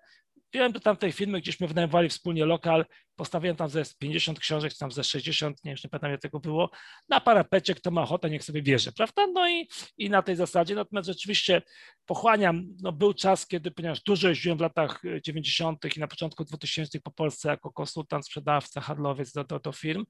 Wziąłem 0.56 0.72
do 0.72 0.80
tamtej 0.80 1.12
firmy, 1.12 1.42
gdzieśmy 1.42 1.68
wynajmowali 1.68 2.10
wspólnie 2.10 2.46
lokal, 2.46 2.86
postawiłem 3.16 3.56
tam 3.56 3.70
ze 3.70 3.84
50 4.00 4.40
książek, 4.40 4.74
czy 4.74 4.80
tam 4.80 4.92
ze 4.92 5.04
60, 5.04 5.64
nie, 5.64 5.72
już 5.72 5.84
nie 5.84 5.90
pamiętam 5.90 6.12
jak 6.12 6.22
tego 6.22 6.40
było, 6.40 6.70
na 7.10 7.22
parapecie, 7.22 7.76
kto 7.76 7.92
ma 7.92 8.02
ochotę, 8.02 8.30
niech 8.30 8.44
sobie 8.44 8.62
bierze, 8.62 8.92
prawda? 8.92 9.28
No 9.28 9.50
i, 9.50 9.68
i 9.98 10.10
na 10.10 10.22
tej 10.22 10.36
zasadzie, 10.36 10.76
natomiast 10.76 11.08
rzeczywiście 11.08 11.62
pochłaniam, 12.06 12.68
no 12.82 12.92
był 12.92 13.14
czas, 13.14 13.48
kiedy, 13.48 13.72
ponieważ 13.72 14.02
dużo 14.02 14.30
jeździłem 14.30 14.58
w 14.58 14.62
latach 14.62 15.02
90. 15.24 15.98
i 15.98 16.00
na 16.00 16.08
początku 16.08 16.46
2000 16.46 17.00
po 17.02 17.12
Polsce 17.12 17.50
jako 17.50 17.72
konsultant, 17.72 18.26
sprzedawca, 18.26 18.82
handlowiec 18.82 19.32
do, 19.32 19.44
do, 19.44 19.60
do 19.60 19.72
firm, 19.72 20.06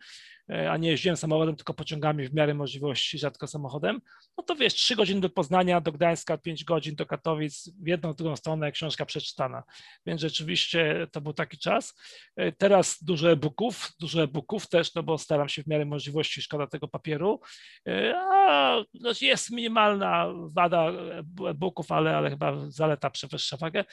e, 0.49 0.71
a 0.71 0.77
nie 0.77 0.89
jeździłem 0.89 1.17
samochodem, 1.17 1.55
tylko 1.55 1.73
pociągami 1.73 2.27
w 2.27 2.33
miarę 2.33 2.53
możliwości, 2.53 3.17
rzadko 3.17 3.47
samochodem, 3.47 4.01
no 4.37 4.43
to 4.43 4.55
wiesz, 4.55 4.73
3 4.73 4.95
godziny 4.95 5.21
do 5.21 5.29
Poznania, 5.29 5.81
do 5.81 5.91
Gdańska, 5.91 6.37
5 6.37 6.63
godzin 6.63 6.95
do 6.95 7.05
Katowic, 7.05 7.69
w 7.83 7.87
jedną, 7.87 8.13
w 8.13 8.15
drugą 8.15 8.35
stronę, 8.35 8.71
książka 8.71 9.05
przeczytana, 9.05 9.63
więc 10.05 10.21
to 11.11 11.21
był 11.21 11.33
taki 11.33 11.57
czas. 11.57 11.93
E, 12.35 12.51
teraz 12.51 13.03
dużo 13.03 13.31
e-booków, 13.31 13.91
dużo 13.99 14.23
e-booków 14.23 14.67
też, 14.67 14.95
no 14.95 15.03
bo 15.03 15.17
staram 15.17 15.49
się 15.49 15.63
w 15.63 15.67
miarę 15.67 15.85
możliwości, 15.85 16.41
szkoda 16.41 16.67
tego 16.67 16.87
papieru, 16.87 17.39
e, 17.87 18.13
a 18.17 18.83
no, 18.93 19.11
jest 19.21 19.51
minimalna 19.51 20.33
wada 20.47 20.91
e-booków, 21.49 21.91
ale, 21.91 22.17
ale 22.17 22.29
chyba 22.29 22.69
zaleta 22.69 23.09
przewyższa 23.09 23.57
wagę, 23.57 23.85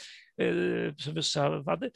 przewyższa 0.97 1.61
wady. 1.61 1.91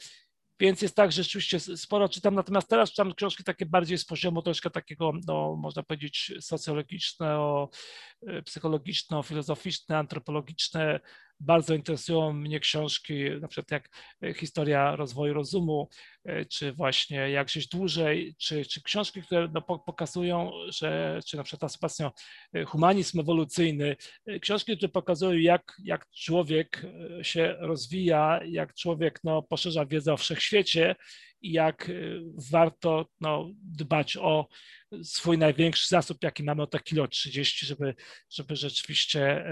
Więc 0.59 0.81
jest 0.81 0.95
tak, 0.95 1.11
że 1.11 1.23
rzeczywiście 1.23 1.59
sporo 1.59 2.09
czytam, 2.09 2.35
natomiast 2.35 2.69
teraz 2.69 2.89
czytam 2.89 3.13
książki 3.13 3.43
takie 3.43 3.65
bardziej 3.65 3.97
z 3.97 4.05
poziomu 4.05 4.41
troszkę 4.41 4.69
takiego, 4.69 5.13
no, 5.27 5.55
można 5.55 5.83
powiedzieć, 5.83 6.33
socjologiczne, 6.39 7.37
psychologiczne, 8.45 9.23
filozoficzne, 9.23 9.97
antropologiczne, 9.97 10.99
bardzo 11.39 11.73
interesują 11.73 12.33
mnie 12.33 12.59
książki, 12.59 13.13
na 13.41 13.47
przykład 13.47 13.71
jak 13.71 13.89
e, 14.23 14.33
historia 14.33 14.95
rozwoju 14.95 15.33
rozumu, 15.33 15.89
e, 16.25 16.45
czy 16.45 16.73
właśnie 16.73 17.17
jak 17.17 17.49
żyć 17.49 17.67
dłużej, 17.67 18.35
czy, 18.37 18.65
czy 18.65 18.81
książki, 18.81 19.21
które 19.21 19.49
no, 19.53 19.61
pokazują, 19.61 20.51
że, 20.67 21.19
czy 21.27 21.37
na 21.37 21.43
przykład 21.43 21.71
ostatnio 21.71 22.11
e, 22.53 22.65
humanizm 22.65 23.19
ewolucyjny, 23.19 23.95
książki, 24.41 24.77
które 24.77 24.89
pokazują, 24.89 25.39
jak, 25.39 25.73
jak 25.83 26.09
człowiek 26.09 26.85
się 27.21 27.55
rozwija, 27.59 28.39
jak 28.45 28.73
człowiek 28.73 29.19
no, 29.23 29.41
poszerza 29.41 29.85
wiedzę 29.85 30.13
o 30.13 30.17
wszechświecie 30.17 30.95
i 31.41 31.51
jak 31.51 31.91
warto 32.51 33.05
no, 33.21 33.49
dbać 33.63 34.17
o 34.17 34.47
swój 35.03 35.37
największy 35.37 35.87
zasób, 35.87 36.23
jaki 36.23 36.43
mamy, 36.43 36.61
o 36.61 36.67
te 36.67 36.79
kilo 36.79 37.07
30, 37.07 37.65
żeby, 37.65 37.95
żeby 38.29 38.55
rzeczywiście 38.55 39.45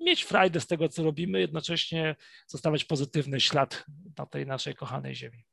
mieć 0.00 0.22
frajdę 0.24 0.60
z 0.60 0.66
tego, 0.66 0.88
co 0.88 1.02
robimy, 1.02 1.40
jednocześnie 1.40 2.16
zostawiać 2.46 2.84
pozytywny 2.84 3.40
ślad 3.40 3.84
na 4.18 4.26
tej 4.26 4.46
naszej 4.46 4.74
kochanej 4.74 5.14
ziemi. 5.14 5.44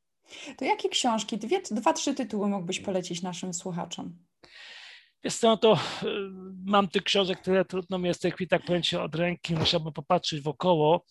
To 0.58 0.66
jakie 0.66 0.90
książki, 0.90 1.38
dwie, 1.38 1.62
dwa, 1.72 1.94
trzy 1.94 2.14
tytuły 2.14 2.48
mógłbyś 2.48 2.80
polecić 2.80 3.22
naszym 3.22 3.54
słuchaczom? 3.54 4.18
Wiesz 5.24 5.36
co, 5.36 5.48
no 5.48 5.58
to 5.58 5.74
y, 5.74 6.08
mam 6.66 6.88
tych 6.88 7.04
książek, 7.04 7.42
które 7.42 7.66
trudno 7.66 8.00
mi 8.00 8.08
jest 8.08 8.20
w 8.20 8.24
tej 8.24 8.32
chwili 8.32 8.48
tak 8.48 8.66
powiem 8.66 8.82
od 9.02 9.16
ręki, 9.16 9.56
musiałbym 9.56 9.94
popatrzeć 9.94 10.42
wokoło. 10.42 11.06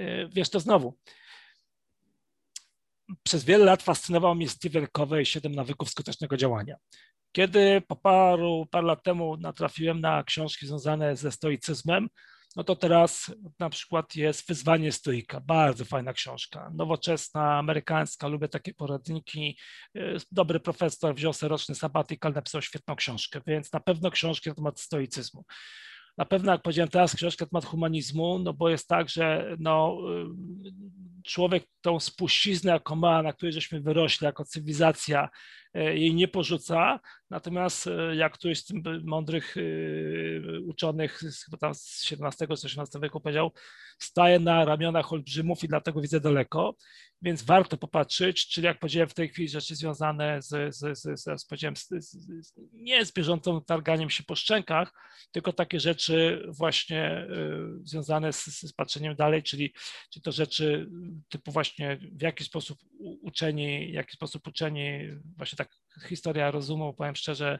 Y, 0.00 0.28
wiesz, 0.32 0.50
to 0.50 0.60
znowu, 0.60 0.98
przez 3.22 3.44
wiele 3.44 3.64
lat 3.64 3.82
fascynował 3.82 4.34
mnie 4.34 4.48
Stephen 4.48 4.86
Covey 4.92 5.26
Siedem 5.26 5.54
nawyków 5.54 5.90
skutecznego 5.90 6.36
działania. 6.36 6.76
Kiedy 7.32 7.80
po 7.88 7.96
paru, 7.96 8.66
paru 8.70 8.86
lat 8.86 9.02
temu 9.02 9.36
natrafiłem 9.36 10.00
na 10.00 10.24
książki 10.24 10.66
związane 10.66 11.16
ze 11.16 11.32
stoicyzmem, 11.32 12.08
no 12.56 12.64
to 12.64 12.76
teraz 12.76 13.34
na 13.58 13.70
przykład 13.70 14.16
jest 14.16 14.48
Wyzwanie 14.48 14.92
Stoika, 14.92 15.40
bardzo 15.40 15.84
fajna 15.84 16.12
książka, 16.12 16.70
nowoczesna, 16.74 17.58
amerykańska, 17.58 18.28
lubię 18.28 18.48
takie 18.48 18.74
poradniki. 18.74 19.58
Dobry 20.32 20.60
profesor 20.60 21.14
wziął 21.14 21.32
roczny 21.42 21.74
sabatyk, 21.74 22.24
napisał 22.24 22.62
świetną 22.62 22.96
książkę, 22.96 23.40
więc 23.46 23.72
na 23.72 23.80
pewno 23.80 24.10
książki 24.10 24.48
na 24.48 24.54
temat 24.54 24.80
stoicyzmu. 24.80 25.44
Na 26.18 26.24
pewno, 26.24 26.52
jak 26.52 26.62
powiedziałem 26.62 26.88
teraz, 26.88 27.16
książkę 27.16 27.44
na 27.44 27.48
temat 27.48 27.64
humanizmu, 27.64 28.38
no 28.38 28.52
bo 28.52 28.68
jest 28.68 28.88
tak, 28.88 29.08
że 29.08 29.56
no, 29.58 29.98
człowiek 31.24 31.64
tą 31.80 32.00
spuściznę, 32.00 32.72
jaką 32.72 32.96
ma, 32.96 33.22
na 33.22 33.32
której 33.32 33.52
żeśmy 33.52 33.80
wyrośli 33.80 34.24
jako 34.24 34.44
cywilizacja, 34.44 35.28
jej 35.84 36.14
nie 36.14 36.28
porzuca, 36.28 37.00
natomiast 37.30 37.86
e, 37.86 38.16
jak 38.16 38.32
któryś 38.32 38.58
z 38.58 38.64
tym 38.64 38.82
mądrych 39.04 39.56
e, 39.56 40.60
uczonych 40.60 41.20
chyba 41.50 41.74
z 41.74 42.12
XVII 42.12 42.56
czy 42.56 42.80
XVIII 42.80 43.02
wieku 43.02 43.20
powiedział, 43.20 43.52
staje 43.98 44.40
na 44.40 44.64
ramionach 44.64 45.12
olbrzymów 45.12 45.64
i 45.64 45.68
dlatego 45.68 46.00
widzę 46.00 46.20
daleko, 46.20 46.76
więc 47.22 47.42
warto 47.42 47.76
popatrzeć, 47.76 48.48
czyli 48.48 48.64
jak 48.64 48.78
powiedziałem 48.78 49.08
w 49.08 49.14
tej 49.14 49.28
chwili 49.28 49.48
rzeczy 49.48 49.76
związane 49.76 50.42
z, 50.42 50.48
z, 50.48 50.98
z, 50.98 51.20
z, 51.20 51.46
z, 51.88 51.88
z, 51.90 52.54
nie 52.72 53.04
z 53.04 53.12
bieżącym 53.12 53.60
targaniem 53.66 54.10
się 54.10 54.22
po 54.22 54.34
szczękach, 54.34 54.92
tylko 55.32 55.52
takie 55.52 55.80
rzeczy 55.80 56.46
właśnie 56.48 57.26
związane 57.82 58.32
z, 58.32 58.44
z 58.44 58.72
patrzeniem 58.72 59.14
dalej, 59.14 59.42
czyli, 59.42 59.72
czyli 60.10 60.22
to 60.22 60.32
rzeczy 60.32 60.88
typu 61.28 61.52
właśnie 61.52 61.98
w 62.12 62.22
jaki 62.22 62.44
sposób 62.44 62.78
uczeni, 63.22 63.90
w 63.90 63.94
jaki 63.94 64.12
sposób 64.12 64.46
uczeni, 64.46 65.08
właśnie 65.36 65.56
tak 65.56 65.67
historia 66.08 66.50
rozumu, 66.50 66.94
powiem 66.94 67.16
szczerze, 67.16 67.58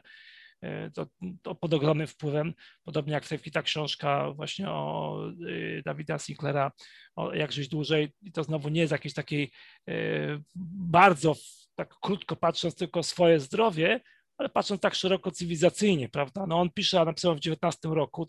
y, 0.63 0.91
to, 0.93 1.07
to, 1.41 1.55
pod 1.55 1.73
ogromnym 1.73 2.07
wpływem, 2.07 2.53
podobnie 2.83 3.13
jak 3.13 3.25
w 3.25 3.51
ta 3.51 3.61
książka 3.61 4.31
właśnie 4.31 4.69
o 4.69 5.17
y, 5.47 5.81
Dawida 5.85 6.19
Sinklera, 6.19 6.71
o 7.15 7.33
Jak 7.33 7.51
żyć 7.51 7.67
dłużej 7.67 8.13
i 8.21 8.31
to 8.31 8.43
znowu 8.43 8.69
nie 8.69 8.81
jest 8.81 8.91
jakiejś 8.91 9.13
takiej 9.13 9.51
y, 9.89 10.43
bardzo, 10.89 11.35
tak 11.75 11.95
krótko 12.01 12.35
patrząc 12.35 12.75
tylko 12.75 13.03
swoje 13.03 13.39
zdrowie, 13.39 14.01
ale 14.37 14.49
patrząc 14.49 14.81
tak 14.81 14.95
szeroko 14.95 15.31
cywilizacyjnie, 15.31 16.09
prawda? 16.09 16.45
No 16.47 16.59
on 16.61 16.69
pisze, 16.69 17.01
a 17.01 17.05
napisał 17.05 17.35
w 17.35 17.39
19 17.39 17.89
roku, 17.89 18.25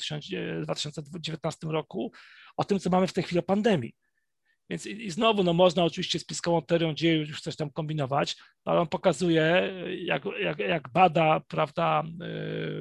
2019 0.62 1.66
roku 1.66 2.12
o 2.56 2.64
tym, 2.64 2.78
co 2.78 2.90
mamy 2.90 3.06
w 3.06 3.12
tej 3.12 3.24
chwili 3.24 3.38
o 3.38 3.42
pandemii. 3.42 3.94
Więc 4.70 4.86
i, 4.86 5.06
i 5.06 5.10
znowu, 5.10 5.44
no 5.44 5.52
można 5.52 5.84
oczywiście 5.84 6.18
z 6.18 6.24
piskową 6.24 6.62
teorią 6.62 6.94
dziejów 6.94 7.28
już 7.28 7.40
coś 7.40 7.56
tam 7.56 7.70
kombinować, 7.70 8.36
ale 8.64 8.80
on 8.80 8.88
pokazuje, 8.88 9.72
jak, 10.04 10.22
jak, 10.40 10.58
jak 10.58 10.88
bada, 10.88 11.40
prawda, 11.48 12.02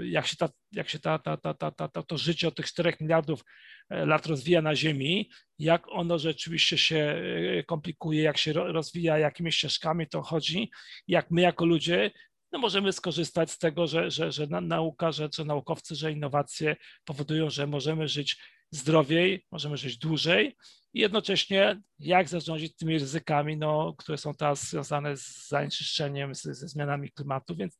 y, 0.01 0.07
jak 0.07 0.27
się, 0.27 0.35
ta, 0.35 0.49
jak 0.71 0.89
się 0.89 0.99
ta, 0.99 1.19
ta, 1.19 1.37
ta, 1.37 1.53
ta, 1.53 1.71
ta, 1.71 2.03
to 2.03 2.17
życie 2.17 2.47
od 2.47 2.55
tych 2.55 2.65
4 2.65 2.93
miliardów 3.01 3.43
e, 3.89 4.05
lat 4.05 4.25
rozwija 4.25 4.61
na 4.61 4.75
Ziemi, 4.75 5.29
jak 5.59 5.87
ono 5.87 6.19
rzeczywiście 6.19 6.77
się 6.77 7.21
e, 7.59 7.63
komplikuje, 7.63 8.21
jak 8.23 8.37
się 8.37 8.53
rozwija, 8.53 9.17
jakimi 9.17 9.51
ścieżkami 9.51 10.07
to 10.07 10.21
chodzi, 10.21 10.71
jak 11.07 11.31
my 11.31 11.41
jako 11.41 11.65
ludzie 11.65 12.11
no 12.51 12.59
możemy 12.59 12.93
skorzystać 12.93 13.51
z 13.51 13.57
tego, 13.57 13.87
że, 13.87 14.11
że, 14.11 14.31
że 14.31 14.47
nauka, 14.47 15.11
że, 15.11 15.29
że 15.35 15.45
naukowcy, 15.45 15.95
że 15.95 16.11
innowacje 16.11 16.75
powodują, 17.05 17.49
że 17.49 17.67
możemy 17.67 18.07
żyć 18.07 18.37
zdrowiej, 18.71 19.45
możemy 19.51 19.77
żyć 19.77 19.97
dłużej 19.97 20.55
i 20.93 20.99
jednocześnie 20.99 21.81
jak 21.99 22.29
zarządzić 22.29 22.75
tymi 22.75 22.99
ryzykami, 22.99 23.57
no, 23.57 23.95
które 23.97 24.17
są 24.17 24.33
teraz 24.33 24.69
związane 24.69 25.17
z 25.17 25.47
zanieczyszczeniem, 25.47 26.35
z, 26.35 26.41
ze 26.41 26.67
zmianami 26.67 27.11
klimatu, 27.11 27.55
więc 27.55 27.79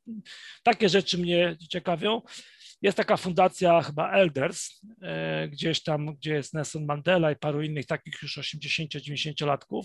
takie 0.63 0.89
rzeczy 0.89 1.17
mnie 1.17 1.57
ciekawią. 1.69 2.21
Jest 2.81 2.97
taka 2.97 3.17
fundacja 3.17 3.81
chyba 3.81 4.11
Elders, 4.11 4.81
e, 5.01 5.47
gdzieś 5.47 5.83
tam, 5.83 6.15
gdzie 6.15 6.33
jest 6.33 6.53
Nelson 6.53 6.85
Mandela 6.85 7.31
i 7.31 7.35
paru 7.35 7.61
innych 7.61 7.85
takich 7.85 8.21
już 8.21 8.37
80-90-latków 8.37 9.83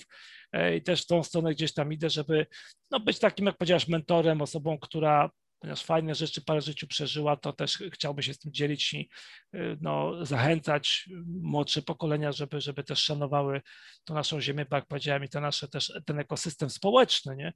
e, 0.53 0.77
i 0.77 0.83
też 0.83 1.03
w 1.03 1.07
tą 1.07 1.23
stronę 1.23 1.55
gdzieś 1.55 1.75
tam 1.75 1.93
idę, 1.93 2.11
żeby 2.11 2.47
no, 2.91 3.01
być 3.01 3.19
takim, 3.19 3.47
jak 3.47 3.57
powiedziałeś, 3.57 3.89
mentorem, 3.89 4.43
osobą, 4.43 4.79
która 4.79 5.31
ponieważ 5.65 5.85
fajne 5.85 6.15
rzeczy 6.15 6.45
parę 6.45 6.61
życiu 6.61 6.87
przeżyła, 6.87 7.37
to 7.37 7.53
też 7.53 7.79
chciałby 7.93 8.23
się 8.23 8.35
z 8.35 8.39
tym 8.39 8.53
dzielić 8.53 8.95
i 8.95 9.09
y, 9.55 9.77
no, 9.81 10.25
zachęcać 10.27 11.09
młodsze 11.27 11.83
pokolenia, 11.83 12.33
żeby, 12.33 12.61
żeby 12.61 12.85
też 12.85 12.99
szanowały 12.99 13.63
tą 14.05 14.15
naszą 14.15 14.41
ziemię, 14.41 14.65
tak 14.65 14.73
jak 14.73 14.87
powiedziałem, 14.87 15.25
i 15.25 15.29
nasze 15.35 15.69
też 15.69 15.93
ten 16.07 16.19
ekosystem 16.19 16.71
społeczny, 16.71 17.37
nie? 17.37 17.53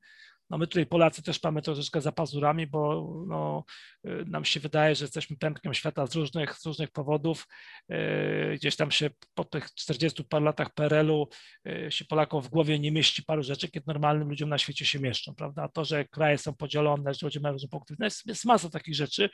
No 0.51 0.59
my 0.59 0.67
tutaj 0.67 0.87
Polacy 0.87 1.23
też 1.23 1.43
mamy 1.43 1.63
troszeczkę 1.63 2.01
za 2.01 2.13
pazurami, 2.13 2.67
bo 2.67 3.13
no, 3.27 3.65
y, 4.07 4.25
nam 4.27 4.45
się 4.45 4.61
wydaje, 4.61 4.95
że 4.95 5.05
jesteśmy 5.05 5.37
pępkiem 5.37 5.75
świata 5.75 6.07
z 6.07 6.15
różnych, 6.15 6.55
z 6.55 6.67
różnych 6.67 6.91
powodów. 6.91 7.47
Y, 7.93 8.55
gdzieś 8.57 8.77
tam 8.77 8.91
się 8.91 9.11
po 9.35 9.45
tych 9.45 9.75
40 9.75 10.25
par 10.25 10.43
latach 10.43 10.75
PRL-u 10.75 11.29
y, 11.69 11.91
się 11.91 12.05
Polakom 12.05 12.43
w 12.43 12.49
głowie 12.49 12.79
nie 12.79 12.93
mieści 12.93 13.23
paru 13.23 13.43
rzeczy, 13.43 13.69
kiedy 13.69 13.85
normalnym 13.87 14.29
ludziom 14.29 14.49
na 14.49 14.59
świecie 14.59 14.85
się 14.85 14.99
mieszczą, 14.99 15.35
prawda? 15.35 15.63
A 15.63 15.69
to, 15.69 15.85
że 15.85 16.05
kraje 16.05 16.39
są 16.39 16.55
podzielone, 16.55 17.15
że 17.15 17.27
ludzie 17.27 17.41
mają 17.41 17.53
różne 17.53 17.69
punkty 17.69 17.95
widzenia, 17.95 18.07
jest, 18.07 18.27
jest 18.27 18.45
masa 18.45 18.71
takich 18.71 18.95
rzeczy. 18.95 19.31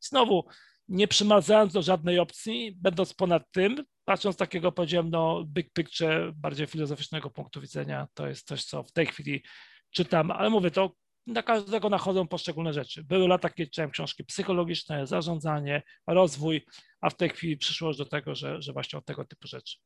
Znowu, 0.00 0.44
nie 0.88 1.08
przymazając 1.08 1.72
do 1.72 1.82
żadnej 1.82 2.18
opcji, 2.18 2.76
będąc 2.76 3.14
ponad 3.14 3.42
tym, 3.50 3.84
patrząc 4.04 4.36
z 4.36 4.38
takiego, 4.38 4.72
powiedziałem, 4.72 5.10
no 5.10 5.44
big 5.44 5.72
picture, 5.72 6.32
bardziej 6.34 6.66
filozoficznego 6.66 7.30
punktu 7.30 7.60
widzenia, 7.60 8.08
to 8.14 8.28
jest 8.28 8.46
coś, 8.46 8.64
co 8.64 8.82
w 8.82 8.92
tej 8.92 9.06
chwili 9.06 9.42
czytam, 9.90 10.30
ale 10.30 10.50
mówię, 10.50 10.70
to 10.70 10.92
na 11.26 11.42
każdego 11.42 11.88
nachodzą 11.88 12.26
poszczególne 12.26 12.72
rzeczy. 12.72 13.04
Były 13.04 13.28
lata, 13.28 13.50
kiedy 13.50 13.70
czytałem 13.70 13.90
książki 13.90 14.24
psychologiczne, 14.24 15.06
zarządzanie, 15.06 15.82
rozwój, 16.06 16.66
a 17.00 17.10
w 17.10 17.16
tej 17.16 17.28
chwili 17.28 17.56
przyszło 17.56 17.94
do 17.94 18.04
tego, 18.04 18.34
że, 18.34 18.62
że 18.62 18.72
właśnie 18.72 18.98
od 18.98 19.04
tego 19.04 19.24
typu 19.24 19.48
rzeczy. 19.48 19.76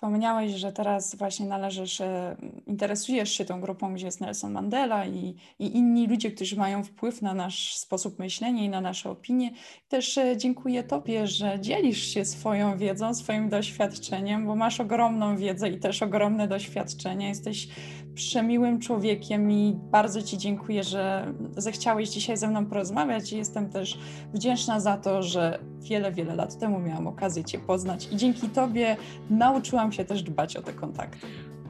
Wspomniałeś, 0.00 0.52
że 0.52 0.72
teraz 0.72 1.14
właśnie 1.14 1.46
należysz, 1.46 2.00
e, 2.00 2.36
interesujesz 2.66 3.32
się 3.32 3.44
tą 3.44 3.60
grupą, 3.60 3.94
gdzie 3.94 4.06
jest 4.06 4.20
Nelson 4.20 4.52
Mandela 4.52 5.06
i, 5.06 5.36
i 5.58 5.76
inni 5.76 6.06
ludzie, 6.06 6.30
którzy 6.30 6.56
mają 6.56 6.84
wpływ 6.84 7.22
na 7.22 7.34
nasz 7.34 7.76
sposób 7.76 8.18
myślenia 8.18 8.62
i 8.62 8.68
na 8.68 8.80
nasze 8.80 9.10
opinie. 9.10 9.50
Też 9.88 10.18
e, 10.18 10.36
dziękuję 10.36 10.82
Tobie, 10.82 11.26
że 11.26 11.60
dzielisz 11.60 12.02
się 12.14 12.24
swoją 12.24 12.78
wiedzą, 12.78 13.14
swoim 13.14 13.48
doświadczeniem, 13.48 14.46
bo 14.46 14.56
masz 14.56 14.80
ogromną 14.80 15.36
wiedzę 15.36 15.70
i 15.70 15.78
też 15.78 16.02
ogromne 16.02 16.48
doświadczenie. 16.48 17.28
Jesteś 17.28 17.68
przemiłym 18.14 18.80
człowiekiem 18.80 19.50
i 19.50 19.76
bardzo 19.90 20.22
Ci 20.22 20.38
dziękuję, 20.38 20.84
że 20.84 21.34
zechciałeś 21.56 22.08
dzisiaj 22.08 22.36
ze 22.36 22.48
mną 22.48 22.66
porozmawiać 22.66 23.32
jestem 23.32 23.70
też 23.70 23.98
wdzięczna 24.34 24.80
za 24.80 24.96
to, 24.96 25.22
że 25.22 25.58
wiele, 25.80 26.12
wiele 26.12 26.34
lat 26.34 26.58
temu 26.58 26.78
miałam 26.78 27.06
okazję 27.06 27.44
Cię 27.44 27.58
poznać 27.58 28.08
i 28.12 28.16
dzięki 28.16 28.48
Tobie 28.48 28.96
nauczyłam 29.30 29.92
się 29.92 30.04
też 30.04 30.22
dbać 30.22 30.56
o 30.56 30.62
te 30.62 30.72
kontakty. 30.72 31.26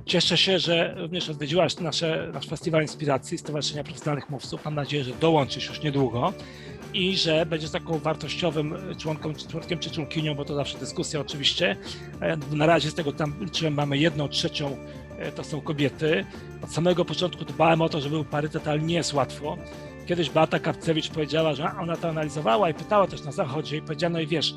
Cieszę 0.06 0.36
się, 0.36 0.58
że 0.58 0.94
również 0.98 1.30
odwiedziłaś 1.30 1.80
nasze, 1.80 2.30
nasz 2.34 2.48
Festiwal 2.48 2.82
Inspiracji 2.82 3.38
Stowarzyszenia 3.38 3.84
Profesjonalnych 3.84 4.30
Mówców. 4.30 4.64
Mam 4.64 4.74
nadzieję, 4.74 5.04
że 5.04 5.12
dołączysz 5.20 5.68
już 5.68 5.82
niedługo 5.82 6.32
i 6.94 7.16
że 7.16 7.46
będziesz 7.46 7.70
taką 7.70 7.98
wartościowym 7.98 8.74
członkiem, 8.98 9.34
członkiem 9.34 9.78
czy 9.78 9.90
członkinią, 9.90 10.34
bo 10.34 10.44
to 10.44 10.54
zawsze 10.54 10.78
dyskusja 10.78 11.20
oczywiście. 11.20 11.76
E, 12.20 12.36
na 12.36 12.66
razie 12.66 12.90
z 12.90 12.94
tego 12.94 13.12
tam 13.12 13.34
liczyłem, 13.40 13.74
mamy 13.74 13.98
jedną 13.98 14.28
trzecią 14.28 14.76
to 15.34 15.44
są 15.44 15.60
kobiety. 15.60 16.24
Od 16.64 16.72
samego 16.72 17.04
początku 17.04 17.44
dbałem 17.44 17.82
o 17.82 17.88
to, 17.88 18.00
żeby 18.00 18.14
był 18.14 18.24
parytet, 18.24 18.68
ale 18.68 18.80
nie 18.80 18.94
jest 18.94 19.14
łatwo. 19.14 19.56
Kiedyś 20.06 20.30
Beata 20.30 20.58
Kapcewicz 20.58 21.10
powiedziała, 21.10 21.54
że 21.54 21.70
ona 21.80 21.96
to 21.96 22.08
analizowała 22.08 22.70
i 22.70 22.74
pytała 22.74 23.06
też 23.06 23.22
na 23.22 23.32
zachodzie 23.32 23.76
i 23.76 23.82
powiedziała, 23.82 24.12
no 24.12 24.20
i 24.20 24.26
wiesz, 24.26 24.54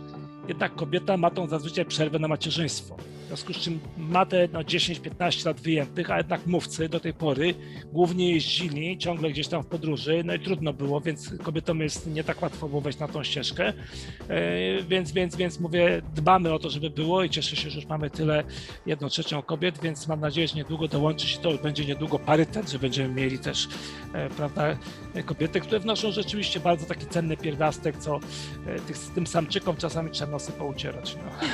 jednak 0.47 0.75
kobieta 0.75 1.17
ma 1.17 1.29
tą 1.31 1.47
zazwyczaj 1.47 1.85
przerwę 1.85 2.19
na 2.19 2.27
macierzyństwo 2.27 2.97
związku 3.27 3.53
z 3.53 3.57
czym 3.57 3.79
ma 3.97 4.25
te 4.25 4.47
no, 4.53 4.59
10-15 4.59 5.45
lat 5.45 5.61
wyjętych, 5.61 6.11
a 6.11 6.17
jednak 6.17 6.47
mówcy 6.47 6.89
do 6.89 6.99
tej 6.99 7.13
pory 7.13 7.55
głównie 7.93 8.31
jeździli 8.31 8.97
ciągle 8.97 9.29
gdzieś 9.29 9.47
tam 9.47 9.63
w 9.63 9.65
podróży, 9.65 10.21
no 10.25 10.33
i 10.33 10.39
trudno 10.39 10.73
było, 10.73 11.01
więc 11.01 11.31
kobietom 11.43 11.79
jest 11.81 12.07
nie 12.07 12.23
tak 12.23 12.41
łatwo 12.41 12.69
było 12.69 12.81
wejść 12.81 12.99
na 12.99 13.07
tą 13.07 13.23
ścieżkę, 13.23 13.73
e, 14.29 14.83
więc, 14.83 15.11
więc, 15.11 15.35
więc 15.35 15.59
mówię, 15.59 16.01
dbamy 16.15 16.53
o 16.53 16.59
to, 16.59 16.69
żeby 16.69 16.89
było 16.89 17.23
i 17.23 17.29
cieszę 17.29 17.55
się, 17.55 17.69
że 17.69 17.79
już 17.79 17.89
mamy 17.89 18.09
tyle, 18.09 18.43
jedną 18.85 19.09
trzecią 19.09 19.41
kobiet, 19.41 19.81
więc 19.81 20.07
mam 20.07 20.19
nadzieję, 20.19 20.47
że 20.47 20.55
niedługo 20.55 20.87
dołączy 20.87 21.27
się 21.27 21.39
to, 21.39 21.57
będzie 21.57 21.85
niedługo 21.85 22.19
parytet, 22.19 22.71
że 22.71 22.79
będziemy 22.79 23.13
mieli 23.13 23.39
też, 23.39 23.67
e, 24.13 24.29
prawda, 24.29 24.77
kobiety, 25.25 25.59
które 25.59 25.79
wnoszą 25.79 26.11
rzeczywiście 26.11 26.59
bardzo 26.59 26.85
taki 26.85 27.05
cenny 27.05 27.37
pierwiastek, 27.37 27.97
co 27.97 28.19
e, 28.67 28.79
tych, 28.79 28.97
tym 28.97 29.27
samczykom 29.27 29.77
czasami 29.77 30.11
trzeba 30.11 30.31
nosy 30.31 30.51
poucierać. 30.51 31.15
No. 31.15 31.53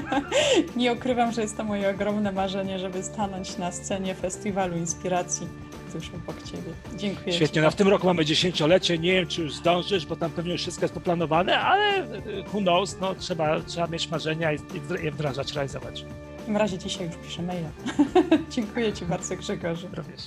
nie 0.76 0.92
ukrywam, 1.10 1.32
że 1.32 1.42
jest 1.42 1.56
to 1.56 1.64
moje 1.64 1.90
ogromne 1.90 2.32
marzenie, 2.32 2.78
żeby 2.78 3.02
stanąć 3.02 3.58
na 3.58 3.72
scenie 3.72 4.14
Festiwalu 4.14 4.76
Inspiracji 4.76 5.46
tuż 5.92 6.10
obok 6.14 6.42
Ciebie. 6.42 6.72
Dziękuję 6.96 7.32
Świetnie, 7.32 7.62
no 7.62 7.70
w 7.70 7.74
tym 7.74 7.88
roku 7.88 8.06
mamy 8.06 8.24
dziesięciolecie, 8.24 8.98
nie 8.98 9.12
wiem, 9.12 9.26
czy 9.26 9.42
już 9.42 9.54
zdążysz, 9.54 10.06
bo 10.06 10.16
tam 10.16 10.30
pewnie 10.30 10.52
już 10.52 10.60
wszystko 10.60 10.84
jest 10.84 10.94
poplanowane, 10.94 11.60
ale 11.60 12.06
who 12.52 12.60
knows, 12.60 12.96
no, 13.00 13.14
trzeba, 13.14 13.60
trzeba 13.60 13.86
mieć 13.86 14.10
marzenia 14.10 14.52
i 14.52 14.58
je 15.02 15.10
wdrażać, 15.12 15.52
realizować. 15.52 16.04
W 16.36 16.38
takim 16.38 16.56
razie 16.56 16.78
dzisiaj 16.78 17.06
już 17.06 17.16
piszę 17.16 17.42
maila. 17.42 17.68
Dziękuję 18.54 18.92
Ci 18.92 19.04
bardzo 19.04 19.36
Grzegorzu. 19.36 19.88
Również. 19.92 20.20